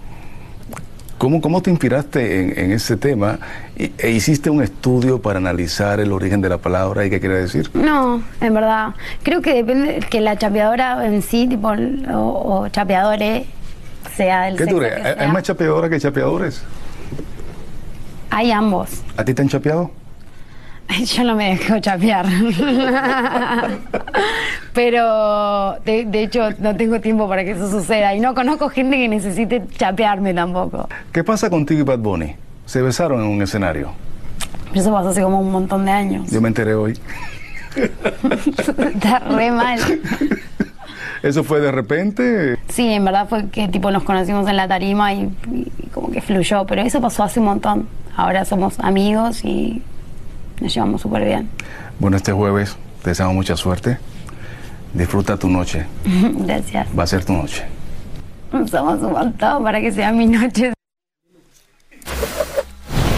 ¿Cómo, 1.17 1.41
¿Cómo 1.41 1.61
te 1.61 1.71
inspiraste 1.71 2.41
en, 2.41 2.59
en 2.59 2.71
ese 2.73 2.95
tema 2.95 3.39
y- 3.77 3.91
e 3.97 4.11
hiciste 4.11 4.51
un 4.51 4.61
estudio 4.61 5.19
para 5.21 5.39
analizar 5.39 5.99
el 5.99 6.11
origen 6.11 6.39
de 6.41 6.49
la 6.49 6.59
palabra 6.59 7.03
y 7.05 7.09
qué 7.09 7.19
quiere 7.19 7.37
decir? 7.41 7.71
No, 7.73 8.21
en 8.41 8.53
verdad. 8.53 8.89
Creo 9.23 9.41
que 9.41 9.55
depende 9.55 10.01
que 10.07 10.21
la 10.21 10.37
chapeadora 10.37 11.03
en 11.07 11.21
sí, 11.23 11.47
tipo, 11.47 11.69
o, 12.13 12.59
o 12.61 12.67
chapeadores, 12.69 13.47
sea 14.15 14.43
del 14.43 14.57
¿Qué 14.57 14.63
sexo 14.65 14.79
que? 14.79 14.85
¿Hay- 14.87 15.01
sea. 15.01 15.15
¿Hay 15.19 15.31
más 15.31 15.43
chapeadoras 15.43 15.89
que 15.89 15.99
chapeadores? 15.99 16.63
Hay 18.29 18.51
ambos. 18.51 18.89
¿A 19.17 19.23
ti 19.23 19.33
te 19.33 19.41
han 19.41 19.49
chapeado? 19.49 19.91
Yo 21.05 21.23
no 21.23 21.35
me 21.35 21.55
dejo 21.55 21.79
chapear. 21.79 22.25
Pero 24.73 25.77
de, 25.85 26.05
de 26.05 26.23
hecho 26.23 26.49
no 26.59 26.75
tengo 26.75 26.99
tiempo 27.01 27.27
para 27.27 27.43
que 27.43 27.51
eso 27.51 27.69
suceda. 27.69 28.13
Y 28.13 28.19
no 28.19 28.33
conozco 28.35 28.69
gente 28.69 28.97
que 28.97 29.07
necesite 29.07 29.63
chapearme 29.77 30.33
tampoco. 30.33 30.87
¿Qué 31.11 31.23
pasa 31.23 31.49
contigo 31.49 31.81
y 31.81 31.83
Bad 31.83 31.99
Bunny? 31.99 32.35
Se 32.65 32.81
besaron 32.81 33.21
en 33.21 33.27
un 33.27 33.41
escenario. 33.41 33.91
Pero 34.69 34.81
Eso 34.81 34.91
pasó 34.91 35.09
hace 35.09 35.21
como 35.21 35.39
un 35.39 35.51
montón 35.51 35.85
de 35.85 35.91
años. 35.91 36.29
Yo 36.29 36.41
me 36.41 36.49
enteré 36.49 36.73
hoy. 36.75 36.99
Está 38.95 39.19
re 39.19 39.51
mal. 39.51 39.79
¿Eso 41.23 41.43
fue 41.43 41.59
de 41.61 41.71
repente? 41.71 42.54
Sí, 42.75 42.91
en 42.91 43.05
verdad 43.05 43.29
fue 43.29 43.47
que 43.49 43.69
tipo 43.69 43.89
nos 43.89 44.03
conocimos 44.03 44.49
en 44.49 44.57
la 44.57 44.67
tarima 44.67 45.13
y, 45.13 45.33
y 45.49 45.87
como 45.93 46.11
que 46.11 46.19
fluyó. 46.19 46.65
Pero 46.65 46.81
eso 46.81 46.99
pasó 46.99 47.23
hace 47.23 47.39
un 47.39 47.45
montón. 47.45 47.87
Ahora 48.17 48.43
somos 48.43 48.77
amigos 48.81 49.45
y 49.45 49.81
nos 50.59 50.73
llevamos 50.73 51.01
súper 51.01 51.23
bien. 51.23 51.49
Bueno, 51.99 52.17
este 52.17 52.33
jueves 52.33 52.75
te 53.01 53.11
deseamos 53.11 53.33
mucha 53.33 53.55
suerte. 53.55 53.97
Disfruta 54.93 55.37
tu 55.37 55.47
noche. 55.47 55.85
Gracias. 56.05 56.87
Va 56.97 57.03
a 57.03 57.07
ser 57.07 57.23
tu 57.23 57.31
noche. 57.31 57.63
Somos 58.69 59.01
un 59.01 59.13
montón 59.13 59.63
para 59.63 59.79
que 59.79 59.93
sea 59.93 60.11
mi 60.11 60.27
noche. 60.27 60.73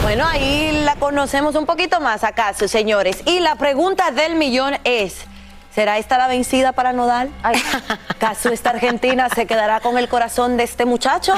Bueno, 0.03 0.23
ahí 0.25 0.83
la 0.85 0.95
conocemos 0.97 1.55
un 1.55 1.65
poquito 1.65 1.99
más 1.99 2.23
acaso, 2.23 2.67
señores. 2.67 3.23
Y 3.25 3.39
la 3.39 3.55
pregunta 3.55 4.11
del 4.11 4.35
millón 4.35 4.75
es, 4.83 5.25
¿será 5.77 5.99
esta 5.99 6.17
la 6.17 6.27
vencida 6.27 6.71
para 6.71 6.91
Nodal? 6.91 7.29
¿Caso 8.19 8.49
esta 8.49 8.71
Argentina 8.71 9.29
se 9.29 9.45
quedará 9.45 9.79
con 9.79 9.99
el 9.99 10.09
corazón 10.09 10.57
de 10.57 10.63
este 10.63 10.85
muchacho? 10.85 11.35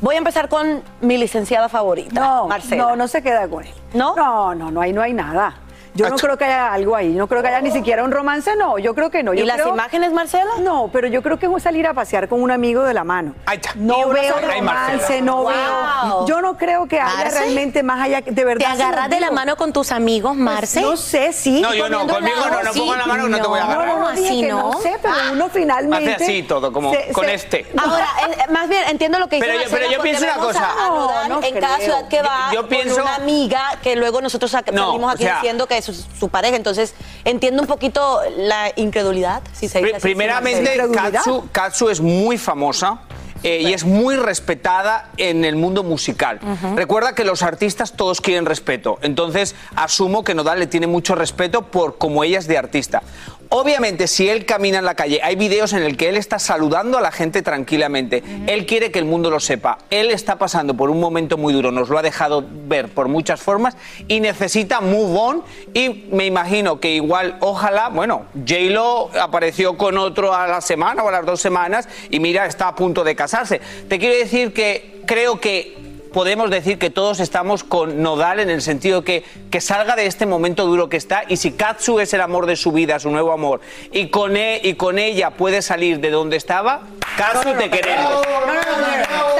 Voy 0.00 0.14
a 0.14 0.18
empezar 0.18 0.48
con 0.48 0.82
mi 1.02 1.18
licenciada 1.18 1.68
favorita, 1.68 2.18
No, 2.18 2.48
Marcela. 2.48 2.84
no, 2.84 2.96
no 2.96 3.06
se 3.06 3.20
queda 3.22 3.46
con 3.46 3.64
él. 3.64 3.74
¿No? 3.92 4.16
No, 4.16 4.54
no, 4.54 4.70
no, 4.70 4.80
ahí 4.80 4.94
no 4.94 5.02
hay 5.02 5.12
nada. 5.12 5.56
Yo 5.96 6.08
no 6.08 6.16
creo 6.16 6.36
que 6.38 6.44
haya 6.44 6.72
algo 6.72 6.94
ahí, 6.96 7.08
no 7.12 7.26
creo 7.26 7.42
que 7.42 7.48
haya 7.48 7.60
ni 7.60 7.70
siquiera 7.70 8.04
un 8.04 8.12
romance, 8.12 8.54
no, 8.56 8.78
yo 8.78 8.94
creo 8.94 9.10
que 9.10 9.22
no. 9.22 9.34
¿Y 9.34 9.42
las 9.42 9.56
creo- 9.56 9.68
imágenes, 9.70 10.12
Marcela? 10.12 10.50
No, 10.60 10.90
pero 10.92 11.08
yo 11.08 11.22
creo 11.22 11.38
que 11.38 11.46
es 11.46 11.62
salir 11.62 11.86
a 11.86 11.94
pasear 11.94 12.28
con 12.28 12.42
un 12.42 12.50
amigo 12.50 12.82
de 12.82 12.92
la 12.94 13.02
mano. 13.04 13.34
No 13.76 13.98
Y 14.00 14.04
uno 14.04 14.14
veo 14.14 14.34
Ay, 14.36 14.58
romance, 14.60 15.22
no 15.22 15.36
Wow. 15.42 15.48
veo. 15.48 16.26
Yo 16.26 16.40
no 16.40 16.56
creo 16.56 16.86
que 16.86 17.00
haya 17.00 17.14
Marce, 17.24 17.38
realmente 17.40 17.82
más 17.82 18.00
allá, 18.02 18.20
de 18.20 18.44
verdad. 18.44 18.66
¿Te 18.76 18.82
agarras 18.82 19.08
de 19.10 19.20
la 19.20 19.30
mano 19.30 19.56
con 19.56 19.72
tus 19.72 19.90
amigos, 19.92 20.36
Marce? 20.36 20.80
Pues, 20.80 20.90
no 20.90 20.96
sé, 20.96 21.32
sí. 21.32 21.60
No, 21.60 21.72
yo 21.74 21.88
no, 21.88 22.06
conmigo 22.06 22.36
no, 22.50 22.62
no 22.62 22.72
pongo 22.72 22.96
la 22.96 23.06
mano 23.06 23.24
que 23.24 23.30
no 23.30 23.40
te 23.40 23.46
voy 23.48 23.58
a 23.60 23.64
agarrar. 23.64 23.86
No, 23.88 23.98
no, 23.98 24.12
dije 24.12 24.28
así 24.28 24.40
que 24.42 24.48
no. 24.48 24.70
no 24.72 24.80
sé, 24.80 24.96
pero 25.02 25.14
uno 25.32 25.48
finalmente. 25.48 26.14
Hace 26.14 26.24
así 26.24 26.42
todo, 26.42 26.72
como 26.72 26.92
se- 26.92 27.12
con 27.12 27.24
se- 27.24 27.34
este. 27.34 27.66
Ahora, 27.76 28.06
eh, 28.28 28.50
más 28.52 28.68
bien 28.68 28.82
entiendo 28.88 29.18
lo 29.18 29.28
que 29.28 29.36
dice 29.36 29.46
Pero 29.46 29.58
yo- 29.58 29.70
Marcela, 29.70 29.80
pero 29.80 29.96
yo 29.96 30.02
pienso 30.02 30.24
una 30.24 30.34
cosa. 30.34 30.66
a- 30.70 30.86
a 30.86 30.88
No, 30.88 31.28
no 31.40 31.42
en 31.42 31.54
cada 31.58 31.78
ciudad 31.78 32.08
que 32.08 32.22
va 32.22 32.50
Yo- 32.52 32.68
pienso- 32.68 33.00
una 33.02 33.14
amiga 33.16 33.62
que 33.82 33.96
luego 33.96 34.20
nosotros 34.20 34.52
No, 34.72 34.86
salimos 34.86 35.14
aquí 35.14 35.24
diciendo 35.26 35.66
que 35.66 35.78
es 35.78 35.85
su, 35.92 36.04
su 36.18 36.28
pareja. 36.28 36.56
Entonces, 36.56 36.94
entiendo 37.24 37.62
un 37.62 37.68
poquito 37.68 38.20
la 38.36 38.72
incredulidad, 38.76 39.42
si 39.52 39.68
se 39.68 39.80
Primeramente, 40.00 40.76
Marcela. 40.76 41.12
Katsu, 41.12 41.48
Katsu 41.52 41.88
es 41.88 42.00
muy 42.00 42.38
famosa. 42.38 43.00
eh, 43.42 43.60
y 43.62 43.74
es 43.74 43.84
muy 43.84 44.16
respetada 44.16 45.10
en 45.18 45.44
el 45.44 45.56
mundo 45.56 45.82
musical. 45.84 46.40
Recuerda 46.74 47.14
que 47.14 47.22
los 47.22 47.42
artistas 47.42 47.92
todos 47.92 48.20
quieren 48.20 48.46
respeto. 48.46 48.98
Entonces, 49.02 49.54
asumo 49.76 50.24
que 50.24 50.34
Nodal 50.34 50.58
le 50.58 50.66
tiene 50.66 50.86
mucho 50.86 51.14
respeto 51.14 51.62
por 51.62 51.98
como 51.98 52.24
ella 52.24 52.38
es 52.38 52.48
de 52.48 52.56
artista. 52.58 53.02
Obviamente, 53.48 54.06
si 54.08 54.28
él 54.28 54.44
camina 54.44 54.78
en 54.78 54.84
la 54.84 54.94
calle, 54.94 55.20
hay 55.22 55.36
videos 55.36 55.72
en 55.72 55.82
el 55.82 55.96
que 55.96 56.08
él 56.08 56.16
está 56.16 56.38
saludando 56.38 56.98
a 56.98 57.00
la 57.00 57.12
gente 57.12 57.42
tranquilamente. 57.42 58.22
Él 58.46 58.66
quiere 58.66 58.90
que 58.90 58.98
el 58.98 59.04
mundo 59.04 59.30
lo 59.30 59.40
sepa. 59.40 59.78
Él 59.90 60.10
está 60.10 60.36
pasando 60.36 60.74
por 60.74 60.90
un 60.90 61.00
momento 61.00 61.36
muy 61.36 61.52
duro, 61.52 61.70
nos 61.70 61.88
lo 61.88 61.98
ha 61.98 62.02
dejado 62.02 62.44
ver 62.66 62.88
por 62.88 63.08
muchas 63.08 63.40
formas 63.40 63.76
y 64.08 64.20
necesita 64.20 64.80
move 64.80 65.18
on. 65.18 65.42
Y 65.74 66.08
me 66.10 66.26
imagino 66.26 66.80
que 66.80 66.94
igual, 66.94 67.36
ojalá, 67.40 67.88
bueno, 67.88 68.26
J-Lo 68.34 69.10
apareció 69.20 69.76
con 69.76 69.96
otro 69.98 70.34
a 70.34 70.46
la 70.46 70.60
semana 70.60 71.02
o 71.04 71.08
a 71.08 71.12
las 71.12 71.26
dos 71.26 71.40
semanas 71.40 71.88
y 72.10 72.20
mira, 72.20 72.46
está 72.46 72.68
a 72.68 72.74
punto 72.74 73.04
de 73.04 73.14
casarse. 73.14 73.60
Te 73.88 73.98
quiero 73.98 74.16
decir 74.16 74.52
que 74.52 75.02
creo 75.06 75.40
que 75.40 75.85
podemos 76.12 76.50
decir 76.50 76.78
que 76.78 76.90
todos 76.90 77.20
estamos 77.20 77.64
con 77.64 78.02
Nodal 78.02 78.40
en 78.40 78.50
el 78.50 78.62
sentido 78.62 79.02
que, 79.04 79.24
que 79.50 79.60
salga 79.60 79.96
de 79.96 80.06
este 80.06 80.26
momento 80.26 80.66
duro 80.66 80.88
que 80.88 80.96
está 80.96 81.24
y 81.28 81.36
si 81.36 81.52
Katsu 81.52 82.00
es 82.00 82.12
el 82.14 82.20
amor 82.20 82.46
de 82.46 82.56
su 82.56 82.72
vida, 82.72 82.98
su 82.98 83.10
nuevo 83.10 83.32
amor, 83.32 83.60
y 83.92 84.08
con, 84.08 84.36
e- 84.36 84.60
y 84.62 84.74
con 84.74 84.98
ella 84.98 85.30
puede 85.30 85.62
salir 85.62 86.00
de 86.00 86.10
donde 86.10 86.36
estaba, 86.36 86.82
Katsu 87.16 87.54
te 87.54 87.70
queremos. 87.70 88.22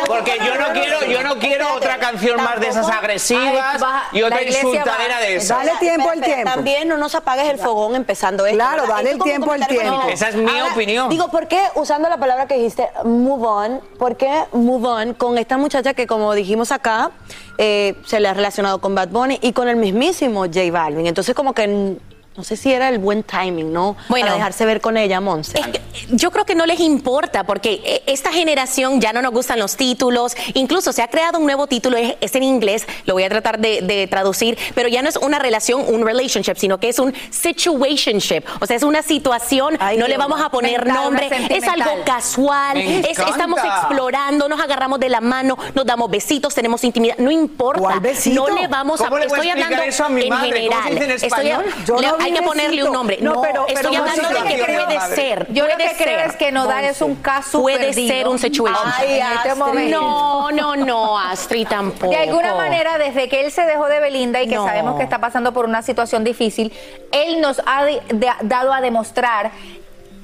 Porque 0.07 0.39
yo 0.39 0.57
no 0.57 0.73
quiero, 0.73 1.05
yo 1.05 1.23
no 1.23 1.39
quiero 1.39 1.75
otra 1.75 1.99
canción 1.99 2.43
más 2.43 2.61
de 2.61 2.69
esas 2.69 2.89
agresivas 2.89 3.83
y 4.13 4.23
otra 4.23 4.43
insultadera 4.43 5.21
de 5.21 5.37
esas. 5.37 5.59
Dale 5.59 5.79
tiempo 5.79 6.11
al 6.11 6.21
tiempo. 6.21 6.51
También 6.51 6.89
no 6.89 6.97
nos 6.97 7.15
apagues 7.15 7.49
el 7.49 7.59
fogón 7.59 7.95
empezando 7.97 8.47
esto. 8.47 8.57
Claro, 8.57 8.87
dale 8.87 9.13
el 9.13 9.19
tiempo 9.19 9.53
al 9.53 9.67
tiempo. 9.67 10.03
Esa 10.09 10.29
es 10.29 10.37
mi 10.37 10.61
opinión. 10.63 11.09
Digo, 11.09 11.29
¿por 11.29 11.49
qué 11.49 11.61
usando 11.75 12.09
la 12.09 12.19
palabra 12.19 12.47
que 12.47 12.55
dijiste, 12.55 12.89
move 13.05 13.47
on? 13.47 13.81
¿Por 13.99 14.17
qué 14.17 14.45
move 14.53 14.89
on 14.89 15.15
con 15.15 15.39
esta 15.39 15.57
muchacha 15.57 15.95
que, 15.95 16.07
como 16.07 16.35
dijimos 16.35 16.73
acá, 16.73 17.11
eh, 17.59 17.95
se 18.05 18.21
le 18.21 18.29
ha 18.29 18.35
relacionado 18.35 18.81
con 18.81 18.95
Bad 18.95 19.09
Bunny 19.09 19.39
y 19.43 19.53
con 19.53 19.69
el 19.69 19.77
mismísimo 19.77 20.45
J 20.45 20.61
Balvin? 20.71 21.07
Entonces, 21.07 21.35
como 21.35 21.53
que 21.53 21.97
no 22.37 22.45
sé 22.45 22.57
si 22.57 22.73
era 22.73 22.89
el 22.91 22.99
buen 22.99 23.23
timing, 23.23 23.73
¿no? 23.73 23.97
Bueno. 24.09 24.27
Para 24.27 24.37
dejarse 24.37 24.67
ver 24.67 24.81
con 24.81 24.97
ella, 24.97 25.21
Monse. 25.21 25.59
Es 25.59 25.67
que 25.69 25.81
yo 26.11 26.31
creo 26.31 26.45
que 26.45 26.55
no 26.55 26.67
les 26.67 26.81
importa 26.81 27.45
porque 27.45 27.81
eh, 27.85 28.03
esta 28.07 28.31
generación 28.33 29.01
ya 29.01 29.13
no 29.13 29.23
nos 29.23 29.33
gustan 29.33 29.59
los 29.59 29.77
títulos. 29.77 30.37
Incluso 30.55 30.93
se 30.93 31.03
ha 31.03 31.09
creado 31.09 31.39
un 31.39 31.47
nuevo 31.47 31.67
título, 31.67 31.97
es, 31.97 32.15
es 32.21 32.35
en 32.35 32.43
inglés, 32.43 32.87
lo 33.07 33.15
voy 33.15 33.25
a 33.25 33.29
tratar 33.31 33.59
de, 33.59 33.81
de 33.83 34.07
traducir, 34.07 34.59
pero 34.75 34.89
ya 34.89 35.01
no 35.03 35.09
es 35.09 35.17
una 35.17 35.39
relación, 35.39 35.83
un 35.87 36.05
relationship, 36.05 36.57
sino 36.57 36.79
que 36.79 36.89
es 36.91 36.99
un 36.99 37.15
situationship. 37.31 38.43
O 38.61 38.67
sea, 38.67 38.77
es 38.77 38.83
una 38.83 39.03
situación, 39.03 39.79
no 39.97 40.07
le 40.07 40.17
vamos 40.17 40.41
a 40.41 40.51
poner 40.51 40.85
Mental, 40.85 41.05
nombre, 41.05 41.31
es 41.51 41.65
algo 41.67 41.91
casual, 42.05 42.77
es- 42.77 43.19
estamos 43.19 43.61
explorando, 43.65 44.49
nos 44.49 44.61
agarramos 44.61 45.01
de 45.01 45.09
la 45.09 45.21
mano, 45.21 45.57
nos 45.75 45.87
damos 45.87 46.11
besitos, 46.11 46.55
tenemos 46.55 46.83
intimidad, 46.85 47.17
no 47.19 47.31
importa. 47.31 47.81
¿Cuál 47.81 48.01
besito? 48.01 48.47
No 48.49 48.55
le 48.55 48.67
vamos 48.69 49.01
a 49.01 49.05
¿Cómo 49.05 49.19
le 49.19 49.27
voy 49.29 49.39
a 49.39 49.41
estoy 49.41 49.49
explicar 49.63 49.73
hablando 49.73 49.89
eso 49.95 50.05
a 50.05 50.09
mi 50.09 50.23
en 50.25 50.29
madre? 50.29 50.69
¿Cómo 50.69 50.83
se 50.83 50.83
general. 50.83 50.91
dice 50.95 51.05
en 51.05 51.11
Estoy- 51.11 51.27
español? 51.29 51.65
Yo 51.87 51.97
le- 52.01 52.07
no 52.09 52.17
hay 52.27 52.33
que 52.33 52.43
ponerle 52.43 52.85
un 52.85 52.93
nombre. 52.93 53.19
No, 53.21 53.35
No, 53.35 53.41
pero- 53.43 53.65
pero 53.67 53.79
estoy 53.81 53.97
hablando 53.97 54.29
de 54.29 54.57
que 54.57 54.65
puede 54.65 54.97
madre. 54.99 55.17
ser. 55.17 55.47
Yo 55.53 55.67
lo 55.67 55.77
que 55.77 55.93
creo 55.97 56.21
es 56.21 56.37
que 56.37 56.53
Nodal 56.53 56.85
es 56.85 57.01
un 57.03 57.17
caso 57.17 57.61
Puede 57.63 57.79
perdido. 57.79 58.09
ser 58.15 58.29
un 58.29 58.39
situation. 58.39 58.93
Ay, 58.99 59.21
en 59.21 59.27
este 59.33 59.55
momento. 59.55 60.01
No, 60.01 60.51
no, 60.51 60.77
no, 60.77 61.19
Astrid 61.19 61.67
tampoco. 61.69 62.11
De 62.11 62.17
alguna 62.17 62.55
manera, 62.55 62.99
desde 62.99 63.29
que 63.29 63.45
él 63.45 63.51
se 63.53 63.63
dejó 63.63 63.87
de 63.87 64.01
Belinda 64.01 64.43
y 64.43 64.49
que 64.49 64.55
No. 64.57 64.67
sabemos 64.67 64.97
que 64.97 65.03
está 65.05 65.19
pasando 65.21 65.53
por 65.53 65.65
una 65.65 65.83
situación 65.83 66.25
difícil, 66.25 66.73
él 67.13 67.41
nos 67.41 67.61
ha 67.67 67.85
de- 67.85 68.03
de- 68.09 68.31
dado 68.43 68.73
a 68.73 68.81
demostrar 68.81 69.51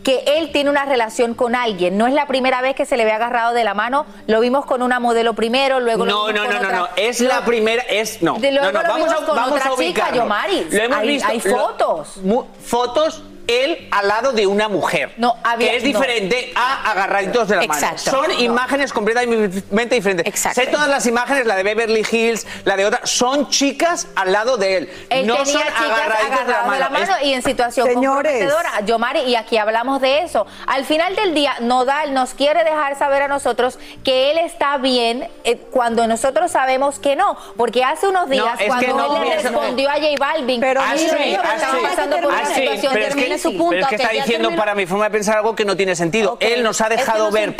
que 0.02 0.24
él 0.26 0.50
tiene 0.52 0.68
una 0.70 0.84
relación 0.84 1.34
con 1.34 1.54
alguien. 1.54 1.96
No 1.96 2.06
es 2.06 2.12
la 2.14 2.26
primera 2.26 2.60
vez 2.60 2.74
que 2.74 2.84
se 2.86 2.96
le 2.96 3.04
ve 3.04 3.12
agarrado 3.12 3.54
de 3.54 3.62
la 3.64 3.74
mano. 3.74 4.04
Lo 4.26 4.40
vimos 4.40 4.66
con 4.66 4.82
una 4.82 4.98
modelo 4.98 5.34
primero, 5.34 5.78
luego 5.80 6.04
lo 6.04 6.10
No, 6.12 6.26
vimos 6.26 6.40
no, 6.42 6.46
con 6.46 6.54
no, 6.56 6.60
no, 6.60 6.66
otra. 6.68 6.78
no, 6.80 6.88
es 6.96 7.20
la 7.20 7.44
primera, 7.44 7.82
es 7.88 8.20
no. 8.22 8.34
De 8.38 8.50
luego 8.50 8.72
no, 8.72 8.72
no, 8.72 8.82
lo 8.82 8.88
vamos 8.88 9.08
vimos 9.08 9.22
a, 9.22 9.26
con 9.26 9.36
vamos 9.36 9.58
otra 9.60 9.72
a 9.72 9.76
chica. 9.76 10.12
Yomaris. 10.12 10.72
Lo 10.72 10.82
hemos 10.82 10.98
Hay- 10.98 11.08
visto. 11.08 11.28
hay 11.28 11.40
lo- 11.40 11.56
fotos. 11.58 12.16
mu- 12.18 12.44
fotos 12.64 13.22
él 13.46 13.88
al 13.90 14.08
lado 14.08 14.32
de 14.32 14.46
una 14.46 14.68
mujer. 14.68 15.12
No, 15.16 15.36
había- 15.44 15.70
que 15.70 15.76
es 15.76 15.82
no. 15.82 15.86
diferente 15.88 16.52
a 16.54 16.90
agarraditos 16.90 17.48
de 17.48 17.56
la 17.56 17.64
Exacto. 17.64 18.10
mano. 18.12 18.24
Son 18.24 18.36
No. 18.36 18.40
imágenes 18.42 18.92
completamente 18.92 19.94
diferentes. 19.94 20.26
Exacto. 20.26 20.60
Sé 20.60 20.66
todas 20.68 20.88
las 20.88 21.06
imágenes, 21.06 21.46
la 21.46 21.56
de 21.56 21.62
Beverly 21.62 22.06
Hills, 22.10 22.46
la 22.64 22.76
de 22.76 22.86
otra, 22.86 23.00
son 23.04 23.48
chicas 23.48 24.06
al 24.16 24.32
lado 24.32 24.56
de 24.56 24.76
él. 24.78 24.90
Él 25.10 25.26
no 25.26 25.36
tenía 25.36 25.52
son 25.52 25.62
chicas 25.62 25.80
agarraditos 25.80 26.46
de 26.46 26.52
la 26.52 26.62
mano. 26.90 27.16
Es- 27.20 27.26
y 27.26 27.32
en 27.34 27.42
situación 27.42 27.86
Señores. 27.88 28.32
comprometedora. 28.32 28.80
Yomari, 28.86 29.20
y 29.20 29.36
aquí 29.36 29.56
hablamos 29.58 30.00
de 30.00 30.20
eso. 30.22 30.46
Al 30.66 30.84
final 30.84 31.14
del 31.16 31.34
día, 31.34 31.54
Nodal 31.60 32.14
nos 32.14 32.34
quiere 32.34 32.64
dejar 32.64 32.98
saber 32.98 33.22
a 33.22 33.28
nosotros 33.28 33.78
que 34.04 34.30
él 34.30 34.38
está 34.38 34.78
bien 34.78 35.28
eh, 35.44 35.56
cuando 35.70 36.06
nosotros 36.06 36.50
sabemos 36.50 36.98
que 36.98 37.16
no. 37.16 37.36
Porque 37.56 37.84
hace 37.84 38.06
unos 38.08 38.28
días, 38.30 38.58
cuando 38.66 38.96
no, 38.96 39.16
él 39.22 39.28
le 39.28 39.38
respondió 39.42 39.88
a 39.90 39.94
J 39.94 40.06
Balvin, 40.18 40.60
Pero 40.60 40.80
mire, 40.92 41.04
estaba 41.04 41.52
Astrid, 41.54 41.82
pasando 41.82 42.16
por 42.18 42.26
una 42.32 42.38
Astrid, 42.38 42.70
situación 42.70 42.92
pero 43.38 43.44
es 43.44 43.48
que, 43.48 43.48
termine 43.48 43.58
su 43.58 43.58
punto. 43.58 43.70
pero 43.70 43.82
es 43.82 43.88
que 43.88 43.96
está 43.96 44.10
diciendo 44.10 44.50
para 44.56 44.74
mi 44.74 44.86
forma 44.86 45.04
de 45.04 45.10
pensar 45.10 45.36
algo 45.38 45.54
que 45.54 45.64
no 45.64 45.76
tiene 45.76 45.96
sentido. 45.96 46.36
Él 46.40 46.62
nos 46.62 46.80
ha 46.80 46.84
Es 46.86 46.90
que 46.90 46.96
dejado 46.96 47.24
no 47.26 47.30
ver. 47.30 47.54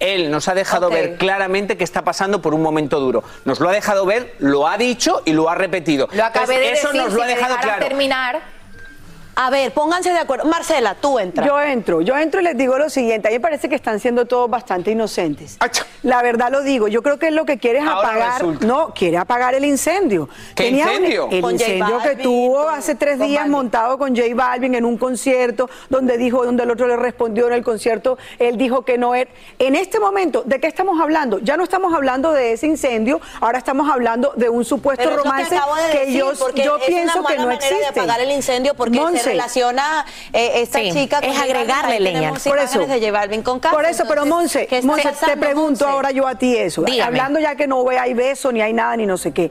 Él, 0.00 0.30
nos 0.30 0.48
ha 0.48 0.54
dejado 0.54 0.90
ver 0.90 1.16
claramente 1.16 1.76
que 1.76 1.84
está 1.84 2.02
pasando 2.02 2.42
por 2.42 2.52
un 2.52 2.62
momento 2.62 2.98
duro. 3.00 3.22
Nos 3.44 3.60
lo 3.60 3.68
ha 3.68 3.72
dejado 3.72 4.04
ver, 4.04 4.34
lo 4.38 4.66
ha 4.66 4.76
dicho 4.76 5.22
y 5.24 5.32
lo 5.32 5.48
ha 5.48 5.54
repetido. 5.54 6.08
Lo 6.12 6.24
acabé 6.24 6.56
Entonces, 6.56 6.58
de 6.58 6.72
eso 6.72 6.88
decir, 6.88 7.02
nos 7.02 7.12
lo 7.14 7.22
ha 7.22 7.26
dejado 7.26 7.56
claro. 7.58 7.86
terminar. 7.86 8.53
A 9.36 9.50
ver, 9.50 9.72
pónganse 9.72 10.10
de 10.10 10.18
acuerdo. 10.18 10.44
Marcela, 10.46 10.94
tú 10.94 11.18
entras. 11.18 11.46
Yo 11.46 11.60
entro, 11.60 12.00
yo 12.02 12.16
entro 12.16 12.40
y 12.40 12.44
les 12.44 12.56
digo 12.56 12.78
lo 12.78 12.88
siguiente, 12.90 13.28
a 13.28 13.30
mí 13.30 13.36
me 13.36 13.40
parece 13.40 13.68
que 13.68 13.74
están 13.74 13.98
siendo 14.00 14.26
todos 14.26 14.48
bastante 14.48 14.90
inocentes. 14.90 15.58
La 16.02 16.22
verdad 16.22 16.50
lo 16.52 16.62
digo, 16.62 16.86
yo 16.88 17.02
creo 17.02 17.18
que 17.18 17.30
lo 17.30 17.44
que 17.44 17.58
quiere 17.58 17.78
es 17.78 17.86
Ahora 17.86 18.08
apagar, 18.08 18.32
resulta. 18.40 18.66
no, 18.66 18.92
quiere 18.94 19.16
apagar 19.16 19.54
el 19.54 19.64
incendio. 19.64 20.28
¿Qué 20.54 20.68
incendio? 20.68 21.28
el 21.30 21.44
incendio 21.52 21.98
que 22.00 22.16
tuvo 22.16 22.68
hace 22.68 22.94
tres 22.94 23.18
días 23.18 23.42
Balvin. 23.42 23.52
montado 23.52 23.98
con 23.98 24.14
J 24.14 24.34
Balvin 24.34 24.74
en 24.74 24.84
un 24.84 24.98
concierto, 24.98 25.68
donde 25.88 26.18
dijo, 26.18 26.44
donde 26.44 26.62
el 26.64 26.70
otro 26.70 26.86
le 26.86 26.96
respondió 26.96 27.46
en 27.48 27.54
el 27.54 27.64
concierto, 27.64 28.18
él 28.38 28.56
dijo 28.58 28.84
que 28.84 28.98
no 28.98 29.14
era. 29.14 29.30
En 29.58 29.74
este 29.74 29.98
momento, 29.98 30.42
¿de 30.44 30.60
qué 30.60 30.66
estamos 30.66 31.00
hablando? 31.00 31.38
Ya 31.40 31.56
no 31.56 31.64
estamos 31.64 31.94
hablando 31.94 32.32
de 32.32 32.52
ese 32.52 32.66
incendio, 32.66 33.20
ahora 33.40 33.58
estamos 33.58 33.90
hablando 33.90 34.32
de 34.36 34.48
un 34.48 34.64
supuesto 34.64 35.02
Pero 35.04 35.16
es 35.16 35.24
romance 35.24 35.50
que 35.50 35.56
acabo 35.56 35.74
de 35.76 35.88
decir, 35.88 36.18
yo, 36.18 36.32
porque 36.38 36.64
yo 36.64 36.76
es 36.76 36.84
pienso 36.84 37.20
una 37.20 37.28
que 37.28 37.36
no 37.36 37.46
manera 37.46 37.64
existe. 37.64 37.80
de 37.94 38.00
apagar 38.00 38.20
el 38.20 38.30
incendio 38.30 38.74
porque 38.74 38.98
Relaciona 39.30 40.04
eh, 40.32 40.52
esta 40.62 40.78
Sí, 40.80 40.92
chica 40.92 41.20
con 41.20 41.30
es 41.30 41.38
agregarle 41.38 42.00
leña. 42.00 42.32
Por 42.32 42.58
eso. 42.58 42.86
de 42.86 43.00
J 43.00 43.42
con 43.42 43.60
Castro. 43.60 43.78
Por 43.78 43.88
eso, 43.88 44.04
pero 44.08 44.26
Monse, 44.26 44.66
¿qué 44.66 44.78
está 44.78 44.86
Monse, 44.86 45.10
te 45.26 45.36
pregunto 45.36 45.86
ahora 45.86 46.10
yo 46.10 46.26
a 46.26 46.34
ti 46.34 46.56
eso. 46.56 46.82
Dígame. 46.82 47.02
Hablando 47.02 47.38
ya 47.38 47.54
que 47.56 47.66
no 47.66 47.88
hay 47.88 48.14
beso, 48.14 48.52
ni 48.52 48.60
hay 48.60 48.72
nada, 48.72 48.96
ni 48.96 49.06
no 49.06 49.16
sé 49.16 49.32
qué. 49.32 49.50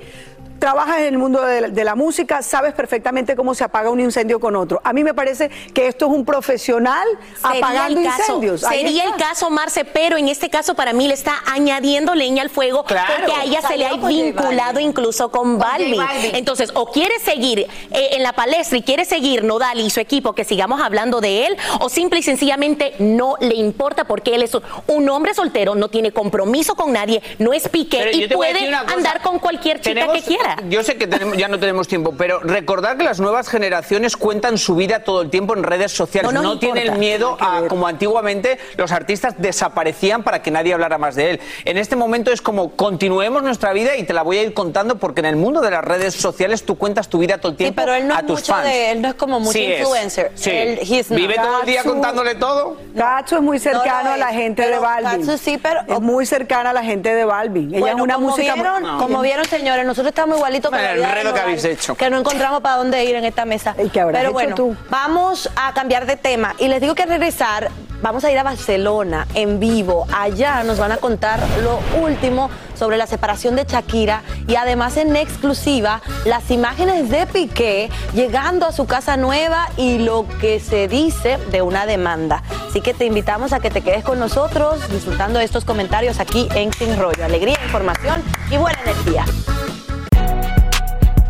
Trabajas 0.63 0.99
en 0.99 1.07
el 1.07 1.17
mundo 1.17 1.41
de, 1.41 1.71
de 1.71 1.83
la 1.83 1.93
música, 1.93 2.41
sabes 2.41 2.73
perfectamente 2.73 3.35
cómo 3.35 3.53
se 3.53 3.65
apaga 3.65 3.89
un 3.89 3.99
incendio 3.99 4.39
con 4.39 4.55
otro. 4.55 4.79
A 4.85 4.93
mí 4.93 5.03
me 5.03 5.13
parece 5.13 5.49
que 5.73 5.87
esto 5.87 6.05
es 6.05 6.11
un 6.13 6.23
profesional 6.23 7.05
Sería 7.35 7.57
apagando 7.57 7.99
el 7.99 8.05
caso, 8.05 8.21
incendios. 8.21 8.61
Sería 8.61 9.03
el 9.03 9.15
caso, 9.15 9.49
Marce, 9.49 9.83
pero 9.83 10.15
en 10.15 10.29
este 10.29 10.49
caso 10.49 10.73
para 10.73 10.93
mí 10.93 11.09
le 11.09 11.15
está 11.15 11.33
añadiendo 11.51 12.15
leña 12.15 12.43
al 12.43 12.49
fuego 12.49 12.85
Claro. 12.85 13.11
porque 13.13 13.33
a 13.33 13.43
ella 13.43 13.61
se 13.61 13.75
le 13.75 13.87
ha 13.87 13.95
vinculado 13.95 14.79
incluso 14.79 15.29
con. 15.31 15.59
Balvin. 15.59 16.01
Entonces, 16.33 16.71
o 16.75 16.89
quiere 16.89 17.19
seguir 17.19 17.59
eh, 17.59 17.67
en 18.13 18.23
la 18.23 18.31
palestra 18.31 18.77
y 18.77 18.83
quiere 18.83 19.03
seguir 19.03 19.43
Nodal 19.43 19.81
y 19.81 19.89
su 19.89 19.99
equipo 19.99 20.31
que 20.31 20.45
sigamos 20.45 20.81
hablando 20.81 21.19
de 21.19 21.45
él, 21.47 21.57
o 21.81 21.89
simple 21.89 22.19
y 22.19 22.23
sencillamente 22.23 22.93
no 22.99 23.35
le 23.41 23.55
importa 23.55 24.05
porque 24.05 24.33
él 24.33 24.43
es 24.43 24.55
un, 24.87 25.09
hombre 25.09 25.33
soltero, 25.33 25.75
no 25.75 25.89
tiene 25.89 26.13
compromiso 26.13 26.75
con 26.75 26.93
nadie, 26.93 27.21
no 27.37 27.51
es 27.51 27.67
pique 27.67 27.97
Pero 27.97 28.17
y 28.17 28.29
puede 28.29 28.73
andar 28.73 29.21
con 29.21 29.39
cualquier 29.39 29.81
chica 29.81 30.05
Tenemos- 30.07 30.15
que 30.15 30.21
quiera. 30.21 30.52
Yo 30.69 30.83
sé 30.83 30.97
que 30.97 31.07
tenemos- 31.07 31.37
ya 31.37 31.47
no 31.47 31.59
tenemos 31.59 31.87
tiempo, 31.87 32.13
pero 32.17 32.39
recordar 32.39 32.97
que 32.97 33.03
las 33.03 33.19
nuevas 33.19 33.47
generaciones 33.49 34.17
cuentan 34.17 34.57
su 34.57 34.75
vida 34.75 35.03
todo 35.03 35.21
el 35.21 35.29
tiempo 35.29 35.55
en 35.55 35.63
redes 35.63 35.91
sociales. 35.91 36.31
No 36.31 36.41
No, 36.41 36.53
importa. 36.53 36.73
tienen 36.81 36.99
miedo 36.99 37.37
a, 37.39 37.63
como 37.67 37.87
antiguamente 37.87 38.57
los 38.77 38.91
artistas 38.91 39.35
desaparecían 39.37 40.23
para 40.23 40.41
que 40.41 40.51
nadie 40.51 40.73
hablara 40.73 40.97
más 40.97 41.15
de 41.15 41.31
él. 41.31 41.39
En 41.65 41.77
este 41.77 41.95
momento 41.95 42.31
es 42.31 42.41
como 42.41 42.71
continuemos 42.75 43.43
nuestra 43.43 43.73
vida 43.73 43.95
y 43.97 44.03
te 44.03 44.13
la 44.13 44.21
voy 44.23 44.37
a 44.37 44.43
ir 44.43 44.53
contando 44.53 44.97
porque 44.97 45.19
en 45.21 45.25
el 45.27 45.35
mundo 45.35 45.61
de 45.61 45.71
las 45.71 45.83
redes 45.83 46.13
sociales 46.15 46.63
tú 46.63 46.77
cuentas 46.77 47.07
tu 47.09 47.17
vida 47.19 47.37
todo 47.37 47.51
el 47.51 47.57
Sí, 47.57 47.63
tiempo 47.63 47.81
pero 47.81 47.93
él 47.95 48.07
no 48.07 48.15
a 48.15 48.19
es 48.19 48.25
tus 48.27 48.39
mucho 48.41 48.53
fans. 48.53 48.65
de, 48.65 48.91
él 48.91 49.01
no 49.01 49.07
es 49.09 49.13
como 49.15 49.39
mucho 49.39 49.53
Sí 49.53 49.65
es, 49.65 49.79
influencer. 49.81 50.31
sí. 50.35 50.49
Él- 50.49 50.79
he's 50.81 51.09
not. 51.09 51.19
Vive 51.19 51.35
todo 51.35 51.59
el 51.61 51.65
día 51.65 51.83
contándole 51.83 52.35
todo. 52.35 52.77
Gatsu 52.93 53.35
es 53.37 53.41
muy 53.41 53.59
cercano 53.59 54.09
No 54.09 54.13
a 54.13 54.17
la 54.17 54.29
es, 54.31 54.35
gente 54.37 54.67
de 54.67 54.77
Balvin. 54.79 55.25
Gatsu 55.25 55.37
sí, 55.37 55.57
pero- 55.61 55.81
es 55.87 55.99
muy 56.01 56.25
cercana 56.25 56.71
a 56.71 56.73
la 56.73 56.83
gente 56.83 57.13
de 57.13 57.25
Balvin. 57.25 57.69
Ella 57.69 57.79
Bueno, 57.79 57.97
es 57.97 58.03
una 58.03 58.13
como 58.15 58.27
música 58.29 58.53
vieron, 58.53 58.97
como 58.97 59.21
vieron, 59.21 59.45
señores, 59.45 59.85
nosotros 59.85 60.09
estamos 60.09 60.39
que 60.43 60.91
el 60.93 61.03
enredo 61.03 61.33
que 61.33 61.39
habéis 61.39 61.63
hecho. 61.65 61.95
Que 61.95 62.09
no 62.09 62.19
encontramos 62.19 62.61
para 62.61 62.77
dónde 62.77 63.03
ir 63.05 63.15
en 63.15 63.25
esta 63.25 63.45
mesa. 63.45 63.75
¿Y 63.83 63.89
qué 63.89 64.01
habrás 64.01 64.19
Pero 64.19 64.29
hecho 64.29 64.33
bueno, 64.33 64.55
tú? 64.55 64.75
vamos 64.89 65.49
a 65.55 65.73
cambiar 65.73 66.05
de 66.05 66.17
tema. 66.17 66.55
Y 66.59 66.67
les 66.67 66.81
digo 66.81 66.95
que 66.95 67.03
al 67.03 67.09
regresar, 67.09 67.69
vamos 68.01 68.23
a 68.23 68.31
ir 68.31 68.37
a 68.37 68.43
Barcelona 68.43 69.27
en 69.33 69.59
vivo. 69.59 70.05
Allá 70.13 70.63
nos 70.63 70.77
van 70.77 70.91
a 70.91 70.97
contar 70.97 71.39
lo 71.63 71.79
último 72.01 72.49
sobre 72.75 72.97
la 72.97 73.07
separación 73.07 73.55
de 73.55 73.65
Shakira 73.65 74.23
y 74.47 74.55
además 74.55 74.97
en 74.97 75.15
exclusiva 75.15 76.01
las 76.25 76.49
imágenes 76.51 77.09
de 77.09 77.25
Piqué 77.27 77.89
llegando 78.13 78.65
a 78.65 78.71
su 78.71 78.85
casa 78.85 79.15
nueva 79.15 79.69
y 79.77 79.99
lo 79.99 80.25
que 80.41 80.59
se 80.59 80.87
dice 80.87 81.37
de 81.51 81.61
una 81.61 81.85
demanda. 81.85 82.43
Así 82.67 82.81
que 82.81 82.93
te 82.93 83.05
invitamos 83.05 83.53
a 83.53 83.59
que 83.59 83.69
te 83.69 83.81
quedes 83.81 84.03
con 84.03 84.19
nosotros 84.19 84.79
disfrutando 84.89 85.39
de 85.39 85.45
estos 85.45 85.63
comentarios 85.65 86.19
aquí 86.19 86.49
en 86.55 86.73
Sin 86.73 86.97
Rollo. 86.99 87.23
Alegría, 87.23 87.57
información 87.63 88.23
y 88.49 88.57
buena 88.57 88.79
energía. 88.81 89.25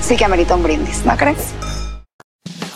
sí 0.00 0.16
que 0.16 0.24
amerita 0.24 0.54
un 0.54 0.62
brindis, 0.62 1.04
¿no 1.04 1.16
crees? 1.16 1.52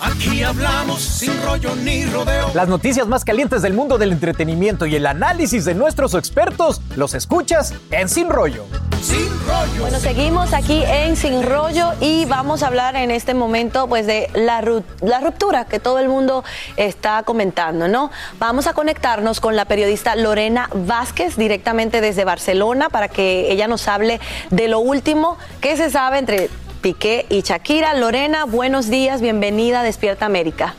Aquí 0.01 0.43
hablamos 0.43 1.01
sin 1.01 1.33
rollo 1.43 1.75
ni 1.77 2.05
rodeo. 2.05 2.51
Las 2.53 2.69
noticias 2.69 3.07
más 3.07 3.25
calientes 3.25 3.63
del 3.63 3.73
mundo 3.73 3.97
del 3.97 4.13
entretenimiento 4.13 4.85
y 4.85 4.97
el 4.97 5.07
análisis 5.07 5.65
de 5.65 5.75
nuestros 5.75 6.15
expertos 6.15 6.83
los 6.95 7.15
escuchas 7.15 7.73
en 7.91 8.09
Sin 8.11 8.29
Rollo. 8.29 8.67
Sin 9.01 9.29
rollo. 9.47 9.81
Bueno, 9.81 9.99
seguimos 9.99 10.53
aquí 10.53 10.83
en 10.87 11.17
Sin 11.17 11.43
Rollo 11.43 11.93
y 12.01 12.27
vamos 12.27 12.63
a 12.63 12.67
hablar 12.67 12.97
en 12.97 13.11
este 13.11 13.33
momento 13.33 13.87
pues 13.89 14.07
de 14.07 14.29
la, 14.35 14.61
ru- 14.61 14.85
la 15.01 15.21
ruptura 15.21 15.65
que 15.65 15.81
todo 15.81 15.99
el 15.99 16.09
mundo 16.11 16.45
está 16.77 17.23
comentando, 17.23 17.89
¿no? 17.89 18.11
Vamos 18.39 18.67
a 18.67 18.75
conectarnos 18.75 19.41
con 19.41 19.57
la 19.57 19.65
periodista 19.65 20.17
Lorena 20.17 20.69
Vázquez 20.75 21.37
directamente 21.37 22.03
desde 22.03 22.25
Barcelona 22.25 22.91
para 22.91 23.09
que 23.09 23.51
ella 23.51 23.69
nos 23.69 23.89
hable 23.89 24.21
de 24.51 24.69
lo 24.69 24.81
último 24.81 25.39
que 25.63 25.77
se 25.79 25.91
sabe 25.91 26.19
entre 26.19 26.51
Piqué 26.85 27.25
y 27.31 27.41
Shakira. 27.41 27.95
Lorena, 27.95 28.45
buenos 28.45 28.91
días, 28.91 29.23
bienvenida 29.23 29.81
a 29.81 29.83
Despierta 29.83 30.27
América. 30.27 30.75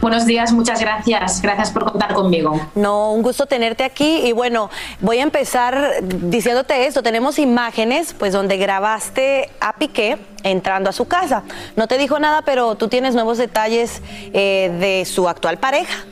Buenos 0.00 0.26
días, 0.26 0.52
muchas 0.52 0.80
gracias. 0.80 1.40
Gracias 1.40 1.70
por 1.70 1.84
contar 1.92 2.12
conmigo. 2.12 2.60
No, 2.74 3.12
un 3.12 3.22
gusto 3.22 3.46
tenerte 3.46 3.84
aquí 3.84 4.22
y 4.24 4.32
bueno, 4.32 4.68
voy 5.00 5.18
a 5.18 5.22
empezar 5.22 6.00
diciéndote 6.02 6.86
esto. 6.86 7.04
Tenemos 7.04 7.38
imágenes 7.38 8.16
pues 8.18 8.32
donde 8.32 8.56
grabaste 8.56 9.50
a 9.60 9.74
Piqué 9.74 10.18
entrando 10.42 10.90
a 10.90 10.92
su 10.92 11.04
casa. 11.04 11.44
No 11.76 11.86
te 11.86 11.96
dijo 11.96 12.18
nada, 12.18 12.42
pero 12.42 12.74
tú 12.74 12.88
tienes 12.88 13.14
nuevos 13.14 13.38
detalles 13.38 14.02
eh, 14.32 14.76
de 14.80 15.04
su 15.04 15.28
actual 15.28 15.58
pareja. 15.58 16.04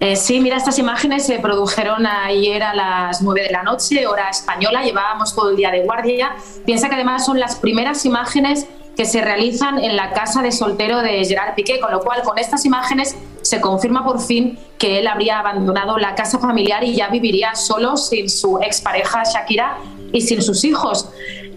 Eh, 0.00 0.16
sí, 0.16 0.40
mira, 0.40 0.56
estas 0.56 0.78
imágenes 0.78 1.26
se 1.26 1.38
produjeron 1.40 2.06
ayer 2.06 2.62
a 2.62 2.74
las 2.74 3.20
9 3.20 3.42
de 3.42 3.50
la 3.50 3.62
noche, 3.62 4.06
hora 4.06 4.30
española. 4.30 4.82
Llevábamos 4.82 5.34
todo 5.34 5.50
el 5.50 5.56
día 5.56 5.70
de 5.70 5.82
guardia. 5.82 6.36
Piensa 6.64 6.88
que 6.88 6.94
además 6.94 7.26
son 7.26 7.38
las 7.38 7.56
primeras 7.56 8.06
imágenes 8.06 8.66
que 8.96 9.04
se 9.04 9.20
realizan 9.20 9.78
en 9.78 9.96
la 9.96 10.12
casa 10.12 10.40
de 10.40 10.52
soltero 10.52 11.02
de 11.02 11.22
Gerard 11.26 11.54
Piqué, 11.54 11.80
con 11.80 11.92
lo 11.92 12.00
cual 12.00 12.22
con 12.22 12.38
estas 12.38 12.64
imágenes 12.64 13.14
se 13.42 13.60
confirma 13.60 14.02
por 14.02 14.20
fin 14.20 14.58
que 14.78 14.98
él 14.98 15.06
habría 15.06 15.38
abandonado 15.38 15.98
la 15.98 16.14
casa 16.14 16.38
familiar 16.38 16.82
y 16.82 16.96
ya 16.96 17.08
viviría 17.08 17.54
solo 17.54 17.98
sin 17.98 18.30
su 18.30 18.58
expareja 18.58 19.22
Shakira 19.24 19.76
y 20.12 20.22
sin 20.22 20.40
sus 20.40 20.64
hijos. 20.64 21.10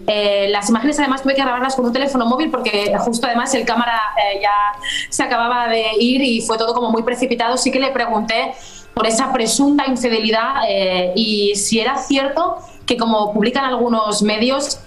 Eh, 0.06 0.48
las 0.50 0.68
imágenes 0.68 0.98
además 0.98 1.22
tuve 1.22 1.34
que 1.34 1.42
grabarlas 1.42 1.74
con 1.74 1.86
un 1.86 1.92
teléfono 1.92 2.26
móvil 2.26 2.50
porque 2.50 2.92
justo 2.98 3.26
además 3.26 3.54
el 3.54 3.64
cámara 3.64 4.00
eh, 4.16 4.40
ya 4.42 4.50
se 5.08 5.22
acababa 5.22 5.68
de 5.68 5.84
ir 5.98 6.22
y 6.22 6.40
fue 6.42 6.58
todo 6.58 6.74
como 6.74 6.90
muy 6.90 7.02
precipitado. 7.02 7.56
Sí 7.56 7.70
que 7.70 7.80
le 7.80 7.90
pregunté 7.90 8.52
por 8.92 9.06
esa 9.06 9.32
presunta 9.32 9.84
infidelidad 9.86 10.62
eh, 10.68 11.12
y 11.16 11.54
si 11.56 11.80
era 11.80 11.96
cierto 11.96 12.58
que 12.86 12.96
como 12.96 13.32
publican 13.32 13.64
algunos 13.64 14.22
medios 14.22 14.78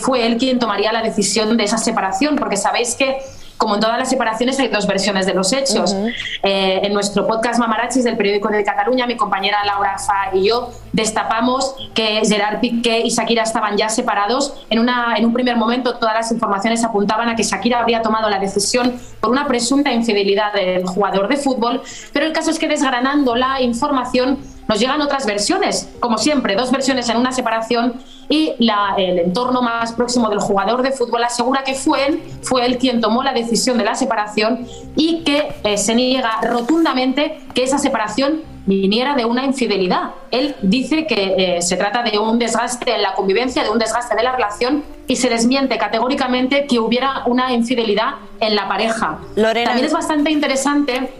fue 0.00 0.24
él 0.24 0.36
quien 0.38 0.60
tomaría 0.60 0.92
la 0.92 1.02
decisión 1.02 1.56
de 1.56 1.64
esa 1.64 1.78
separación 1.78 2.36
porque 2.36 2.56
sabéis 2.56 2.94
que 2.94 3.18
como 3.64 3.76
en 3.76 3.80
todas 3.80 3.98
las 3.98 4.10
separaciones 4.10 4.60
hay 4.60 4.68
dos 4.68 4.86
versiones 4.86 5.24
de 5.24 5.32
los 5.32 5.50
hechos. 5.54 5.94
Ujú. 5.94 6.08
Eh, 6.42 6.80
en 6.82 6.92
nuestro 6.92 7.26
podcast 7.26 7.58
Mamarachis 7.58 8.04
del 8.04 8.14
periódico 8.14 8.48
de 8.48 8.62
Cataluña, 8.62 9.06
mi 9.06 9.16
compañera 9.16 9.64
Laura 9.64 9.96
Fa 9.96 10.36
y 10.36 10.48
yo 10.48 10.70
destapamos 10.92 11.74
que 11.94 12.20
Gerard 12.26 12.60
Piqué 12.60 13.00
y 13.00 13.08
Shakira 13.08 13.42
estaban 13.42 13.78
ya 13.78 13.88
separados. 13.88 14.66
En, 14.68 14.80
una, 14.80 15.14
en 15.16 15.24
un 15.24 15.32
primer 15.32 15.56
momento 15.56 15.94
todas 15.94 16.14
las 16.14 16.30
informaciones 16.30 16.84
apuntaban 16.84 17.30
a 17.30 17.36
que 17.36 17.42
Shakira 17.42 17.80
habría 17.80 18.02
tomado 18.02 18.28
la 18.28 18.38
decisión 18.38 19.00
por 19.20 19.30
una 19.30 19.46
presunta 19.46 19.90
infidelidad 19.90 20.52
del 20.52 20.84
jugador 20.84 21.26
de 21.28 21.38
fútbol, 21.38 21.80
pero 22.12 22.26
el 22.26 22.34
caso 22.34 22.50
es 22.50 22.58
que 22.58 22.68
desgranando 22.68 23.34
la 23.34 23.62
información 23.62 24.40
nos 24.68 24.80
llegan 24.80 25.00
otras 25.00 25.26
versiones, 25.26 25.88
como 26.00 26.18
siempre, 26.18 26.54
dos 26.56 26.70
versiones 26.70 27.08
en 27.08 27.16
una 27.18 27.32
separación 27.32 27.94
y 28.28 28.52
la- 28.58 28.94
el 28.96 29.18
entorno 29.18 29.60
más 29.60 29.92
próximo 29.92 30.30
del 30.30 30.38
jugador 30.40 30.82
de 30.82 30.92
fútbol 30.92 31.22
asegura 31.24 31.62
que 31.64 31.74
fue 31.74 32.06
él, 32.06 32.22
fue 32.42 32.64
él 32.64 32.78
quien 32.78 33.00
tomó 33.00 33.22
la 33.22 33.32
decisión 33.34 33.76
de 33.76 33.84
la 33.84 33.94
separación 33.94 34.66
y 34.96 35.22
que 35.24 35.54
eh, 35.64 35.76
se 35.76 35.94
niega 35.94 36.38
rotundamente 36.42 37.40
que 37.54 37.62
esa 37.62 37.78
separación 37.78 38.42
viniera 38.66 39.14
de 39.14 39.26
una 39.26 39.44
infidelidad. 39.44 40.12
Él 40.30 40.56
dice 40.62 41.06
que 41.06 41.34
eh, 41.58 41.62
se 41.62 41.76
trata 41.76 42.02
de 42.02 42.18
un 42.18 42.38
desgaste 42.38 42.94
en 42.94 43.02
la 43.02 43.12
convivencia, 43.12 43.62
de 43.62 43.68
un 43.68 43.78
desgaste 43.78 44.16
de 44.16 44.22
la 44.22 44.32
relación 44.32 44.82
y 45.06 45.16
se 45.16 45.28
desmiente 45.28 45.76
categóricamente 45.76 46.66
que 46.66 46.78
hubiera 46.80 47.24
una 47.26 47.52
infidelidad 47.52 48.14
en 48.40 48.56
la 48.56 48.66
pareja. 48.66 49.18
También 49.66 49.84
es 49.86 49.92
bastante 49.92 50.30
interesante 50.30 51.12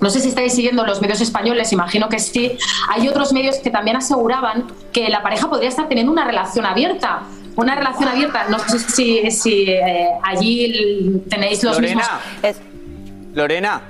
no 0.00 0.10
sé 0.10 0.20
si 0.20 0.28
estáis 0.28 0.54
siguiendo 0.54 0.84
los 0.84 1.00
medios 1.00 1.20
españoles, 1.20 1.72
imagino 1.72 2.08
que 2.08 2.18
sí. 2.18 2.56
Hay 2.88 3.08
otros 3.08 3.32
medios 3.32 3.58
que 3.58 3.70
también 3.70 3.96
aseguraban 3.96 4.66
que 4.92 5.08
la 5.08 5.22
pareja 5.22 5.48
podría 5.48 5.68
estar 5.68 5.88
teniendo 5.88 6.12
una 6.12 6.24
relación 6.24 6.66
abierta. 6.66 7.22
Una 7.54 7.74
relación 7.74 8.08
abierta, 8.08 8.46
no 8.48 8.58
sé 8.58 8.78
si, 8.78 9.30
si 9.30 9.70
eh, 9.70 10.08
allí 10.22 11.22
tenéis 11.28 11.62
los 11.62 11.76
Lorena. 11.76 12.20
mismos 12.42 12.62
Lorena, 13.34 13.82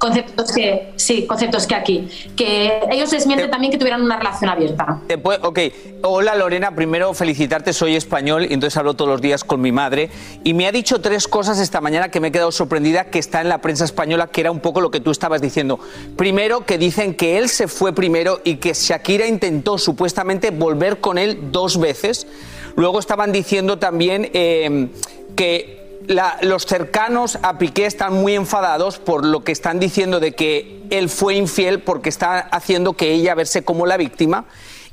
conceptos 0.00 0.50
que 0.50 0.92
sí, 0.96 1.26
conceptos 1.26 1.66
que 1.66 1.74
aquí. 1.74 2.08
Que 2.34 2.80
ellos 2.90 3.10
desmienten 3.10 3.50
también 3.50 3.70
que 3.70 3.78
tuvieran 3.78 4.02
una 4.02 4.16
relación 4.16 4.50
abierta. 4.50 5.00
ok. 5.42 5.58
Hola 6.02 6.34
Lorena, 6.34 6.74
primero 6.74 7.12
felicitarte, 7.12 7.74
soy 7.74 7.94
español 7.94 8.46
y 8.48 8.54
entonces 8.54 8.78
hablo 8.78 8.94
todos 8.94 9.10
los 9.10 9.20
días 9.20 9.44
con 9.44 9.60
mi 9.60 9.70
madre 9.70 10.08
y 10.42 10.54
me 10.54 10.66
ha 10.66 10.72
dicho 10.72 11.02
tres 11.02 11.28
cosas 11.28 11.60
esta 11.60 11.82
mañana 11.82 12.10
que 12.10 12.18
me 12.18 12.28
he 12.28 12.32
quedado 12.32 12.50
sorprendida 12.50 13.04
que 13.04 13.18
está 13.18 13.42
en 13.42 13.50
la 13.50 13.58
prensa 13.58 13.84
española, 13.84 14.28
que 14.28 14.40
era 14.40 14.50
un 14.50 14.60
poco 14.60 14.80
lo 14.80 14.90
que 14.90 15.00
tú 15.00 15.10
estabas 15.10 15.42
diciendo. 15.42 15.78
Primero, 16.16 16.64
que 16.64 16.78
dicen 16.78 17.14
que 17.14 17.36
él 17.36 17.50
se 17.50 17.68
fue 17.68 17.94
primero 17.94 18.40
y 18.42 18.56
que 18.56 18.72
Shakira 18.72 19.26
intentó 19.26 19.76
supuestamente 19.76 20.50
volver 20.50 21.00
con 21.00 21.18
él 21.18 21.52
dos 21.52 21.78
veces. 21.78 22.26
Luego 22.74 22.98
estaban 22.98 23.32
diciendo 23.32 23.78
también 23.78 24.30
eh, 24.32 24.88
que 25.36 25.79
la- 26.06 26.38
los 26.42 26.66
cercanos 26.66 27.38
a 27.42 27.58
Piqué 27.58 27.86
están 27.86 28.14
muy 28.14 28.34
enfadados 28.34 28.98
por 28.98 29.24
lo 29.24 29.44
que 29.44 29.52
están 29.52 29.78
diciendo 29.80 30.20
de 30.20 30.32
que 30.34 30.82
él 30.90 31.08
fue 31.08 31.34
infiel 31.34 31.80
porque 31.80 32.08
está 32.08 32.38
haciendo 32.38 32.94
que 32.94 33.10
ella 33.12 33.34
verse 33.34 33.62
como 33.62 33.86
la 33.86 33.96
víctima. 33.96 34.44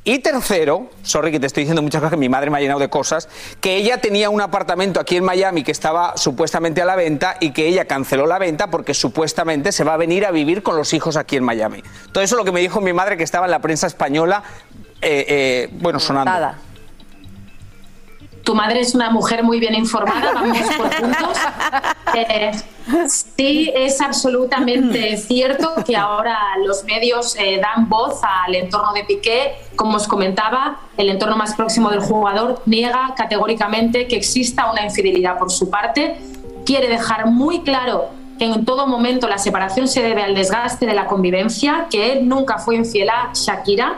Y 0.03 0.19
tercero, 0.19 0.89
sorry 1.03 1.31
que 1.31 1.39
te 1.41 1.47
estoy 1.47 1.63
diciendo 1.63 1.81
muchas 1.81 1.99
cosas 1.99 2.11
que 2.11 2.17
mi 2.17 2.29
madre 2.29 2.49
me 2.49 2.57
ha 2.57 2.61
llenado 2.61 2.79
de 2.79 2.89
cosas, 2.89 3.27
que 3.59 3.75
ella 3.75 3.97
tenía 3.99 4.29
un 4.29 4.39
apartamento 4.39 5.01
aquí 5.01 5.17
en 5.17 5.25
Miami 5.25 5.63
que 5.65 5.71
estaba 5.73 6.15
supuestamente 6.15 6.81
a 6.81 6.85
la 6.85 6.95
venta 6.95 7.35
y 7.41 7.51
que 7.51 7.67
ella 7.67 7.83
canceló 7.85 8.25
la 8.25 8.39
venta 8.39 8.67
porque 8.69 8.93
supuestamente 8.93 9.73
se 9.73 9.83
va 9.83 9.95
a 9.95 9.97
venir 9.97 10.25
a 10.25 10.31
vivir 10.31 10.63
con 10.63 10.77
los 10.77 10.93
hijos 10.93 11.17
aquí 11.17 11.35
en 11.35 11.43
Miami. 11.43 11.83
Todo 12.13 12.23
eso 12.23 12.35
es 12.35 12.37
lo 12.39 12.45
que 12.45 12.53
me 12.53 12.61
dijo 12.61 12.79
mi 12.79 12.93
madre 12.93 13.17
que 13.17 13.23
estaba 13.25 13.47
en 13.47 13.51
la 13.51 13.59
prensa 13.59 13.85
española, 13.87 14.43
eh, 15.01 15.25
eh, 15.27 15.69
bueno, 15.81 15.99
sonando. 15.99 16.31
Tu 18.47 18.55
madre 18.55 18.79
es 18.79 18.95
una 18.95 19.09
mujer 19.09 19.43
muy 19.43 19.59
bien 19.59 19.75
informada, 19.75 20.31
vamos 20.33 20.57
por 20.77 20.89
puntos. 20.89 21.37
Eh, 22.15 22.51
sí, 23.35 23.69
es 23.75 23.99
absolutamente 23.99 25.17
cierto 25.17 25.75
que 25.85 25.95
ahora 25.95 26.39
los 26.65 26.85
medios 26.85 27.35
eh, 27.37 27.59
dan 27.61 27.89
voz 27.89 28.21
al 28.23 28.55
entorno 28.55 28.93
de 28.93 29.03
Piqué. 29.03 29.55
Como 29.75 29.97
os 29.97 30.07
comentaba, 30.07 30.79
el 30.95 31.09
entorno 31.09 31.35
más 31.35 31.53
próximo 31.53 31.89
del 31.89 31.99
jugador 31.99 32.63
niega 32.65 33.13
categóricamente 33.15 34.07
que 34.07 34.15
exista 34.15 34.71
una 34.71 34.83
infidelidad 34.83 35.37
por 35.37 35.51
su 35.51 35.69
parte. 35.69 36.17
Quiere 36.65 36.87
dejar 36.87 37.27
muy 37.27 37.61
claro 37.61 38.09
que 38.39 38.45
en 38.45 38.63
todo 38.63 38.87
momento 38.87 39.27
la 39.27 39.37
separación 39.37 39.89
se 39.89 40.01
debe 40.01 40.23
al 40.23 40.33
desgaste 40.33 40.85
de 40.85 40.93
la 40.95 41.07
convivencia, 41.07 41.87
que 41.91 42.13
él 42.13 42.27
nunca 42.27 42.57
fue 42.57 42.77
infiel 42.77 43.09
a 43.09 43.31
Shakira, 43.33 43.95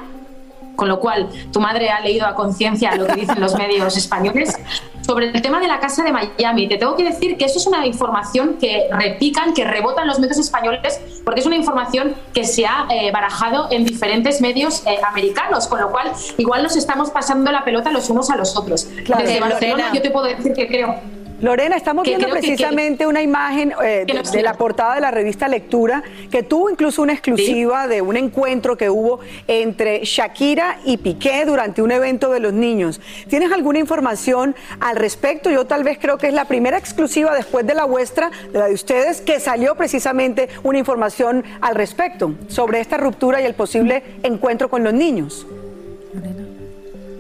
con 0.80 0.88
lo 0.88 1.02
cual 1.02 1.28
tu 1.52 1.60
madre 1.60 1.90
ha 1.90 2.00
leído 2.00 2.26
a 2.26 2.34
conciencia 2.34 2.96
lo 2.96 3.06
que 3.06 3.16
dicen 3.16 3.42
los 3.42 3.54
medios 3.56 3.98
españoles. 3.98 4.58
sobre 5.06 5.32
el 5.32 5.42
tema 5.42 5.60
de 5.60 5.68
la 5.68 5.80
casa 5.80 6.04
de 6.04 6.12
Miami. 6.12 6.68
Te 6.70 6.78
tengo 6.78 6.96
que 6.96 7.04
decir 7.04 7.36
que 7.36 7.46
eso 7.46 7.58
es 7.58 7.66
una 7.66 7.86
información 7.86 8.58
que 8.62 8.88
repican, 8.92 9.54
que 9.56 9.66
rebotan 9.66 10.08
los 10.08 10.20
medios 10.20 10.38
españoles, 10.38 11.02
porque 11.26 11.40
es 11.42 11.48
una 11.48 11.56
información 11.56 12.16
que 12.32 12.46
se 12.46 12.66
ha 12.68 12.88
eh, 12.92 13.12
barajado 13.12 13.68
en 13.72 13.86
diferentes 13.86 14.40
medios 14.40 14.86
eh, 14.86 15.00
americanos, 15.06 15.68
con 15.68 15.82
lo 15.82 15.90
cual 15.90 16.12
igual 16.38 16.62
nos 16.62 16.76
estamos 16.76 17.10
pasando 17.10 17.52
la 17.52 17.66
pelota 17.66 17.92
los 17.92 18.10
unos 18.12 18.30
a 18.30 18.38
los 18.38 18.56
otros. 18.56 18.88
Claro. 19.04 19.24
Desde 19.24 19.40
Barcelona 19.40 19.92
yo 19.94 20.02
te 20.02 20.12
puedo 20.12 20.28
decir 20.28 20.54
que 20.54 20.68
creo 20.68 20.96
Lorena, 21.42 21.78
estamos 21.78 22.04
Que 22.04 22.12
viendo 22.12 22.28
que- 22.28 22.34
precisamente 22.34 23.08
una 23.08 23.22
imagen 23.22 23.74
eh, 23.84 24.06
de, 24.06 24.42
la 24.44 24.54
portada 24.56 24.96
de 24.96 25.02
la 25.02 25.12
revista 25.12 25.48
Lectura, 25.48 26.04
que 26.30 26.44
tuvo 26.44 26.70
incluso 26.70 27.02
una 27.02 27.14
exclusiva 27.14 27.88
de 27.88 28.02
un 28.02 28.18
encuentro 28.18 28.76
que 28.78 28.90
hubo 28.90 29.20
entre 29.48 30.04
Shakira 30.04 30.80
y 30.86 30.98
Piqué 30.98 31.46
durante 31.46 31.82
un 31.82 31.92
evento 31.92 32.32
de 32.32 32.40
los 32.42 32.54
niños. 32.54 33.00
¿Tienes 33.30 33.52
alguna 33.52 33.80
información 33.80 34.56
al 34.82 34.98
respecto? 34.98 35.50
Yo 35.50 35.66
tal 35.66 35.84
vez 35.84 35.98
creo 36.00 36.18
que 36.18 36.28
es 36.28 36.34
la 36.34 36.46
primera 36.46 36.78
exclusiva 36.78 37.34
después 37.34 37.66
de 37.66 37.74
la 37.74 37.86
vuestra, 37.86 38.32
de 38.52 38.60
la 38.60 38.66
de 38.68 38.74
ustedes, 38.74 39.22
que 39.22 39.40
salió 39.40 39.76
precisamente 39.76 40.50
una 40.64 40.78
información 40.78 41.44
al 41.62 41.76
respecto 41.76 42.34
sobre 42.48 42.80
esta 42.82 42.98
ruptura 42.98 43.42
y 43.42 43.46
el 43.46 43.54
posible 43.54 44.04
encuentro 44.24 44.70
con 44.70 44.84
los 44.84 44.94
niños. 44.94 45.48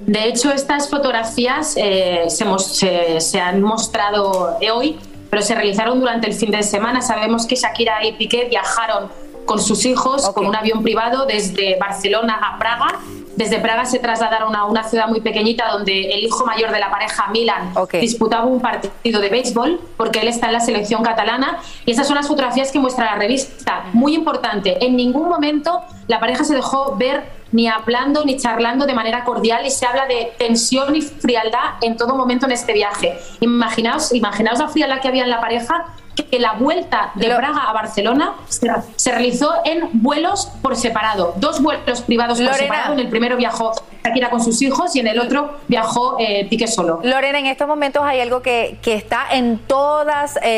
De 0.10 0.28
hecho, 0.28 0.51
estas 0.51 0.89
fotografías 0.89 1.76
eh, 1.78 2.24
se, 2.30 3.22
se 3.22 3.39
han 3.39 3.62
mostrado 3.62 4.57
hoy, 4.74 4.97
pero 5.30 5.43
se 5.43 5.53
realizaron 5.53 5.99
durante 5.99 6.26
el 6.26 6.34
fin 6.34 6.49
de 6.49 6.64
semana. 6.64 6.99
Sabemos 7.03 7.45
que 7.45 7.55
Shakira 7.55 8.03
y 8.03 8.14
Piqué 8.14 8.45
viajaron 8.45 9.12
con 9.45 9.62
sus 9.62 9.86
hijos 9.86 10.28
con 10.32 10.47
un 10.47 10.55
avión 10.55 10.82
privado 10.82 11.28
desde 11.28 11.78
Barcelona 11.80 12.39
a 12.41 12.57
Praga. 12.57 12.99
Desde 13.39 13.57
Praga 13.59 13.85
se 13.85 13.99
trasladaron 13.99 14.53
a 14.53 14.65
una 14.65 14.83
ciudad 14.83 15.07
muy 15.07 15.21
pequeñita 15.21 15.69
donde 15.71 16.11
el 16.11 16.25
hijo 16.25 16.45
mayor 16.45 16.73
de 16.73 16.79
la 16.79 16.91
pareja, 16.91 17.27
Milan, 17.31 17.73
disputaba 18.01 18.43
un 18.43 18.59
partido 18.59 19.21
de 19.21 19.29
béisbol 19.29 19.79
porque 19.95 20.19
él 20.19 20.27
está 20.27 20.47
en 20.47 20.53
la 20.53 20.59
selección 20.59 21.03
catalana. 21.03 21.57
Y 21.85 21.91
esas 21.91 22.05
son 22.05 22.17
las 22.17 22.27
fotografías 22.27 22.69
que 22.69 22.79
muestra 22.79 23.05
la 23.05 23.15
revista. 23.15 23.85
Muy 23.93 24.13
importante, 24.13 24.85
en 24.85 24.97
ningún 24.97 25.29
momento 25.29 25.83
la 26.07 26.19
pareja 26.19 26.43
se 26.43 26.53
dejó 26.53 26.97
ver 26.97 27.31
ni 27.53 27.69
hablando 27.69 28.25
ni 28.25 28.35
charlando 28.35 28.85
de 28.85 28.93
manera 28.93 29.23
cordial 29.23 29.65
y 29.65 29.71
se 29.71 29.85
habla 29.85 30.05
de 30.05 30.33
tensión 30.37 30.93
y 30.93 31.01
frialdad 31.01 31.75
en 31.81 31.95
todo 31.95 32.15
momento 32.15 32.45
en 32.45 32.51
este 32.51 32.73
viaje. 32.73 33.17
Imaginaos, 33.39 34.13
imaginaos 34.13 34.59
la 34.59 34.67
frialdad 34.67 34.99
que 34.99 35.07
había 35.07 35.23
en 35.23 35.29
la 35.29 35.39
pareja 35.39 35.85
que 36.24 36.39
la 36.39 36.53
vuelta 36.53 37.11
de 37.15 37.28
Praga 37.28 37.63
a 37.67 37.74
Barcelona 37.74 38.34
se, 38.47 38.67
se 38.95 39.11
realizó 39.11 39.53
en 39.65 39.89
vuelos 39.93 40.47
por 40.61 40.76
separado, 40.76 41.34
dos 41.38 41.61
vuelos 41.61 42.01
privados 42.01 42.38
por 42.38 42.45
Lorena. 42.47 42.63
separado. 42.63 42.93
En 42.93 42.99
el 42.99 43.09
primero 43.09 43.38
viajó 43.38 43.74
Shakira 44.03 44.30
con 44.30 44.43
sus 44.43 44.61
hijos 44.61 44.95
y 44.95 44.99
en 45.01 45.07
el 45.07 45.20
otro 45.20 45.57
viajó 45.67 46.17
eh, 46.20 46.47
Piqué 46.49 46.67
solo. 46.67 46.99
Lorena, 47.03 47.39
en 47.39 47.45
estos 47.47 47.67
momentos 47.67 48.03
hay 48.05 48.22
algo 48.22 48.41
que, 48.41 48.78
que 48.82 48.93
está 48.93 49.26
en 49.32 49.57
todos 49.59 50.05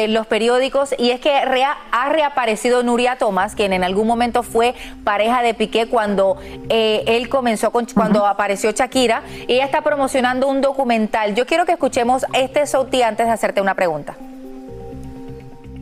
los 0.07 0.27
periódicos 0.27 0.93
y 0.97 1.11
es 1.11 1.19
que 1.19 1.43
rea- 1.45 1.77
ha 1.91 2.09
reaparecido 2.09 2.83
Nuria 2.83 3.17
Tomás, 3.17 3.55
quien 3.55 3.73
en 3.73 3.83
algún 3.83 4.07
momento 4.07 4.43
fue 4.43 4.75
pareja 5.03 5.41
de 5.41 5.53
Piqué 5.53 5.87
cuando 5.87 6.37
eh, 6.69 7.03
él 7.07 7.29
comenzó 7.29 7.71
con, 7.71 7.85
cuando 7.93 8.25
apareció 8.25 8.71
Shakira. 8.71 9.23
Y 9.47 9.53
ella 9.53 9.65
está 9.65 9.81
promocionando 9.81 10.47
un 10.47 10.61
documental. 10.61 11.35
Yo 11.35 11.45
quiero 11.45 11.65
que 11.65 11.73
escuchemos 11.73 12.25
este 12.33 12.65
Sauti 12.67 13.01
antes 13.01 13.25
de 13.27 13.33
hacerte 13.33 13.61
una 13.61 13.73
pregunta. 13.75 14.15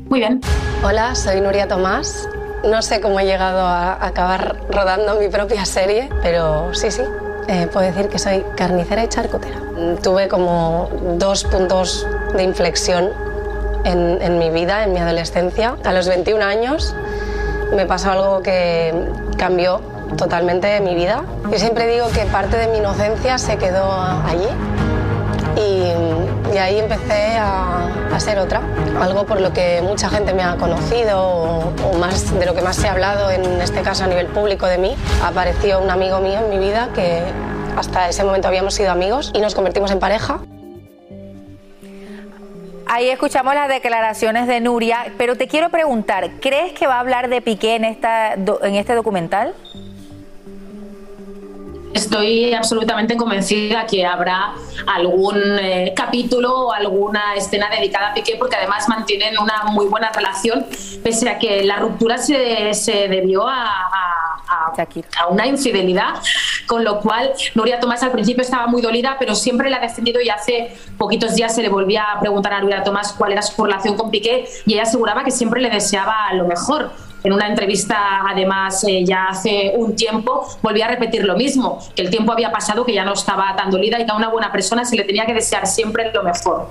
Muy 0.09 0.19
bien. 0.21 0.41
Hola, 0.83 1.13
soy 1.13 1.39
Nuria 1.39 1.67
Tomás. 1.67 2.27
No 2.63 2.81
sé 2.81 2.99
cómo 2.99 3.19
he 3.19 3.25
llegado 3.25 3.59
a 3.59 4.03
acabar 4.03 4.57
rodando 4.71 5.19
mi 5.19 5.27
propia 5.27 5.65
serie, 5.65 6.09
pero 6.23 6.73
sí, 6.73 6.89
sí. 6.89 7.03
eh, 7.47 7.67
puedo 7.71 7.85
decir 7.85 8.09
que 8.09 8.17
soy 8.17 8.43
carnicera 8.57 9.03
y 9.03 9.07
charcutera. 9.07 9.57
Tuve 10.01 10.27
como 10.27 10.89
dos 11.17 11.43
puntos 11.43 12.07
de 12.35 12.41
inflexión 12.41 13.11
en, 13.85 14.19
en 14.21 14.39
mi 14.39 14.49
vida, 14.49 14.83
en 14.83 14.93
mi 14.93 14.99
adolescencia. 14.99 15.75
A 15.85 15.93
los 15.93 16.07
21 16.07 16.43
años 16.43 16.95
me 17.75 17.85
pasó 17.85 18.11
algo 18.11 18.41
que 18.41 18.93
cambió 19.37 19.79
totalmente 20.17 20.79
mi 20.81 20.95
vida. 20.95 21.23
Yo 21.51 21.59
siempre 21.59 21.85
digo 21.85 22.07
que 22.09 22.25
parte 22.25 22.57
de 22.57 22.67
mi 22.67 22.79
inocencia 22.79 23.37
se 23.37 23.57
quedó 23.57 23.91
allí 24.25 24.47
y, 25.59 26.55
y 26.55 26.57
ahí 26.57 26.79
empecé 26.79 27.37
a, 27.37 27.89
a 28.13 28.19
ser 28.19 28.39
otra. 28.39 28.61
Algo 28.99 29.25
por 29.25 29.41
lo 29.41 29.53
que 29.53 29.81
mucha 29.81 30.09
gente 30.09 30.33
me 30.33 30.43
ha 30.43 30.55
conocido 30.55 31.21
o, 31.21 31.97
más 31.99 32.37
de 32.37 32.45
lo 32.45 32.55
que 32.55 32.61
más 32.61 32.75
se 32.75 32.87
ha 32.87 32.93
hablado 32.93 33.29
en 33.29 33.43
este 33.61 33.81
caso 33.81 34.03
a 34.03 34.07
nivel 34.07 34.27
público 34.27 34.65
de 34.65 34.77
mí. 34.77 34.95
Apareció 35.23 35.79
un 35.79 35.89
amigo 35.89 36.19
mío 36.19 36.39
en 36.39 36.49
mi 36.49 36.57
vida 36.57 36.89
que 36.93 37.21
hasta 37.77 38.09
ese 38.09 38.23
momento 38.23 38.47
habíamos 38.47 38.73
sido 38.73 38.91
amigos 38.91 39.31
y 39.33 39.39
nos 39.39 39.55
convertimos 39.55 39.91
en 39.91 39.99
pareja. 39.99 40.39
Ahí 42.91 43.09
escuchamos 43.09 43.53
las 43.53 43.69
declaraciones 43.69 44.47
de 44.47 44.61
Nuria, 44.61 45.13
pero 45.17 45.35
te 45.37 45.47
quiero 45.47 45.69
preguntar, 45.69 46.31
¿crees 46.41 46.73
que 46.73 46.87
va 46.87 46.95
a 46.95 46.99
hablar 46.99 47.29
de 47.29 47.39
Piqué 47.39 47.75
en, 47.75 47.85
esta, 47.85 48.33
en 48.33 48.75
este 48.75 48.95
documental? 48.95 49.53
Estoy 51.93 52.53
absolutamente 52.53 53.17
convencida 53.17 53.85
que 53.87 54.05
habrá 54.05 54.53
algún 54.85 55.37
eh, 55.59 55.91
capítulo 55.95 56.67
o 56.67 56.71
alguna 56.71 57.33
escena 57.35 57.67
dedicada 57.69 58.09
a 58.09 58.13
Piqué, 58.13 58.35
porque 58.37 58.55
además 58.57 58.87
mantienen 58.87 59.37
una 59.39 59.63
muy 59.71 59.87
buena 59.87 60.11
relación, 60.11 60.65
pese 61.03 61.27
a 61.29 61.39
que 61.39 61.63
la 61.63 61.77
ruptura 61.77 62.19
se, 62.19 62.73
se 62.75 63.07
debió 63.07 63.47
a, 63.47 63.65
a- 63.65 64.41
a- 64.47 64.71
a 65.19 65.27
una 65.27 65.47
infidelidad, 65.47 66.13
con 66.67 66.83
lo 66.83 66.99
cual 66.99 67.31
Nuria 67.55 67.79
Tomás 67.79 68.03
al 68.03 68.11
principio 68.11 68.43
estaba 68.43 68.67
muy 68.67 68.81
dolida, 68.83 69.15
pero 69.19 69.33
siempre 69.33 69.69
la 69.71 69.77
ha 69.77 69.81
defendido 69.81 70.21
y 70.21 70.29
hace 70.29 70.77
poquitos 70.97 71.33
días 71.35 71.53
se 71.55 71.63
le 71.63 71.69
volvía 71.69 72.03
a 72.11 72.19
preguntar 72.19 72.53
a 72.53 72.61
Nuria 72.61 72.83
Tomás 72.83 73.13
cuál 73.13 73.31
era 73.31 73.41
su 73.41 73.63
relación 73.63 73.97
con 73.97 74.11
Piqué 74.11 74.47
y 74.67 74.73
ella 74.73 74.83
aseguraba 74.83 75.23
que 75.23 75.31
siempre 75.31 75.59
le 75.59 75.69
deseaba 75.71 76.31
lo 76.33 76.45
mejor. 76.45 76.91
En 77.23 77.33
una 77.33 77.47
entrevista, 77.47 78.21
además, 78.27 78.83
eh, 78.87 79.03
ya 79.05 79.27
hace 79.27 79.73
un 79.75 79.95
tiempo, 79.95 80.47
volvía 80.61 80.85
a 80.85 80.89
repetir 80.89 81.25
lo 81.25 81.35
mismo, 81.35 81.79
que 81.95 82.01
el 82.01 82.09
tiempo 82.09 82.31
había 82.31 82.51
pasado, 82.51 82.85
que 82.85 82.93
ya 82.93 83.03
no 83.03 83.13
estaba 83.13 83.55
tan 83.55 83.69
dolida 83.71 83.99
y 83.99 84.05
que 84.05 84.11
a 84.11 84.15
una 84.15 84.29
buena 84.29 84.51
persona 84.51 84.85
se 84.85 84.95
le 84.95 85.03
tenía 85.03 85.25
que 85.25 85.33
desear 85.33 85.67
siempre 85.67 86.11
lo 86.13 86.23
mejor. 86.23 86.69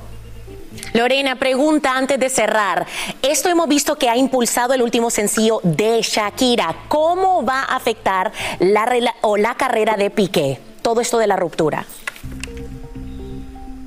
Lorena, 0.94 1.36
pregunta 1.36 1.96
antes 1.96 2.18
de 2.18 2.30
cerrar. 2.30 2.86
Esto 3.20 3.48
hemos 3.48 3.68
visto 3.68 3.96
que 3.96 4.08
ha 4.08 4.16
impulsado 4.16 4.72
el 4.74 4.82
último 4.82 5.10
sencillo 5.10 5.60
de 5.62 6.00
Shakira. 6.02 6.74
¿Cómo 6.88 7.44
va 7.44 7.60
a 7.60 7.76
afectar 7.76 8.32
la, 8.58 9.14
o 9.20 9.36
la 9.36 9.54
carrera 9.54 9.96
de 9.96 10.10
Piqué? 10.10 10.58
Todo 10.82 11.00
esto 11.00 11.18
de 11.18 11.26
la 11.26 11.36
ruptura. 11.36 11.84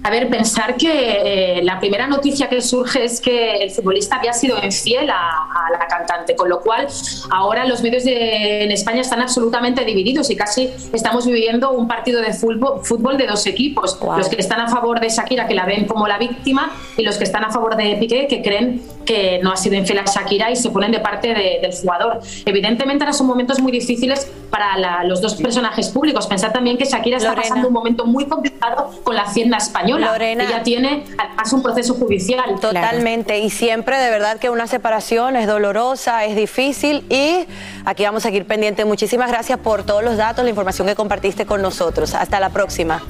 A 0.04 0.10
ver, 0.10 0.30
pensar 0.30 0.78
que 0.78 1.58
eh, 1.60 1.64
la 1.64 1.80
primera 1.80 2.08
noticia 2.08 2.50
que 2.50 2.60
surge 2.62 3.04
es 3.06 3.22
que 3.22 3.58
el 3.58 3.70
futbolista 3.70 4.16
había 4.16 4.34
sido 4.34 4.58
infiel 4.64 5.08
a, 5.12 5.16
a 5.16 5.72
la 5.78 5.86
cantante, 5.88 6.36
con 6.36 6.50
lo 6.50 6.60
cual 6.62 6.88
ahora 7.30 7.66
los 7.66 7.84
medios 7.84 8.04
de- 8.04 8.64
en 8.64 8.72
España 8.72 9.02
están 9.02 9.22
absolutamente 9.22 9.86
divididos 9.86 10.32
y 10.32 10.36
casi 10.36 10.70
estamos 10.92 11.28
viviendo 11.28 11.70
un 11.72 11.88
partido 11.88 12.20
de 12.20 12.34
fútbol, 12.34 12.82
fútbol 12.84 13.16
de 13.18 13.28
dos 13.28 13.46
equipos. 13.46 14.00
Los 14.18 14.28
que 14.28 14.38
están 14.42 14.60
a 14.62 14.70
favor 14.70 15.00
de 15.00 15.10
Shakira, 15.10 15.48
que 15.48 15.54
la 15.54 15.66
ven 15.66 15.86
como 15.86 16.08
la 16.08 16.18
víctima, 16.18 16.72
y 16.98 17.04
los 17.04 17.18
que 17.18 17.24
están 17.26 17.44
a 17.44 17.52
favor 17.52 17.76
de 17.76 17.96
Piqué, 17.98 18.26
que 18.28 18.42
creen 18.42 18.82
que 19.06 19.40
no 19.44 19.52
ha 19.52 19.58
sido 19.58 19.76
infiel 19.76 20.00
a 20.00 20.06
Shakira 20.06 20.50
y 20.50 20.56
se 20.56 20.72
ponen 20.72 20.92
de 20.92 21.00
parte 21.00 21.28
de- 21.28 21.60
del 21.62 21.74
jugador. 21.80 22.22
Evidentemente 22.46 23.04
ahora 23.04 23.14
son 23.14 23.28
momentos 23.28 23.60
muy 23.60 23.72
difíciles 23.72 24.32
para 24.50 24.78
la- 24.80 25.04
los 25.04 25.22
dos 25.22 25.36
personajes 25.36 25.90
públicos. 25.90 26.26
Pensar 26.26 26.52
también 26.52 26.78
que 26.78 26.86
Shakira 26.86 27.18
está 27.18 27.30
Lorena. 27.30 27.44
pasando 27.50 27.68
un 27.68 27.74
momento 27.74 28.06
muy 28.08 28.26
complicado 28.26 28.90
con 29.04 29.16
la 29.16 29.24
hacienda 29.24 29.58
española. 29.58 29.91
Lorena. 29.98 30.44
Ella 30.46 30.64
tiene 30.64 31.06
además 31.18 31.54
un 31.54 31.64
proceso 31.64 31.94
judicial. 31.96 32.60
Totalmente, 32.60 33.40
y 33.40 33.50
siempre 33.50 33.98
de 33.98 34.10
verdad 34.10 34.38
que 34.38 34.50
una 34.50 34.68
separación 34.68 35.36
es 35.36 35.48
dolorosa, 35.48 36.26
es 36.26 36.36
difícil 36.36 37.06
y 37.10 37.46
aquí 37.86 38.04
vamos 38.04 38.24
a 38.24 38.30
seguir 38.30 38.46
pendientes. 38.46 38.86
Muchísimas 38.86 39.30
gracias 39.30 39.60
por 39.60 39.84
todos 39.84 40.04
los 40.04 40.18
datos, 40.18 40.44
la 40.44 40.50
información 40.50 40.88
que 40.88 40.96
compartiste 40.96 41.46
con 41.46 41.62
nosotros. 41.62 42.14
Hasta 42.14 42.40
la 42.40 42.50
próxima. 42.50 43.02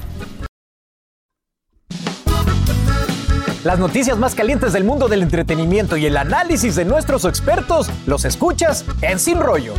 Las 3.64 3.78
noticias 3.78 4.18
más 4.18 4.34
calientes 4.34 4.72
del 4.72 4.82
mundo 4.82 5.06
del 5.06 5.22
entretenimiento 5.22 5.96
y 5.96 6.06
el 6.06 6.16
análisis 6.16 6.74
de 6.74 6.84
nuestros 6.84 7.24
expertos 7.24 7.88
los 8.06 8.24
escuchas 8.24 8.84
en 9.02 9.20
Sin 9.20 9.38
Rollo. 9.38 9.74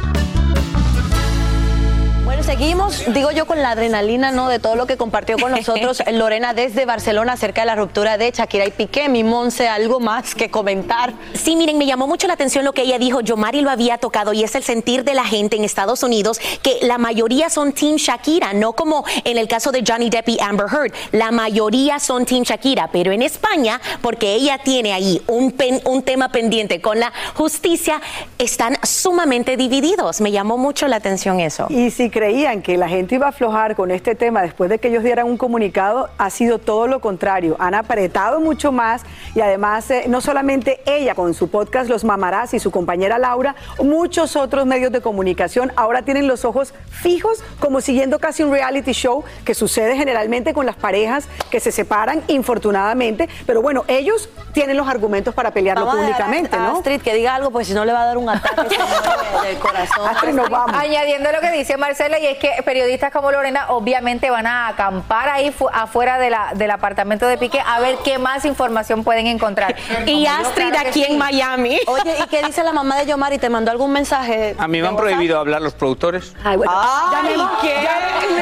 Seguimos, 2.45 3.05
digo 3.13 3.31
yo, 3.31 3.45
con 3.45 3.61
la 3.61 3.71
adrenalina, 3.71 4.31
¿no? 4.31 4.49
De 4.49 4.59
todo 4.59 4.75
lo 4.75 4.85
que 4.85 4.97
compartió 4.97 5.37
con 5.37 5.51
nosotros 5.55 6.03
Lorena 6.11 6.53
desde 6.53 6.85
Barcelona 6.85 7.33
acerca 7.33 7.61
de 7.61 7.67
la 7.67 7.75
ruptura 7.75 8.17
de 8.17 8.31
Shakira 8.31 8.65
y 8.65 8.71
Piqué. 8.71 9.07
Mi 9.07 9.23
Monse, 9.23 9.69
algo 9.69 10.01
más 10.01 10.35
que 10.35 10.51
comentar. 10.51 11.13
Sí, 11.33 11.55
miren, 11.55 11.77
me 11.77 11.85
llamó 11.85 12.05
mucho 12.05 12.27
la 12.27 12.33
atención 12.33 12.65
lo 12.65 12.73
que 12.73 12.81
ella 12.81 12.99
dijo. 12.99 13.21
Yo, 13.21 13.37
Mari 13.37 13.61
lo 13.61 13.69
había 13.71 13.97
tocado 13.97 14.33
y 14.33 14.43
es 14.43 14.55
el 14.55 14.63
sentir 14.63 15.05
de 15.05 15.13
la 15.13 15.23
gente 15.23 15.55
en 15.55 15.63
Estados 15.63 16.03
Unidos 16.03 16.39
que 16.61 16.79
la 16.81 16.97
mayoría 16.97 17.49
son 17.49 17.71
Team 17.71 17.95
Shakira, 17.95 18.51
no 18.53 18.73
como 18.73 19.05
en 19.23 19.37
el 19.37 19.47
caso 19.47 19.71
de 19.71 19.81
Johnny 19.87 20.09
Depp 20.09 20.27
y 20.29 20.37
Amber 20.41 20.67
Heard. 20.67 20.93
La 21.13 21.31
mayoría 21.31 21.99
son 21.99 22.25
Team 22.25 22.43
Shakira, 22.43 22.89
pero 22.91 23.13
en 23.13 23.21
España, 23.21 23.79
porque 24.01 24.33
ella 24.33 24.57
tiene 24.57 24.91
ahí 24.91 25.21
un, 25.27 25.53
pen- 25.53 25.81
un 25.85 26.03
tema 26.03 26.29
pendiente 26.29 26.81
con 26.81 26.99
la 26.99 27.13
justicia, 27.35 28.01
están 28.37 28.77
sumamente 28.83 29.55
divididos. 29.55 30.19
Me 30.19 30.31
llamó 30.31 30.57
mucho 30.57 30.87
la 30.89 30.97
atención 30.97 31.39
eso. 31.39 31.67
Y 31.69 31.89
si 31.89 32.09
creían 32.09 32.32
creían 32.33 32.63
que 32.63 32.77
la 32.77 32.89
gente 32.89 33.13
iba 33.13 33.27
a 33.27 33.29
aflojar 33.29 33.75
con 33.75 33.91
este 33.91 34.15
tema 34.15 34.41
después 34.41 34.67
de 34.67 34.79
que 34.79 34.87
ellos 34.87 35.03
dieran 35.03 35.27
un 35.27 35.37
comunicado, 35.37 36.09
ha 36.17 36.31
sido 36.31 36.57
todo 36.57 36.87
lo 36.87 36.99
contrario. 36.99 37.55
Han 37.59 37.75
apretado 37.75 38.39
mucho 38.39 38.71
más 38.71 39.03
y 39.35 39.41
además 39.41 39.91
eh, 39.91 40.05
no 40.07 40.19
solamente 40.19 40.81
ella 40.87 41.13
con 41.13 41.35
su 41.35 41.51
podcast 41.51 41.91
Los 41.91 42.03
Mamarás 42.03 42.55
y 42.55 42.59
su 42.59 42.71
compañera 42.71 43.19
Laura, 43.19 43.55
muchos 43.83 44.35
otros 44.35 44.65
medios 44.65 44.91
de 44.91 44.99
comunicación 44.99 45.71
ahora 45.75 46.01
tienen 46.01 46.27
los 46.27 46.43
ojos 46.43 46.73
fijos 46.89 47.43
como 47.59 47.81
siguiendo 47.81 48.17
casi 48.17 48.41
un 48.41 48.51
reality 48.51 48.93
show 48.93 49.23
que 49.45 49.53
sucede 49.53 49.95
generalmente 49.95 50.55
con 50.55 50.65
las 50.65 50.75
parejas 50.75 51.27
que 51.51 51.59
se 51.59 51.71
separan 51.71 52.23
infortunadamente, 52.29 53.29
pero 53.45 53.61
bueno, 53.61 53.85
ellos 53.87 54.27
tienen 54.53 54.75
los 54.75 54.87
argumentos 54.87 55.35
para 55.35 55.51
pelearlo 55.51 55.85
Vamos 55.85 56.01
públicamente, 56.01 56.55
a 56.55 56.59
¿no? 56.59 56.77
Astrid 56.77 57.01
que 57.01 57.13
diga 57.13 57.35
algo, 57.35 57.51
porque 57.51 57.65
si 57.65 57.73
no 57.73 57.85
le 57.85 57.93
va 57.93 58.03
a 58.03 58.05
dar 58.05 58.17
un 58.17 58.29
ataque 58.29 58.75
del 59.43 59.57
corazón. 59.57 60.07
Astrid, 60.07 60.33
nos 60.33 60.49
vamos. 60.49 60.75
Añadiendo 60.75 61.31
lo 61.31 61.41
que 61.41 61.51
dice 61.51 61.77
Marcela, 61.77 62.19
y 62.23 62.27
es 62.27 62.37
que 62.37 62.51
periodistas 62.63 63.11
como 63.11 63.31
Lorena 63.31 63.65
obviamente 63.69 64.29
van 64.29 64.47
a 64.47 64.67
acampar 64.69 65.27
ahí 65.29 65.51
fu- 65.51 65.69
afuera 65.71 66.17
de 66.17 66.29
la, 66.29 66.51
del 66.55 66.71
apartamento 66.71 67.27
de 67.27 67.37
Piqué 67.37 67.59
a 67.59 67.79
ver 67.81 67.97
qué 68.03 68.17
más 68.17 68.45
información 68.45 69.03
pueden 69.03 69.27
encontrar. 69.27 69.75
Y 70.05 70.25
Astrid 70.25 70.69
claro 70.69 70.89
aquí 70.89 71.03
sí. 71.03 71.11
en 71.11 71.17
Miami. 71.17 71.79
Oye, 71.87 72.15
¿y 72.23 72.27
qué 72.27 72.43
dice 72.43 72.63
la 72.63 72.71
mamá 72.71 72.97
de 72.97 73.05
Yomari? 73.07 73.37
¿Te 73.39 73.49
mandó 73.49 73.71
algún 73.71 73.91
mensaje? 73.91 74.55
A 74.57 74.67
mí 74.67 74.81
me 74.81 74.87
han 74.87 74.95
prohibido 74.95 75.37
hablar 75.39 75.61
los 75.61 75.73
productores. 75.73 76.33
Ay, 76.43 76.55
bueno. 76.57 76.71
Ay, 76.75 77.35
Llamemos- 77.35 77.51
qué 77.61 77.75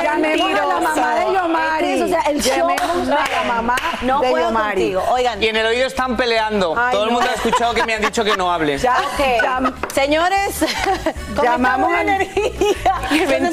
llamemos- 0.03 0.59
a 0.59 0.65
la 0.65 0.79
mamá 0.79 1.15
de 1.15 1.25
Yomari. 1.33 1.77
Cris, 1.87 2.01
o 2.03 2.07
sea, 2.07 2.21
el 2.21 2.41
show 2.41 2.67
Llamemos 2.69 3.07
a 3.09 3.29
la 3.45 3.53
mamá 3.53 3.75
no 4.03 4.19
de 4.21 4.29
puedo 4.29 4.45
Yomari. 4.49 4.93
contigo. 4.93 5.03
Oigan, 5.11 5.41
Y 5.41 5.47
en 5.47 5.55
el 5.55 5.65
oído 5.65 5.87
están 5.87 6.15
peleando. 6.17 6.75
Ay, 6.77 6.91
Todo 6.91 7.05
el 7.05 7.11
mundo 7.11 7.27
ha 7.29 7.33
escuchado 7.35 7.73
que 7.73 7.83
me 7.85 7.95
han 7.95 8.01
dicho 8.01 8.23
que 8.23 8.35
no 8.37 8.51
hable. 8.51 8.77
Ya, 8.77 8.95
Ok, 8.97 9.43
llam- 9.43 9.73
señores, 9.93 10.65
Llamamos 11.41 11.91
energía. 11.93 12.93
Qué 13.09 13.39
nos 13.39 13.51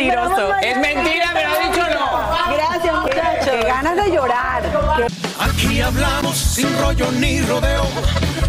Es 0.62 0.76
mentira, 0.78 1.32
me 1.32 1.44
lo 1.44 1.50
ha 1.50 1.58
dicho 1.58 1.86
no. 1.94 2.54
Gracias, 2.54 2.94
muchachos. 2.94 3.48
Qué 3.50 3.62
ganas 3.62 3.96
de 3.96 4.10
llorar. 4.10 4.62
Aquí 5.38 5.80
hablamos 5.80 6.36
sin 6.36 6.76
rollo 6.80 7.12
ni 7.12 7.40
rodeo. 7.42 7.84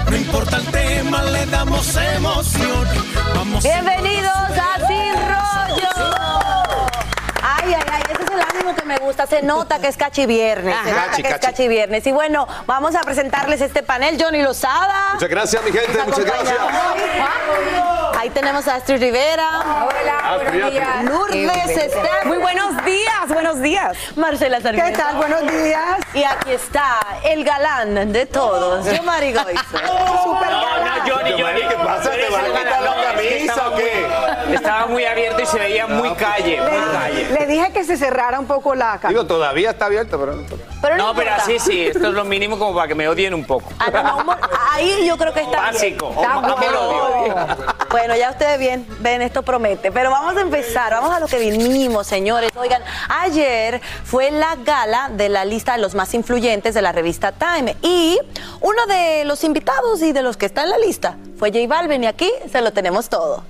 No 0.09 0.15
importa 0.15 0.57
el 0.57 0.65
tema, 0.65 1.21
le 1.23 1.45
damos 1.45 1.95
emoción. 1.95 2.87
Vamos 3.35 3.63
Bienvenidos 3.63 4.33
a 4.33 4.68
Ay, 8.07 8.13
ese 8.13 8.23
es 8.23 8.29
el 8.31 8.41
ánimo 8.41 8.75
que 8.75 8.85
me 8.85 8.97
gusta. 8.97 9.27
Se 9.27 9.41
nota 9.41 9.79
que 9.79 9.87
es 9.87 9.97
cachi 9.97 10.25
viernes. 10.25 10.75
Se 10.83 10.91
nota 10.91 11.05
Cachi, 11.07 11.21
que 11.21 11.27
es 11.29 11.33
cachi. 11.35 11.47
cachi 11.47 11.67
viernes. 11.67 12.07
Y 12.07 12.11
bueno, 12.11 12.47
vamos 12.65 12.95
a 12.95 13.01
presentarles 13.01 13.61
este 13.61 13.83
panel. 13.83 14.17
Johnny 14.21 14.41
Lozada. 14.41 15.11
Muchas 15.13 15.29
gracias, 15.29 15.63
mi 15.63 15.71
gente, 15.71 16.03
muchas 16.05 16.25
gracias. 16.25 16.57
Ahí 18.19 18.29
tenemos 18.31 18.67
a 18.67 18.75
Astrid 18.75 18.99
Rivera. 18.99 19.49
Hola, 19.87 20.43
buenos 20.43 20.71
días. 20.71 21.03
Lourdes 21.05 21.69
Esther. 21.69 22.25
Muy 22.25 22.37
buenos 22.37 22.83
días, 22.83 23.27
buenos 23.29 23.61
días. 23.61 23.97
Marcela 24.17 24.59
Sarmiento. 24.59 24.91
¿Qué 24.91 24.97
tal? 24.97 25.15
Buenos 25.15 25.41
días. 25.49 25.99
Y 26.13 26.23
aquí 26.23 26.51
está 26.51 26.99
el 27.23 27.45
galán 27.45 28.11
de 28.11 28.25
todos, 28.25 28.85
yo 28.91 29.03
Mari 29.03 29.31
Goizo. 29.33 29.61
Super 30.23 30.49
No, 30.51 30.85
no, 30.85 31.15
Johnny, 31.15 31.31
Johnny. 31.41 31.61
¿Qué 31.69 31.75
pasa? 31.75 32.11
¿Te 32.11 32.29
vas 32.29 32.43
a 32.43 32.47
quitar 32.47 32.81
la 32.81 32.95
camisa 33.13 33.35
estaba 33.45 33.69
o 33.69 33.75
qué? 33.75 34.07
muy- 34.47 34.55
Estaba 34.55 34.85
muy 34.87 35.05
abierto 35.05 35.41
y 35.41 35.45
se 35.45 35.59
veía 35.59 35.87
muy 35.87 36.13
calle, 36.15 36.59
muy 36.61 36.91
calle. 36.91 37.27
Le 37.39 37.45
dije 37.45 37.71
que 37.71 37.83
se 37.89 37.97
cerrara 37.97 38.39
un 38.39 38.45
poco 38.45 38.75
la. 38.75 38.99
Digo, 39.07 39.25
todavía 39.25 39.71
está 39.71 39.85
abierto, 39.85 40.19
pero... 40.19 40.43
Pero 40.81 40.97
No, 40.97 41.13
pero 41.15 41.31
así 41.33 41.59
sí, 41.59 41.81
esto 41.87 42.07
es 42.07 42.13
lo 42.13 42.23
mínimo 42.23 42.57
como 42.57 42.73
para 42.75 42.87
que 42.87 42.95
me 42.95 43.07
odien 43.09 43.33
un 43.33 43.43
poco. 43.43 43.69
Ah, 43.79 43.89
no, 43.91 44.23
no, 44.23 44.37
ahí 44.71 45.05
yo 45.05 45.17
creo 45.17 45.33
que 45.33 45.41
está 45.41 45.57
Básico. 45.57 46.09
bien. 46.09 46.19
Está 46.21 46.37
bueno. 46.39 46.79
odio. 46.79 47.35
Bueno, 47.89 48.15
ya 48.15 48.29
ustedes 48.29 48.59
bien, 48.59 48.85
ven, 48.99 49.21
esto 49.21 49.41
promete. 49.41 49.91
Pero 49.91 50.11
vamos 50.11 50.37
a 50.37 50.41
empezar, 50.41 50.91
vamos 50.93 51.11
a 51.11 51.19
lo 51.19 51.27
que 51.27 51.39
vinimos, 51.39 52.05
señores. 52.07 52.51
Oigan, 52.55 52.81
ayer 53.09 53.81
fue 54.05 54.29
la 54.31 54.55
gala 54.63 55.09
de 55.11 55.27
la 55.27 55.43
lista 55.43 55.73
de 55.73 55.79
los 55.79 55.95
más 55.95 56.13
influyentes 56.13 56.73
de 56.75 56.81
la 56.81 56.91
revista 56.91 57.31
Time. 57.31 57.75
Y 57.81 58.19
uno 58.61 58.85
de 58.85 59.25
los 59.25 59.43
invitados 59.43 60.01
y 60.01 60.11
de 60.11 60.21
los 60.21 60.37
que 60.37 60.45
está 60.45 60.63
en 60.63 60.69
la 60.69 60.77
lista 60.77 61.17
fue 61.37 61.49
J 61.51 61.67
Balvin. 61.67 62.03
Y 62.03 62.07
aquí 62.07 62.31
se 62.51 62.61
lo 62.61 62.71
tenemos 62.71 63.09
todo. 63.09 63.43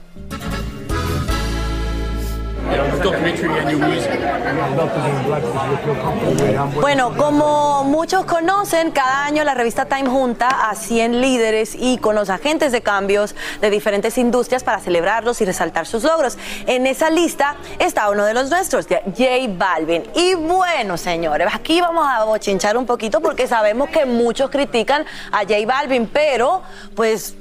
Bueno, 6.82 7.15
como 7.15 7.84
muchos 7.84 8.26
conocen, 8.26 8.91
cada 8.91 9.26
año 9.26 9.43
la 9.43 9.53
revista 9.53 9.86
Time 9.86 10.09
junta 10.09 10.70
a 10.70 10.76
100 10.76 11.22
líderes 11.22 11.76
y 11.76 11.97
con 11.97 12.15
los 12.15 12.30
agentes 12.30 12.72
de 12.72 12.82
cambios 12.82 13.36
de 13.61 13.70
diferentes 13.70 14.17
industrias 14.17 14.63
para 14.63 14.80
celebrarlos 14.80 15.41
y 15.41 15.45
resaltar 15.45 15.86
sus 15.86 16.03
logros. 16.03 16.38
En 16.67 16.88
esa 16.88 17.09
lista 17.09 17.55
está 17.80 18.09
uno 18.09 18.26
de 18.26 18.34
los 18.34 18.49
nuestros, 18.49 18.88
J 18.88 19.03
Balvin. 19.49 20.03
Y 20.15 20.36
bueno, 20.36 20.97
señores, 20.97 21.47
aquí 21.53 21.82
vamos 21.82 22.05
a 22.07 22.24
bochinchar 22.26 22.78
un 22.78 22.86
poquito 22.86 23.22
porque 23.22 23.47
sabemos 23.47 23.89
que 23.89 24.05
muchos 24.05 24.49
critican 24.49 25.05
a 25.32 25.39
J 25.39 25.55
Balvin, 25.65 26.07
pero 26.07 26.61
pues 26.95 27.36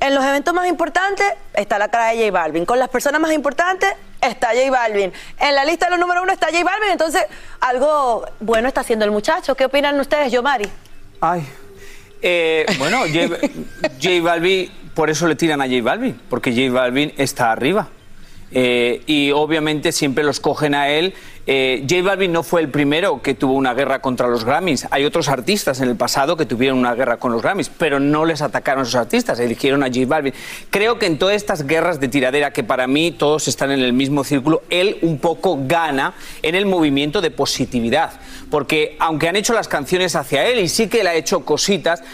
en 0.00 0.14
los 0.14 0.24
eventos 0.24 0.54
más 0.54 0.66
importantes 0.66 1.26
está 1.54 1.78
la 1.78 1.88
cara 1.88 2.08
de 2.08 2.18
J 2.18 2.32
Balvin. 2.32 2.64
Con 2.64 2.78
las 2.78 2.88
personas 2.88 3.20
más 3.20 3.32
importantes 3.32 3.90
está 4.20 4.48
J 4.48 4.70
Balvin. 4.70 5.12
En 5.38 5.54
la 5.54 5.64
lista 5.64 5.86
de 5.86 5.92
los 5.92 6.00
número 6.00 6.22
uno 6.22 6.32
está 6.32 6.46
J 6.46 6.62
Balvin. 6.64 6.90
Entonces, 6.90 7.24
algo 7.60 8.26
bueno 8.40 8.68
está 8.68 8.80
haciendo 8.82 9.04
el 9.04 9.10
muchacho. 9.10 9.54
¿Qué 9.54 9.64
opinan 9.64 9.98
ustedes, 10.00 10.32
Yomari? 10.32 10.68
Ay, 11.20 11.46
Eh, 12.22 12.66
bueno, 12.78 13.00
J, 13.00 13.38
J 14.02 14.22
Balvin, 14.22 14.70
por 14.94 15.08
eso 15.08 15.26
le 15.26 15.36
tiran 15.36 15.62
a 15.62 15.64
J 15.66 15.82
Balvin, 15.82 16.20
porque 16.28 16.52
J 16.52 16.70
Balvin 16.70 17.14
está 17.16 17.50
arriba. 17.52 17.88
Eh, 18.52 19.02
y 19.06 19.30
obviamente 19.30 19.92
siempre 19.92 20.24
los 20.24 20.40
cogen 20.40 20.74
a 20.74 20.88
él. 20.88 21.14
Eh, 21.52 21.84
J 21.90 22.04
Balvin 22.04 22.30
no 22.30 22.44
fue 22.44 22.60
el 22.60 22.68
primero 22.68 23.22
que 23.22 23.34
tuvo 23.34 23.54
una 23.54 23.74
guerra 23.74 24.00
contra 24.00 24.28
los 24.28 24.44
Grammys. 24.44 24.86
Hay 24.92 25.04
otros 25.04 25.28
artistas 25.28 25.80
en 25.80 25.88
el 25.88 25.96
pasado 25.96 26.36
que 26.36 26.46
tuvieron 26.46 26.78
una 26.78 26.94
guerra 26.94 27.16
con 27.16 27.32
los 27.32 27.42
Grammys, 27.42 27.72
pero 27.76 27.98
no 27.98 28.24
les 28.24 28.40
atacaron 28.40 28.84
a 28.84 28.86
esos 28.86 28.94
artistas, 28.94 29.40
eligieron 29.40 29.82
a 29.82 29.86
J 29.88 30.02
Balvin. 30.06 30.32
Creo 30.70 31.00
que 31.00 31.06
en 31.06 31.18
todas 31.18 31.34
estas 31.34 31.66
guerras 31.66 31.98
de 31.98 32.06
tiradera, 32.06 32.52
que 32.52 32.62
para 32.62 32.86
mí 32.86 33.10
todos 33.10 33.48
están 33.48 33.72
en 33.72 33.80
el 33.80 33.92
mismo 33.92 34.22
círculo, 34.22 34.62
él 34.70 34.98
un 35.02 35.18
poco 35.18 35.58
gana 35.66 36.14
en 36.42 36.54
el 36.54 36.66
movimiento 36.66 37.20
de 37.20 37.32
positividad. 37.32 38.12
Porque 38.48 38.94
aunque 39.00 39.28
han 39.28 39.34
hecho 39.34 39.52
las 39.52 39.66
canciones 39.66 40.14
hacia 40.14 40.46
él 40.46 40.60
y 40.60 40.68
sí 40.68 40.86
que 40.86 41.00
él 41.00 41.08
ha 41.08 41.14
hecho 41.14 41.44
cositas, 41.44 42.04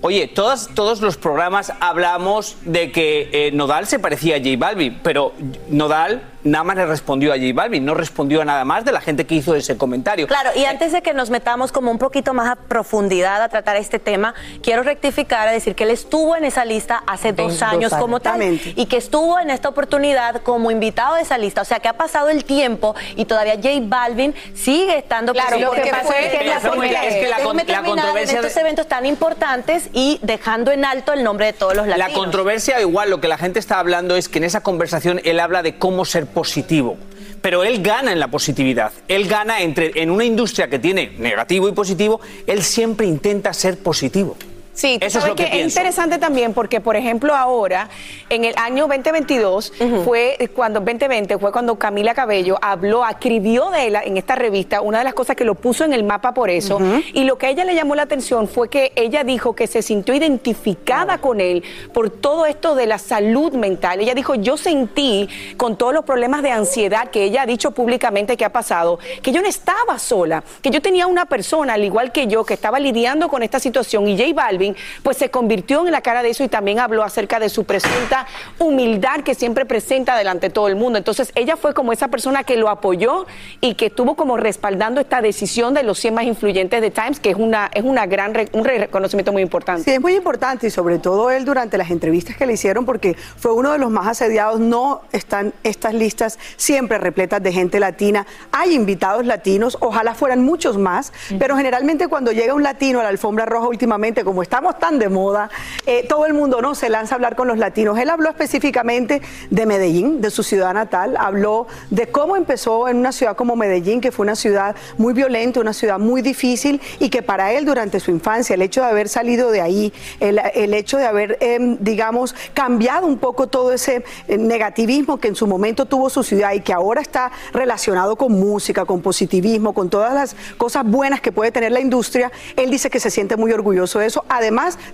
Oye, 0.00 0.28
todos 0.28 1.00
los 1.00 1.16
programas 1.16 1.72
hablamos 1.80 2.56
de 2.64 2.92
que 2.92 3.28
eh, 3.32 3.50
Nodal 3.52 3.88
se 3.88 3.98
parecía 3.98 4.36
a 4.36 4.38
J 4.38 4.50
Balvin, 4.56 5.00
pero 5.02 5.32
Nodal 5.68 6.22
nada 6.44 6.64
más 6.64 6.76
le 6.76 6.86
respondió 6.86 7.32
a 7.32 7.36
J 7.36 7.48
Balvin, 7.54 7.84
no 7.84 7.94
respondió 7.94 8.42
a 8.42 8.44
nada 8.44 8.64
más 8.64 8.84
de 8.84 8.92
la 8.92 9.00
gente 9.00 9.26
que 9.26 9.34
hizo 9.36 9.54
ese 9.54 9.76
comentario. 9.76 10.26
Claro, 10.26 10.50
y 10.54 10.64
antes 10.64 10.92
de 10.92 11.02
que 11.02 11.12
nos 11.12 11.30
metamos 11.30 11.72
como 11.72 11.90
un 11.90 11.98
poquito 11.98 12.34
más 12.34 12.48
a 12.48 12.56
profundidad 12.56 13.42
a 13.42 13.48
tratar 13.48 13.76
este 13.76 13.98
tema, 13.98 14.34
quiero 14.62 14.82
rectificar 14.82 15.48
a 15.48 15.52
decir 15.52 15.74
que 15.74 15.84
él 15.84 15.90
estuvo 15.90 16.36
en 16.36 16.44
esa 16.44 16.64
lista 16.64 17.02
hace 17.06 17.32
dos 17.32 17.48
dos 17.48 17.62
años 17.62 17.92
años, 17.92 17.94
como 17.94 18.20
tal 18.20 18.42
y 18.42 18.86
que 18.86 18.96
estuvo 18.96 19.38
en 19.40 19.50
esta 19.50 19.68
oportunidad 19.68 20.42
como 20.42 20.70
invitado 20.70 21.16
de 21.16 21.22
esa 21.22 21.38
lista. 21.38 21.62
O 21.62 21.64
sea, 21.64 21.80
que 21.80 21.88
ha 21.88 21.92
pasado 21.94 22.28
el 22.28 22.44
tiempo 22.44 22.94
y 23.16 23.24
todavía 23.24 23.54
J 23.56 23.68
Balvin 23.82 24.34
sigue 24.54 24.98
estando 24.98 25.32
Claro, 25.32 25.48
presente. 25.58 25.76
lo 25.76 25.82
que 25.84 25.90
pasa 25.90 26.04
fue 26.04 26.26
es 26.26 26.38
que 26.38 26.44
la 26.44 27.04
es 27.06 27.14
que 27.16 27.28
la 27.28 27.36
con- 27.42 27.56
controversia 27.88 28.36
en 28.36 28.42
de- 28.42 28.48
estos 28.48 28.60
eventos 28.60 28.86
tan 28.86 29.06
importantes 29.06 29.88
y 29.92 30.18
dejando 30.22 30.70
en 30.70 30.84
alto 30.84 31.12
el 31.12 31.24
nombre 31.24 31.46
de 31.46 31.52
todos 31.52 31.74
los 31.74 31.86
La 31.86 32.08
controversia, 32.12 32.80
igual, 32.80 33.10
lo 33.10 33.20
que 33.20 33.28
la 33.28 33.38
gente 33.38 33.58
está 33.58 33.78
hablando 33.78 34.14
es 34.16 34.28
que 34.28 34.38
en 34.38 34.44
esa 34.44 34.60
conversación 34.62 35.20
él 35.24 35.40
habla 35.40 35.62
de 35.62 35.78
cómo 35.78 36.04
ser 36.04 36.26
positivo. 36.28 36.96
Pero 37.40 37.62
él 37.62 37.82
gana 37.82 38.12
en 38.12 38.20
la 38.20 38.28
positividad. 38.28 38.92
Él 39.06 39.28
gana 39.28 39.60
entre, 39.60 39.92
en 40.02 40.10
una 40.10 40.24
industria 40.24 40.68
que 40.68 40.78
tiene 40.78 41.12
negativo 41.18 41.68
y 41.68 41.72
positivo, 41.72 42.20
él 42.46 42.62
siempre 42.62 43.06
intenta 43.06 43.52
ser 43.52 43.78
positivo. 43.78 44.36
Sí, 44.78 44.96
Eso 45.00 45.18
es 45.18 45.26
lo 45.26 45.34
que 45.34 45.42
es 45.42 45.54
interesante 45.56 46.18
también 46.18 46.54
porque, 46.54 46.80
por 46.80 46.94
ejemplo, 46.94 47.34
ahora, 47.34 47.88
en 48.30 48.44
el 48.44 48.54
año 48.56 48.86
2022, 48.86 49.72
fue 50.04 50.50
cuando, 50.54 50.78
2020, 50.78 51.36
fue 51.38 51.50
cuando 51.50 51.76
Camila 51.76 52.14
Cabello 52.14 52.56
habló, 52.62 53.04
escribió 53.04 53.70
de 53.70 53.88
él 53.88 53.96
en 54.04 54.16
esta 54.16 54.36
revista, 54.36 54.80
una 54.80 54.98
de 54.98 55.04
las 55.04 55.14
cosas 55.14 55.34
que 55.34 55.44
lo 55.44 55.56
puso 55.56 55.84
en 55.84 55.92
el 55.92 56.04
mapa 56.04 56.32
por 56.32 56.48
eso, 56.48 56.78
y 57.12 57.24
lo 57.24 57.38
que 57.38 57.46
a 57.46 57.50
ella 57.50 57.64
le 57.64 57.74
llamó 57.74 57.96
la 57.96 58.02
atención 58.02 58.46
fue 58.46 58.68
que 58.68 58.92
ella 58.94 59.24
dijo 59.24 59.56
que 59.56 59.66
se 59.66 59.82
sintió 59.82 60.14
identificada 60.14 61.18
con 61.18 61.40
él 61.40 61.64
por 61.92 62.10
todo 62.10 62.46
esto 62.46 62.76
de 62.76 62.86
la 62.86 62.98
salud 62.98 63.54
mental. 63.54 63.98
Ella 63.98 64.14
dijo, 64.14 64.36
yo 64.36 64.56
sentí 64.56 65.28
con 65.56 65.76
todos 65.76 65.92
los 65.92 66.04
problemas 66.04 66.44
de 66.44 66.52
ansiedad 66.52 67.08
que 67.10 67.24
ella 67.24 67.42
ha 67.42 67.46
dicho 67.46 67.72
públicamente 67.72 68.36
que 68.36 68.44
ha 68.44 68.52
pasado, 68.52 69.00
que 69.22 69.32
yo 69.32 69.42
no 69.42 69.48
estaba 69.48 69.98
sola, 69.98 70.44
que 70.62 70.70
yo 70.70 70.80
tenía 70.80 71.08
una 71.08 71.26
persona, 71.26 71.72
al 71.72 71.82
igual 71.82 72.12
que 72.12 72.28
yo, 72.28 72.44
que 72.44 72.54
estaba 72.54 72.78
lidiando 72.78 73.28
con 73.28 73.42
esta 73.42 73.58
situación 73.58 74.06
y 74.06 74.16
J 74.16 74.32
Balvin 74.34 74.67
Pues 75.02 75.16
se 75.16 75.30
convirtió 75.30 75.86
en 75.86 75.92
la 75.92 76.00
cara 76.00 76.22
de 76.22 76.30
eso 76.30 76.44
y 76.44 76.48
también 76.48 76.78
habló 76.78 77.02
acerca 77.02 77.38
de 77.38 77.48
su 77.48 77.64
presunta 77.64 78.26
humildad 78.58 79.20
que 79.20 79.34
siempre 79.34 79.64
presenta 79.64 80.16
delante 80.16 80.48
de 80.48 80.52
todo 80.52 80.68
el 80.68 80.76
mundo. 80.76 80.98
Entonces 80.98 81.32
ella 81.34 81.56
fue 81.56 81.74
como 81.74 81.92
esa 81.92 82.08
persona 82.08 82.44
que 82.44 82.56
lo 82.56 82.68
apoyó 82.68 83.26
y 83.60 83.74
que 83.74 83.86
estuvo 83.86 84.16
como 84.16 84.36
respaldando 84.36 85.00
esta 85.00 85.20
decisión 85.20 85.74
de 85.74 85.82
los 85.82 85.98
100 85.98 86.14
más 86.14 86.24
influyentes 86.24 86.80
de 86.80 86.90
Times, 86.90 87.20
que 87.20 87.30
es 87.30 87.36
una 87.36 87.70
es 87.74 87.84
una 87.84 88.06
gran 88.06 88.32
un 88.52 88.64
reconocimiento 88.64 89.32
muy 89.32 89.42
importante. 89.42 89.84
Sí, 89.84 89.90
es 89.90 90.00
muy 90.00 90.14
importante 90.14 90.66
y 90.66 90.70
sobre 90.70 90.98
todo 90.98 91.30
él 91.30 91.44
durante 91.44 91.78
las 91.78 91.90
entrevistas 91.90 92.36
que 92.36 92.46
le 92.46 92.54
hicieron 92.54 92.84
porque 92.84 93.16
fue 93.36 93.52
uno 93.52 93.72
de 93.72 93.78
los 93.78 93.90
más 93.90 94.06
asediados. 94.06 94.60
No 94.60 95.02
están 95.12 95.54
estas 95.62 95.94
listas 95.94 96.38
siempre 96.56 96.98
repletas 96.98 97.42
de 97.42 97.52
gente 97.52 97.80
latina. 97.80 98.26
Hay 98.52 98.74
invitados 98.74 99.26
latinos, 99.26 99.76
ojalá 99.80 100.14
fueran 100.14 100.44
muchos 100.44 100.78
más, 100.78 101.12
pero 101.38 101.56
generalmente 101.56 102.08
cuando 102.08 102.32
llega 102.32 102.54
un 102.54 102.62
latino 102.62 103.00
a 103.00 103.02
la 103.02 103.08
alfombra 103.08 103.46
roja 103.46 103.68
últimamente, 103.68 104.24
como 104.24 104.42
estamos 104.58 104.80
tan 104.80 104.98
de 104.98 105.08
moda, 105.08 105.50
eh, 105.86 106.04
todo 106.08 106.26
el 106.26 106.34
mundo 106.34 106.60
no 106.60 106.74
se 106.74 106.88
lanza 106.88 107.14
a 107.14 107.16
hablar 107.16 107.36
con 107.36 107.46
los 107.46 107.58
latinos. 107.58 107.96
Él 107.96 108.10
habló 108.10 108.28
específicamente 108.28 109.22
de 109.50 109.66
Medellín, 109.66 110.20
de 110.20 110.32
su 110.32 110.42
ciudad 110.42 110.74
natal, 110.74 111.16
habló 111.16 111.68
de 111.90 112.08
cómo 112.08 112.34
empezó 112.34 112.88
en 112.88 112.96
una 112.96 113.12
ciudad 113.12 113.36
como 113.36 113.54
Medellín, 113.54 114.00
que 114.00 114.10
fue 114.10 114.24
una 114.24 114.34
ciudad 114.34 114.74
muy 114.96 115.12
violenta, 115.12 115.60
una 115.60 115.72
ciudad 115.72 116.00
muy 116.00 116.22
difícil 116.22 116.80
y 116.98 117.08
que 117.08 117.22
para 117.22 117.52
él 117.52 117.66
durante 117.66 118.00
su 118.00 118.10
infancia, 118.10 118.54
el 118.54 118.62
hecho 118.62 118.80
de 118.80 118.88
haber 118.88 119.08
salido 119.08 119.52
de 119.52 119.60
ahí, 119.60 119.92
el, 120.18 120.40
el 120.54 120.74
hecho 120.74 120.96
de 120.96 121.06
haber, 121.06 121.38
em, 121.40 121.78
digamos, 121.78 122.34
cambiado 122.52 123.06
un 123.06 123.18
poco 123.18 123.46
todo 123.46 123.72
ese 123.72 124.04
eh, 124.26 124.38
negativismo 124.38 125.20
que 125.20 125.28
en 125.28 125.36
su 125.36 125.46
momento 125.46 125.86
tuvo 125.86 126.10
su 126.10 126.24
ciudad 126.24 126.52
y 126.54 126.62
que 126.62 126.72
ahora 126.72 127.00
está 127.00 127.30
relacionado 127.52 128.16
con 128.16 128.32
música, 128.32 128.84
con 128.84 129.02
positivismo, 129.02 129.72
con 129.72 129.88
todas 129.88 130.12
las 130.14 130.34
cosas 130.56 130.84
buenas 130.84 131.20
que 131.20 131.30
puede 131.30 131.52
tener 131.52 131.70
la 131.70 131.78
industria, 131.78 132.32
él 132.56 132.72
dice 132.72 132.90
que 132.90 132.98
se 132.98 133.12
siente 133.12 133.36
muy 133.36 133.52
orgulloso 133.52 134.00
de 134.00 134.06
eso, 134.06 134.24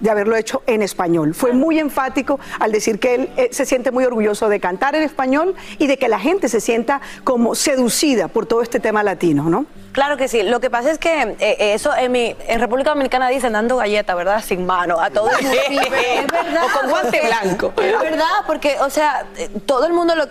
de 0.00 0.10
haberlo 0.10 0.36
hecho 0.36 0.62
en 0.66 0.82
español. 0.82 1.34
Fue 1.34 1.52
muy 1.52 1.78
enfático 1.78 2.38
al 2.58 2.72
decir 2.72 2.98
que 2.98 3.14
él 3.14 3.30
eh, 3.36 3.48
se 3.52 3.64
siente 3.66 3.90
muy 3.90 4.04
orgulloso 4.04 4.48
de 4.48 4.60
cantar 4.60 4.94
en 4.94 5.02
español 5.02 5.54
y 5.78 5.86
de 5.86 5.96
que 5.96 6.08
la 6.08 6.18
gente 6.18 6.48
se 6.48 6.60
sienta 6.60 7.00
como 7.24 7.54
seducida 7.54 8.28
por 8.28 8.46
todo 8.46 8.62
este 8.62 8.80
tema 8.80 9.02
latino, 9.02 9.44
¿no? 9.50 9.66
Claro 9.92 10.16
que 10.16 10.26
sí. 10.26 10.42
Lo 10.42 10.58
que 10.58 10.70
pasa 10.70 10.90
es 10.90 10.98
que 10.98 11.22
eh, 11.22 11.36
eh, 11.38 11.56
eso 11.74 11.94
en, 11.96 12.10
mi, 12.10 12.34
en 12.48 12.58
República 12.58 12.90
Dominicana 12.90 13.28
dicen 13.28 13.52
dando 13.52 13.76
galleta, 13.76 14.16
¿verdad? 14.16 14.42
Sin 14.44 14.66
mano. 14.66 14.98
A 15.00 15.10
todo 15.10 15.30
el 15.30 15.40
mundo. 15.44 15.58
Sí, 15.68 15.78
pero 15.88 15.96
es 16.02 16.26
verdad. 16.26 16.64
O 16.64 16.80
con 16.80 16.90
guante 16.90 17.20
porque- 17.20 17.26
blanco. 17.28 17.72
Es 17.80 18.00
verdad, 18.00 18.24
porque, 18.46 18.76
o 18.80 18.90
sea, 18.90 19.24
todo 19.66 19.86
el 19.86 19.92
mundo 19.92 20.16
lo, 20.16 20.24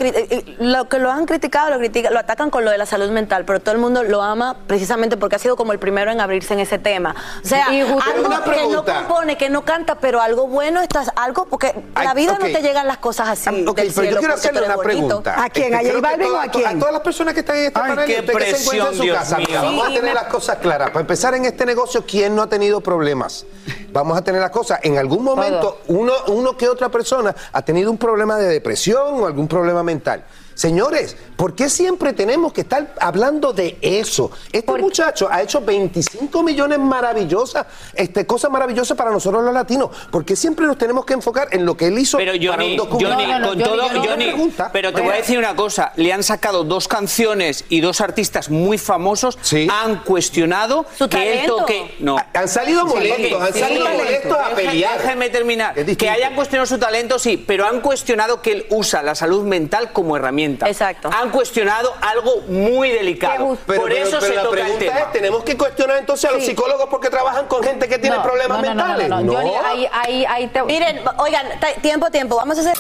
lo 0.60 0.90
que 0.90 1.00
lo 1.00 1.12
han 1.12 1.26
criticado, 1.26 1.70
lo 1.70 1.78
critica, 1.78 2.10
lo 2.10 2.20
atacan 2.20 2.50
con 2.50 2.66
lo 2.66 2.72
de 2.72 2.78
la 2.78 2.86
salud 2.86 3.10
mental, 3.12 3.46
pero 3.46 3.62
todo 3.62 3.74
el 3.74 3.80
mundo 3.80 4.04
lo 4.04 4.22
ama 4.22 4.58
precisamente 4.68 5.16
porque 5.16 5.38
ha 5.38 5.40
sido 5.40 5.56
como 5.56 5.72
el 5.72 5.80
primero 5.80 6.12
en 6.12 6.20
abrirse 6.20 6.54
en 6.54 6.60
ese 6.60 6.78
tema. 6.78 7.16
O 7.42 7.48
sea, 7.48 7.74
Y 7.74 7.80
algo 7.80 7.96
Una 8.26 8.44
que 8.44 8.68
no 8.68 8.84
compone, 9.08 9.38
que 9.38 9.50
no 9.50 9.64
canta, 9.66 9.96
pero 9.96 10.22
algo 10.22 10.48
bueno 10.48 10.82
estás, 10.82 11.10
algo, 11.16 11.46
porque 11.46 11.74
la 11.96 12.12
Ay, 12.12 12.16
vida 12.16 12.34
ok. 12.34 12.40
no 12.40 12.46
te 12.46 12.62
llegan 12.62 12.88
las 12.88 12.98
cosas 12.98 13.30
así. 13.30 13.50
Ok, 13.68 13.78
del 13.78 13.88
pero 13.88 13.92
cielo 13.94 14.12
yo 14.12 14.18
quiero 14.20 14.34
hacerle 14.34 14.64
una 14.66 14.78
pregunta. 14.78 15.44
¿A 15.44 15.50
quién? 15.50 15.74
¿A 15.74 15.82
Este, 15.82 15.94
J 15.94 16.02
Balvin 16.02 16.28
o 16.28 16.30
toda- 16.30 16.44
a 16.44 16.52
quién? 16.52 16.66
A 16.68 16.80
todas 16.80 16.94
las 16.94 17.02
personas 17.02 17.34
que 17.34 17.40
están 17.42 17.56
en 17.58 17.66
este 17.66 17.80
Ay, 17.80 17.90
panel, 17.90 18.06
qué 18.06 18.20
usted 18.20 18.34
que 18.34 18.56
se 18.56 18.62
encuentra 18.64 18.90
en 18.90 18.98
su 18.98 19.08
casa. 19.14 19.38
Vamos 19.62 19.84
a 19.86 19.88
tener 19.88 20.04
me- 20.04 20.14
las 20.14 20.24
cosas 20.26 20.58
claras. 20.58 20.90
Para 20.90 21.02
empezar 21.02 21.34
en 21.36 21.46
este 21.46 21.66
negocio, 21.66 22.04
¿quién 22.06 22.36
no 22.36 22.42
ha 22.42 22.48
tenido 22.48 22.82
problemas? 22.82 23.46
Vamos 23.92 24.18
a 24.18 24.24
tener 24.24 24.42
las 24.42 24.52
cosas. 24.52 24.80
En 24.84 24.98
algún 24.98 25.24
momento, 25.24 25.82
uno, 25.88 26.14
uno 26.28 26.58
que 26.58 26.68
otra 26.70 26.90
persona 26.90 27.36
ha 27.52 27.62
tenido 27.62 27.92
un 27.92 27.98
problema 27.98 28.38
de 28.38 28.48
depresión 28.48 29.22
o 29.22 29.26
algún 29.26 29.48
problema 29.48 29.84
mental. 29.84 30.24
Señores, 30.56 31.18
¿por 31.36 31.56
qué 31.56 31.70
siempre 31.70 32.14
tenemos 32.14 32.54
que 32.54 32.62
estar 32.62 32.94
hablando 33.00 33.54
de 33.54 33.78
eso? 33.82 34.32
Este 34.52 34.72
muchacho 34.74 35.28
ha 35.30 35.42
hecho 35.42 35.62
25 35.62 36.44
millones 36.44 36.80
maravillosas, 36.80 37.66
este, 37.94 38.26
cosas 38.26 38.52
maravillosas 38.52 38.96
para 38.98 39.12
nosotros 39.12 39.44
los 39.44 39.54
latinos. 39.54 39.90
¿Por 40.12 40.26
qué 40.26 40.36
siempre 40.36 40.66
nos 40.66 40.78
tenemos 40.78 41.06
que 41.06 41.14
enfocar 41.14 41.48
en 41.52 41.66
lo 41.66 41.76
que 41.76 41.88
él 41.88 41.98
hizo 41.98 42.18
Pero 42.18 42.34
para 42.34 42.64
un 42.64 42.72
Johnny, 42.72 42.78
documento? 42.78 43.16
Johnny, 43.16 43.48
con 43.48 43.60
todo, 43.60 43.90
Johnny, 43.90 44.54
pero 44.72 44.94
te 44.94 45.02
voy 45.02 45.12
a 45.12 45.18
decir 45.18 45.38
una 45.38 45.56
cosa, 45.56 45.92
le 45.96 46.14
han 46.14 46.24
sacado 46.24 46.64
dos 46.64 46.88
canciones 46.88 47.66
y 47.70 47.82
dos 47.82 48.02
artistas 48.02 48.50
muy 48.50 48.78
famosos, 48.78 49.38
han 49.70 50.04
cuestionado 50.04 50.86
Su 50.98 51.10
que 51.10 51.42
él 51.42 51.48
toque, 51.48 51.96
no, 52.00 52.18
Han 52.34 52.48
salido 52.48 52.86
molestos, 52.86 53.42
han 53.42 53.54
salido 53.54 53.90
molestos 53.90 54.38
a 54.38 54.56
pelear. 54.56 55.02
Déjeme 55.02 55.30
terminar. 55.30 55.74
Que 55.74 56.10
hayan 56.10 56.36
cuestionado 56.36 56.68
su 56.68 56.78
talento, 56.78 57.20
sí, 57.20 57.38
pero 57.38 57.66
han 57.66 57.82
cuestionado 57.82 58.42
que 58.42 58.52
él 58.52 58.66
usa 58.70 59.02
la 59.02 59.16
salud 59.16 59.44
mental 59.44 59.92
como 59.92 60.16
herramienta. 60.16 60.43
Exacto. 60.52 61.10
Han 61.14 61.30
cuestionado 61.30 61.94
algo 62.02 62.42
muy 62.48 62.90
delicado. 62.92 63.58
Pero, 63.66 63.82
Por 63.82 63.90
pero- 63.92 64.06
eso 64.06 64.18
pero 64.20 64.32
se 64.32 64.36
la 64.36 64.44
toca 64.44 64.56
el 64.58 64.64
pregunta 64.64 64.86
tema. 64.86 65.00
es, 65.00 65.12
¿tenemos 65.12 65.44
que 65.44 65.58
cuestionar 65.58 65.98
entonces 65.98 66.30
a 66.30 66.34
los 66.34 66.42
Sí. 66.42 66.50
psicólogos 66.50 66.88
porque 66.90 67.10
trabajan 67.10 67.48
con 67.48 67.64
gente 67.64 67.88
que 67.88 67.98
tiene 67.98 68.18
No, 68.18 68.24
problemas 68.24 68.62
no, 68.62 68.64
no, 68.64 68.74
no, 68.74 68.84
mentales? 68.88 69.10
no, 69.10 69.22
no, 69.22 69.34
Johnny, 69.34 69.52
ahí- 69.66 69.90
ahí- 69.92 70.26
ahí 70.26 70.48
te- 70.48 70.64
Miren, 70.64 71.02
oigan, 71.18 71.46
tiempo, 71.82 72.10
tiempo, 72.12 72.36
vamos 72.36 72.58
a 72.58 72.62
hacer... 72.62 72.78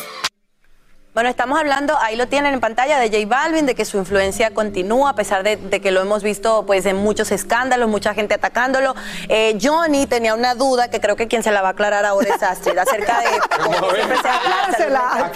Bueno, 1.13 1.29
estamos 1.29 1.59
hablando, 1.59 1.95
ahí 2.01 2.15
lo 2.15 2.27
tienen 2.27 2.55
en 2.55 2.59
pantalla, 2.59 2.97
de 2.97 3.07
J 3.07 3.27
Balvin, 3.27 3.67
de 3.67 3.75
que 3.75 3.85
su 3.85 3.99
influencia 3.99 4.49
continúa, 4.51 5.11
a 5.11 5.15
pesar 5.15 5.43
de, 5.43 5.57
de 5.57 5.79
que 5.79 5.91
lo 5.91 6.01
hemos 6.01 6.23
visto 6.23 6.65
pues 6.65 6.87
en 6.87 6.95
muchos 6.95 7.31
escándalos, 7.31 7.87
mucha 7.87 8.15
gente 8.15 8.33
atacándolo. 8.33 8.95
Eh, 9.29 9.55
Johnny 9.61 10.07
tenía 10.07 10.33
una 10.33 10.55
duda 10.55 10.89
que 10.89 10.99
creo 10.99 11.15
que 11.15 11.27
quien 11.27 11.43
se 11.43 11.51
la 11.51 11.61
va 11.61 11.67
a 11.67 11.71
aclarar 11.73 12.03
ahora 12.03 12.33
es 12.33 12.41
Astrid, 12.41 12.75
acerca 12.79 13.19
de 13.19 13.27
cómo 13.63 13.91
siempre 13.91 14.17
se 14.17 14.27
habla 14.27 15.29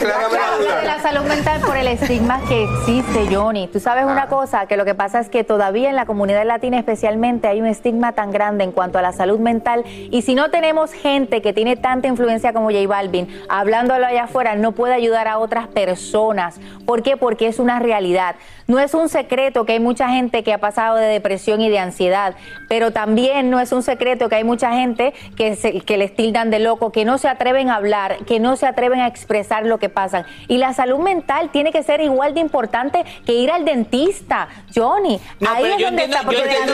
de 0.82 0.88
la 0.88 1.00
salud 1.00 1.26
mental. 1.26 1.62
por 1.62 1.78
el 1.78 1.90
estigma 1.90 2.42
que 2.48 2.64
existe, 2.64 3.28
Johnny. 3.32 3.68
Tú 3.68 3.80
sabes 3.80 4.06
una 4.06 4.30
cosa, 4.30 4.66
que 4.66 4.78
lo 4.78 4.86
que 4.86 4.96
pasa 4.96 5.20
es 5.20 5.30
que 5.30 5.44
todavía 5.44 5.92
en 5.92 5.96
la 5.96 6.08
comunidad 6.08 6.44
latina 6.44 6.80
especialmente 6.80 7.48
hay 7.48 7.62
un 7.62 7.68
estigma 7.68 8.14
tan 8.14 8.32
grande 8.32 8.64
en 8.64 8.72
cuanto 8.72 8.98
a 8.98 9.04
la 9.04 9.14
salud 9.14 9.38
mental. 9.38 9.84
Y 9.86 10.24
si 10.24 10.34
no 10.34 10.50
tenemos 10.50 10.92
gente 10.92 11.44
que 11.44 11.54
tiene 11.54 11.76
tanta 11.76 12.08
influencia 12.08 12.52
como 12.52 12.72
J 12.72 12.88
Balvin, 12.88 13.28
hablándolo 13.48 14.08
allá 14.08 14.24
afuera, 14.24 14.56
no 14.56 14.72
puede 14.72 14.96
ayudar 14.96 15.28
a 15.28 15.38
otras 15.38 15.67
personas. 15.68 16.60
¿Por 16.86 17.04
qué? 17.04 17.18
Porque 17.18 17.48
es 17.48 17.60
una 17.60 17.80
realidad. 17.80 18.36
No 18.68 18.80
es 18.80 18.94
un 18.94 19.08
secreto 19.08 19.66
que 19.66 19.74
hay 19.74 19.80
mucha 19.80 20.10
gente 20.10 20.44
que 20.44 20.52
ha 20.54 20.58
pasado 20.58 20.98
de 20.98 21.06
depresión 21.06 21.62
y 21.62 21.70
de 21.70 21.80
ansiedad, 21.80 22.36
pero 22.68 22.92
también 22.92 23.50
no 23.50 23.60
es 23.62 23.72
un 23.72 23.82
secreto 23.82 24.28
que 24.28 24.36
hay 24.36 24.44
mucha 24.44 24.74
gente 24.74 25.14
que, 25.38 25.56
se- 25.56 25.80
que 25.82 25.98
les 25.98 26.14
tildan 26.16 26.50
de 26.50 26.60
loco, 26.60 26.92
que 26.92 27.06
no 27.06 27.18
se 27.18 27.30
atreven 27.30 27.70
a 27.70 27.76
hablar, 27.76 28.18
que 28.26 28.40
no 28.42 28.58
se 28.58 28.66
atreven 28.66 29.00
a 29.00 29.08
expresar 29.08 29.66
lo 29.66 29.78
que 29.78 29.88
pasan. 29.88 30.26
Y 30.50 30.58
la 30.58 30.74
salud 30.74 31.00
mental 31.00 31.50
tiene 31.52 31.72
que 31.72 31.82
ser 31.84 32.02
igual 32.02 32.34
de 32.34 32.42
importante 32.42 33.06
que 33.26 33.34
ir 33.34 33.52
al 33.52 33.64
dentista. 33.64 34.50
Johnny, 34.76 35.20
No, 35.40 35.50
ahí 35.50 35.64
es 35.64 35.70
donde 35.72 35.86
entiendo- 36.04 36.18
está. 36.18 36.26
porque 36.26 36.38
yo 36.38 36.44
de 36.44 36.50
la 36.50 36.64
yo 36.66 36.72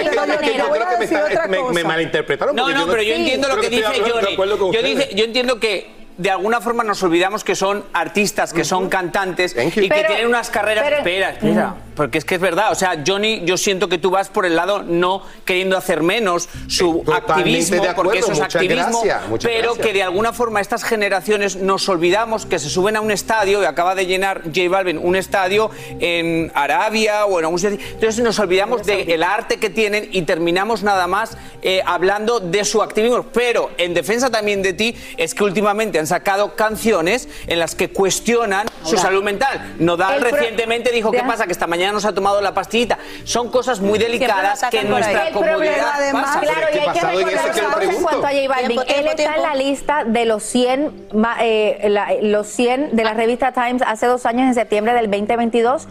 me, 0.98 1.06
está- 1.06 1.48
me- 1.48 1.64
me 1.74 1.84
malinterpretaron. 1.84 2.56
No, 2.56 2.70
no, 2.70 2.80
yo 2.80 2.88
pero 2.92 3.04
yo 3.04 3.14
entiendo 3.14 3.48
lo 3.50 3.58
que 3.62 3.70
dice 3.70 3.84
Johnny. 3.84 4.94
dice- 4.96 5.10
yo 5.16 5.26
entiendo 5.26 5.60
que 5.60 6.03
de 6.18 6.30
alguna 6.30 6.62
forma 6.62 6.84
nos 6.84 7.02
olvidamos 7.04 7.44
que 7.44 7.56
son 7.56 7.84
artistas, 7.94 8.54
que 8.54 8.64
son 8.64 8.90
cantantes 8.90 9.56
y 9.58 9.70
que 9.72 9.88
Pero- 9.88 10.08
tienen 10.08 10.28
unas 10.28 10.50
carreras. 10.50 10.84
pero- 10.84 10.98
espera, 10.98 11.30
espera. 11.32 11.76
Porque 11.96 12.18
es 12.18 12.26
que 12.26 12.36
es 12.36 12.42
verdad. 12.42 12.72
O 12.72 12.76
sea, 12.76 13.04
Johnny, 13.06 13.42
yo 13.46 13.58
siento 13.58 13.90
que 13.90 13.98
tú 13.98 14.10
vas 14.10 14.30
por 14.30 14.46
el 14.46 14.56
lado 14.56 14.84
no 14.84 15.24
queriendo 15.46 15.78
hacer 15.78 16.02
menos 16.02 16.50
su 16.68 17.04
Totalmente 17.06 17.34
activismo, 17.34 17.82
de 17.82 17.90
acuerdo, 17.90 18.12
porque 18.12 18.20
eso 18.20 18.32
es 18.32 18.42
activismo. 18.42 19.02
gracias, 19.04 19.22
pero 19.42 19.74
gracias. 19.74 19.88
que 19.88 19.94
de 19.94 20.04
alguna 20.04 20.34
forma 20.34 20.62
estas 20.62 20.84
generaciones 20.84 21.56
nos 21.56 21.88
olvidamos 21.90 22.46
que 22.46 22.60
se 22.60 22.70
suben 22.70 22.96
a 22.96 23.02
un 23.02 23.12
estadio 23.12 23.62
y 23.62 23.66
acaba 23.66 23.96
de 23.96 24.06
llenar 24.06 24.44
J 24.44 24.70
Balvin 24.70 24.98
un 24.98 25.16
estadio 25.16 25.70
en 26.00 26.52
Arabia 26.56 27.26
o 27.26 27.40
en 27.40 27.46
algún 27.46 27.60
sitio. 27.60 27.78
Entonces 27.94 28.24
nos 28.24 28.40
olvidamos 28.40 28.84
del 28.86 29.24
arte 29.24 29.58
que 29.58 29.70
tienen 29.70 30.10
y 30.12 30.24
terminamos 30.24 30.84
nada 30.84 31.08
más 31.08 31.38
eh, 31.62 31.82
hablando 31.86 32.40
de 32.40 32.66
su 32.66 32.82
activismo. 32.82 33.24
Pero 33.34 33.72
en 33.78 33.94
defensa 33.94 34.30
también 34.30 34.62
de 34.62 34.74
ti 34.74 34.96
es 35.18 35.34
que 35.34 35.44
últimamente 35.44 36.00
han 36.00 36.08
sacado 36.08 36.56
canciones 36.56 37.28
en 37.48 37.60
las 37.60 37.76
que 37.76 37.90
cuestionan 37.90 38.68
su 38.84 38.98
salud 38.98 39.24
mental. 39.24 39.76
Nodal 39.80 40.16
el 40.16 40.22
recientemente 40.22 40.92
dijo, 40.92 41.12
¿qué 41.12 41.24
pasa? 41.24 41.46
Que 41.46 41.52
esta 41.52 41.68
mañana 41.68 41.83
nos 41.92 42.06
ha 42.06 42.14
tomado 42.14 42.40
la 42.42 42.54
pastillita. 42.54 42.98
Son 43.24 43.50
cosas 43.50 43.80
muy 43.80 44.00
delicadas 44.00 44.62
que 44.72 44.80
en 44.80 44.90
nuestra 44.90 45.28
El 45.28 45.34
problema, 45.34 45.54
comunidad 45.58 45.92
además, 45.96 46.26
pasan. 46.26 46.42
claro, 46.44 46.60
y 46.74 46.78
hay 46.78 46.86
que 46.94 47.02
recordar 47.02 47.84
en 47.84 48.02
cuanto 48.04 48.26
a 48.28 48.30
J 48.30 48.48
Balvin. 48.48 48.68
Tiempo, 48.68 48.84
tiempo, 48.86 49.00
Él 49.02 49.06
está 49.08 49.16
tiempo. 49.16 49.36
en 49.38 49.42
la 49.44 49.56
lista 49.56 50.04
de 50.06 50.26
los 50.26 50.44
100, 50.44 51.08
ma- 51.14 51.38
eh, 51.42 51.88
la- 51.90 52.14
los 52.22 52.48
100 52.48 52.96
de 52.96 53.04
la 53.04 53.14
revista 53.14 53.52
Times 53.52 53.82
hace 53.86 54.06
dos 54.06 54.26
años, 54.26 54.48
en 54.48 54.54
septiembre 54.54 54.94
del 54.94 55.10
2022. 55.12 55.88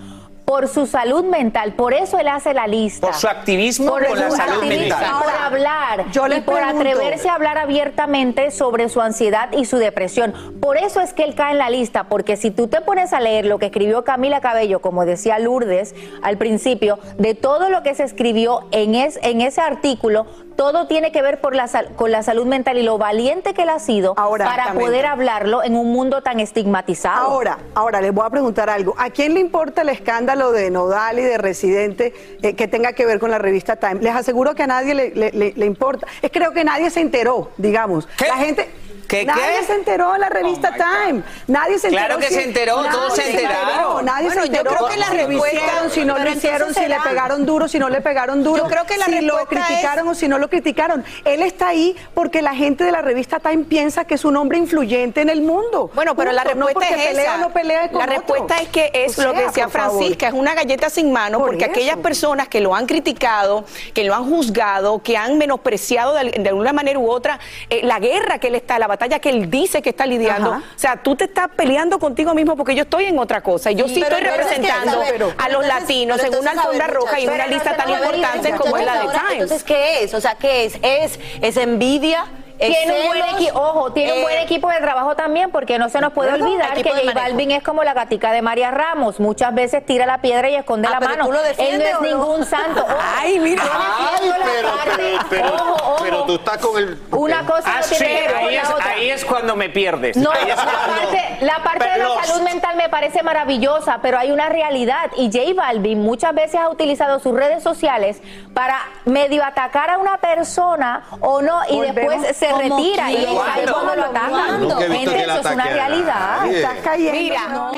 Por 0.53 0.69
su 0.69 0.85
salud 0.87 1.25
mental, 1.25 1.73
por 1.73 1.95
eso 1.95 2.19
él 2.19 2.29
hace 2.29 2.53
la 2.53 2.67
lista. 2.67 3.07
Por 3.07 3.17
su 3.17 3.27
activismo 3.27 3.91
por 3.93 4.07
con 4.07 4.19
la 4.19 4.31
su 4.31 4.37
salud 4.37 4.65
mental. 4.65 5.03
por 5.23 5.31
hablar 5.35 6.05
yo 6.13 6.27
y 6.27 6.41
por 6.43 6.57
pregunto- 6.59 6.77
atreverse 6.79 7.27
a 7.31 7.35
hablar 7.37 7.57
abiertamente 7.57 8.51
sobre 8.51 8.91
su 8.91 9.01
ansiedad 9.01 9.51
y 9.53 9.65
su 9.65 9.79
depresión. 9.79 10.35
Por 10.61 10.77
eso 10.77 11.01
es 11.01 11.15
que 11.15 11.25
él 11.25 11.35
cae 11.35 11.53
en 11.53 11.59
la 11.59 11.71
lista, 11.71 12.05
porque 12.05 12.37
si 12.37 12.51
tú 12.51 12.69
te 12.69 12.83
pones 12.83 13.15
a 13.15 13.21
leer 13.21 13.47
lo 13.47 13.59
que 13.59 13.67
escribió 13.67 14.05
Camila 14.05 14.43
Cabello, 14.43 14.83
como 14.83 15.07
decía 15.07 15.39
Lourdes 15.39 15.95
al 16.23 16.37
principio, 16.37 16.99
de 17.17 17.35
todo 17.35 17.71
lo 17.71 17.83
que 17.83 17.95
se 17.95 18.05
escribió 18.05 18.69
en, 18.73 18.95
es- 18.95 19.19
en 19.23 19.41
ese 19.41 19.63
artículo, 19.63 20.27
todo 20.63 20.87
tiene 20.87 21.11
que 21.11 21.23
ver 21.23 21.41
por 21.41 21.57
la 21.57 21.67
sal- 21.67 21.89
con 21.97 22.13
la 22.13 22.23
salud 22.23 22.47
mental 22.47 22.79
y 22.79 22.83
lo 22.85 22.97
valiente 22.97 23.53
que 23.53 23.63
él 23.63 23.69
ha 23.69 23.81
sido 23.81 24.15
para 24.15 24.75
poder 24.75 25.07
hablarlo 25.07 25.65
en 25.65 25.75
un 25.77 25.91
mundo 25.91 26.23
tan 26.23 26.39
estigmatizado. 26.39 27.21
Ahora, 27.27 27.59
ahora 27.75 28.01
les 28.01 28.15
voy 28.15 28.25
a 28.25 28.31
preguntar 28.31 28.71
algo. 28.71 28.95
¿A 28.97 29.11
quién 29.11 29.35
le 29.35 29.41
importa 29.41 29.83
el 29.83 29.89
escándalo 29.89 30.53
de 30.53 30.71
Nodal 30.71 31.19
y 31.19 31.23
de 31.23 31.37
Residente 31.37 32.15
eh, 32.43 32.55
que 32.55 32.69
tenga 32.69 32.93
que 32.93 33.05
ver 33.07 33.19
con 33.19 33.33
la 33.33 33.39
revista 33.39 33.75
Time? 33.75 33.97
Les 34.03 34.15
aseguro 34.15 34.55
que 34.55 34.63
a 34.63 34.69
nadie 34.69 34.95
le, 34.95 35.11
le- 35.11 35.33
le- 35.33 35.53
le 35.57 35.67
importa. 35.67 36.07
Es 36.23 36.31
creo 36.31 36.53
que 36.53 36.63
nadie 36.63 36.91
se 36.91 37.01
enteró, 37.01 37.51
digamos. 37.57 38.09
La 38.29 38.37
gente. 38.37 38.71
¿Qué, 39.09 39.25
nadie 39.25 39.43
qué? 39.61 39.67
se 39.67 39.75
enteró 39.75 40.15
en 40.15 40.21
la 40.21 40.29
revista 40.29 40.73
Time. 40.73 41.23
Nadie 41.47 41.79
se 41.79 41.89
enteró. 41.89 42.07
Claro 42.07 42.21
que 42.21 42.29
si- 42.29 42.35
se 42.35 42.45
enteró, 42.45 42.85
todos 42.91 43.15
se 43.15 43.31
enteraron. 43.31 44.05
Nadie 44.05 44.27
Bueno, 44.27 44.43
se 44.43 44.49
yo 44.49 44.57
enteró. 44.59 44.77
creo 44.77 44.89
que 44.89 44.97
la 44.97 45.07
si 45.07 45.17
lo 45.17 45.27
respuesta- 45.29 45.57
hicieron, 45.59 45.91
si 45.91 46.05
no 46.05 46.19
lo 46.19 46.31
hicieron, 46.31 46.75
si 46.75 46.87
le 46.87 47.01
pegaron 47.01 47.47
duro, 47.47 47.69
si 47.69 47.79
no 47.79 47.89
le 47.89 48.01
pegaron 48.01 48.43
duro. 48.43 48.63
Yo 48.65 48.69
creo 48.71 48.85
que 48.87 48.97
la 48.99 49.05
si 49.07 49.21
lo 49.21 49.37
criticaron 49.47 50.09
o 50.09 50.15
si 50.15 50.29
no 50.29 50.39
lo 50.39 50.49
criticaron. 50.49 51.05
Él 51.25 51.43
está 51.43 51.69
ahí 51.69 51.97
porque 52.15 52.43
la 52.43 52.55
gente 52.55 52.85
de 52.85 52.93
la 52.93 53.03
revista 53.03 53.41
Time 53.41 53.65
piensa 53.65 54.05
que 54.05 54.15
es 54.15 54.25
un 54.25 54.37
hombre 54.37 54.59
influyente 54.59 55.21
en 55.21 55.29
el 55.29 55.43
mundo. 55.43 55.91
Bueno, 55.95 56.15
pero 56.15 56.33
la. 56.33 56.43
No 56.45 56.67
respuesta 56.67 56.73
porque 56.91 56.95
es 57.03 57.09
pelea 57.09 57.23
esa. 57.25 57.35
o 57.35 57.39
no 57.39 57.53
pelea 57.53 57.89
con 57.89 57.99
la 57.99 58.05
otro. 58.05 58.17
respuesta 58.17 58.57
es 58.59 58.69
que 58.69 58.91
es 58.95 59.19
O 59.19 59.23
lo 59.25 59.33
que 59.35 59.43
decía 59.47 59.69
favor. 59.69 59.99
Francisca, 59.99 60.29
es 60.29 60.35
una 60.35 60.55
galleta 60.55 60.91
sin 60.91 61.13
mano, 61.13 61.39
Por 61.39 61.49
porque 61.49 61.65
eso. 61.65 61.73
aquellas 61.73 61.97
personas 61.99 62.49
que 62.49 62.61
lo 62.61 62.75
han 62.75 62.87
criticado, 62.87 63.65
que 63.95 64.05
lo 64.05 64.15
han 64.15 64.29
juzgado, 64.29 65.03
que 65.03 65.17
han 65.17 65.39
menospreciado 65.39 66.15
de, 66.15 66.31
de 66.31 66.49
alguna 66.49 66.73
manera 66.73 66.99
u 66.99 67.11
otra 67.11 67.39
eh, 67.71 67.81
la 67.85 67.99
guerra 67.99 68.39
que 68.39 68.49
él 68.49 68.55
está, 68.55 68.79
la 68.79 68.87
batalla 68.93 69.19
que 69.19 69.29
él 69.31 69.51
dice 69.51 69.83
que 69.83 69.91
está 69.91 70.07
lidiando. 70.07 70.53
Ajá. 70.53 70.63
O 70.75 70.79
sea, 70.79 70.97
tú 71.03 71.17
te 71.17 71.25
estás 71.25 71.49
peleando 71.57 71.99
contigo 71.99 72.35
mismo 72.35 72.57
porque 72.57 72.75
yo 72.75 72.83
estoy 72.83 73.07
en 73.07 73.19
otra 73.19 73.41
cosa 73.43 73.71
y 73.71 73.75
yo 73.75 73.89
sí, 73.89 74.01
estoy 74.03 74.21
representando 74.21 75.01
A 75.01 75.49
los 75.49 75.65
entonces- 75.65 75.69
latinos 75.69 76.23
en 76.23 76.35
una 76.37 76.51
alfombra 76.53 76.87
roja 76.87 77.21
y 77.21 77.25
en 77.25 77.31
una 77.31 77.47
lista 77.47 77.77
tan 77.77 77.91
importante 77.91 78.53
como 78.53 78.77
es 78.77 78.85
la 78.85 78.95
de 78.95 79.09
Times. 79.09 79.33
Entonces, 79.33 79.65
¿qué 79.65 80.05
es? 80.05 80.15
O 80.15 80.21
sea, 80.21 80.35
¿qué 80.37 80.65
es? 80.65 80.79
¿Es, 80.83 81.19
es 81.41 81.57
envidia? 81.57 82.27
¿Es 82.63 82.77
Tiene 82.79 83.01
un 83.01 83.07
buen 83.09 83.23
equipo, 83.35 83.61
ojo, 83.61 83.93
tiene 83.93 84.13
un 84.13 84.19
Eh, 84.19 84.23
buen 84.23 84.39
equipo 84.39 84.69
de 84.69 84.79
trabajo 84.79 85.17
también, 85.17 85.51
porque 85.51 85.79
no 85.79 85.89
se 85.89 86.01
nos 86.01 86.13
puede 86.13 86.33
olvidar 86.33 86.75
que 86.75 86.89
J. 86.91 87.13
Balvin 87.15 87.51
es 87.51 87.63
como 87.63 87.83
la 87.83 87.93
gatica 87.95 88.33
de 88.33 88.41
María 88.43 88.71
Ramos. 88.71 89.19
Muchas 89.21 89.55
veces 89.55 89.85
tira 89.85 90.07
la 90.07 90.19
piedra 90.19 90.49
y 90.49 90.55
esconde 90.55 90.89
Ah, 90.89 90.99
la 90.99 91.01
mano. 91.01 91.27
tú 91.27 91.33
lo 91.33 91.41
Él 91.43 91.79
no 91.79 91.85
es 91.85 92.01
ningún 92.01 92.45
santo. 92.45 92.83
Ojo, 92.89 92.97
Ay, 93.21 93.39
mira. 93.41 93.63
Ay, 93.65 94.31
pero, 94.45 94.69
parte- 94.77 94.93
pero, 94.97 95.19
pero, 95.29 95.55
ojo, 95.55 95.73
ojo. 95.75 95.97
pero 96.03 96.23
tú 96.25 96.35
estás 96.37 96.59
con 96.59 96.79
el... 96.79 96.99
Una 97.11 97.45
cosa 97.47 97.63
Ah, 97.67 97.77
no 97.79 97.83
sí, 97.83 97.97
tiene 97.97 98.15
que 98.15 98.21
ver 98.23 98.33
con 98.35 98.45
ahí 98.49 98.55
la 98.55 98.63
es, 98.63 98.71
otra. 98.71 98.91
ahí 98.91 99.11
es 99.11 99.25
cuando 99.25 99.57
me 99.57 99.69
pierdes. 99.69 100.17
No, 100.17 100.31
Ahí 100.31 100.47
la 100.47 100.55
es 100.55 100.61
parte, 100.61 101.37
la 101.41 101.63
parte 101.63 101.89
de 101.91 101.99
la 101.99 102.25
salud 102.25 102.43
mental 102.43 102.77
me 102.77 102.89
parece 102.89 103.23
maravillosa, 103.23 103.99
pero 104.03 104.19
hay 104.19 104.31
una 104.31 104.49
realidad 104.49 105.11
y 105.17 105.31
J 105.33 105.55
Balvin 105.55 106.01
muchas 106.03 106.35
veces 106.35 106.61
ha 106.61 106.69
utilizado 106.69 107.19
sus 107.19 107.35
redes 107.35 107.63
sociales 107.63 108.21
para 108.55 108.77
medio 109.05 109.45
atacar 109.45 109.91
a 109.91 109.99
una 109.99 110.19
persona 110.19 111.03
o 111.21 111.41
no 111.43 111.61
y 111.69 111.77
Volvemos. 111.77 111.95
después 112.23 112.37
se 112.37 112.52
¿Cómo 112.53 112.77
retira 112.77 113.11
y 113.11 113.17
ahí 113.17 113.25
es 113.25 113.31
¿Cuándo? 113.31 113.73
cuando 113.73 113.97
lo 113.97 114.05
atacan. 114.05 114.93
Gente, 114.93 115.23
eso 115.23 115.41
es 115.41 115.47
una 115.47 115.65
realidad. 115.65 116.47
Estás 116.47 116.79
cayendo. 116.83 117.21
Mira, 117.21 117.49
¿no? 117.49 117.73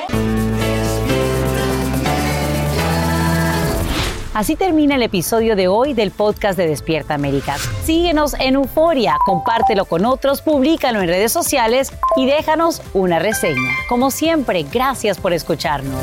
Así 4.35 4.57
termina 4.57 4.97
el 4.97 5.03
episodio 5.05 5.55
de 5.55 5.69
hoy 5.69 5.95
del 5.95 6.11
podcast 6.11 6.59
de 6.59 6.67
Despierta 6.67 7.15
América. 7.15 7.57
Síguenos 7.85 8.35
en 8.41 8.57
Euforia, 8.57 9.17
compártelo 9.25 9.85
con 9.85 10.05
otros, 10.05 10.43
públicalo 10.43 11.01
en 11.01 11.07
redes 11.07 11.31
sociales 11.31 11.93
y 12.17 12.27
déjanos 12.27 12.83
una 12.95 13.21
reseña. 13.21 13.71
Como 13.89 14.11
siempre, 14.11 14.65
gracias 14.65 15.19
por 15.19 15.33
escucharnos. 15.33 16.03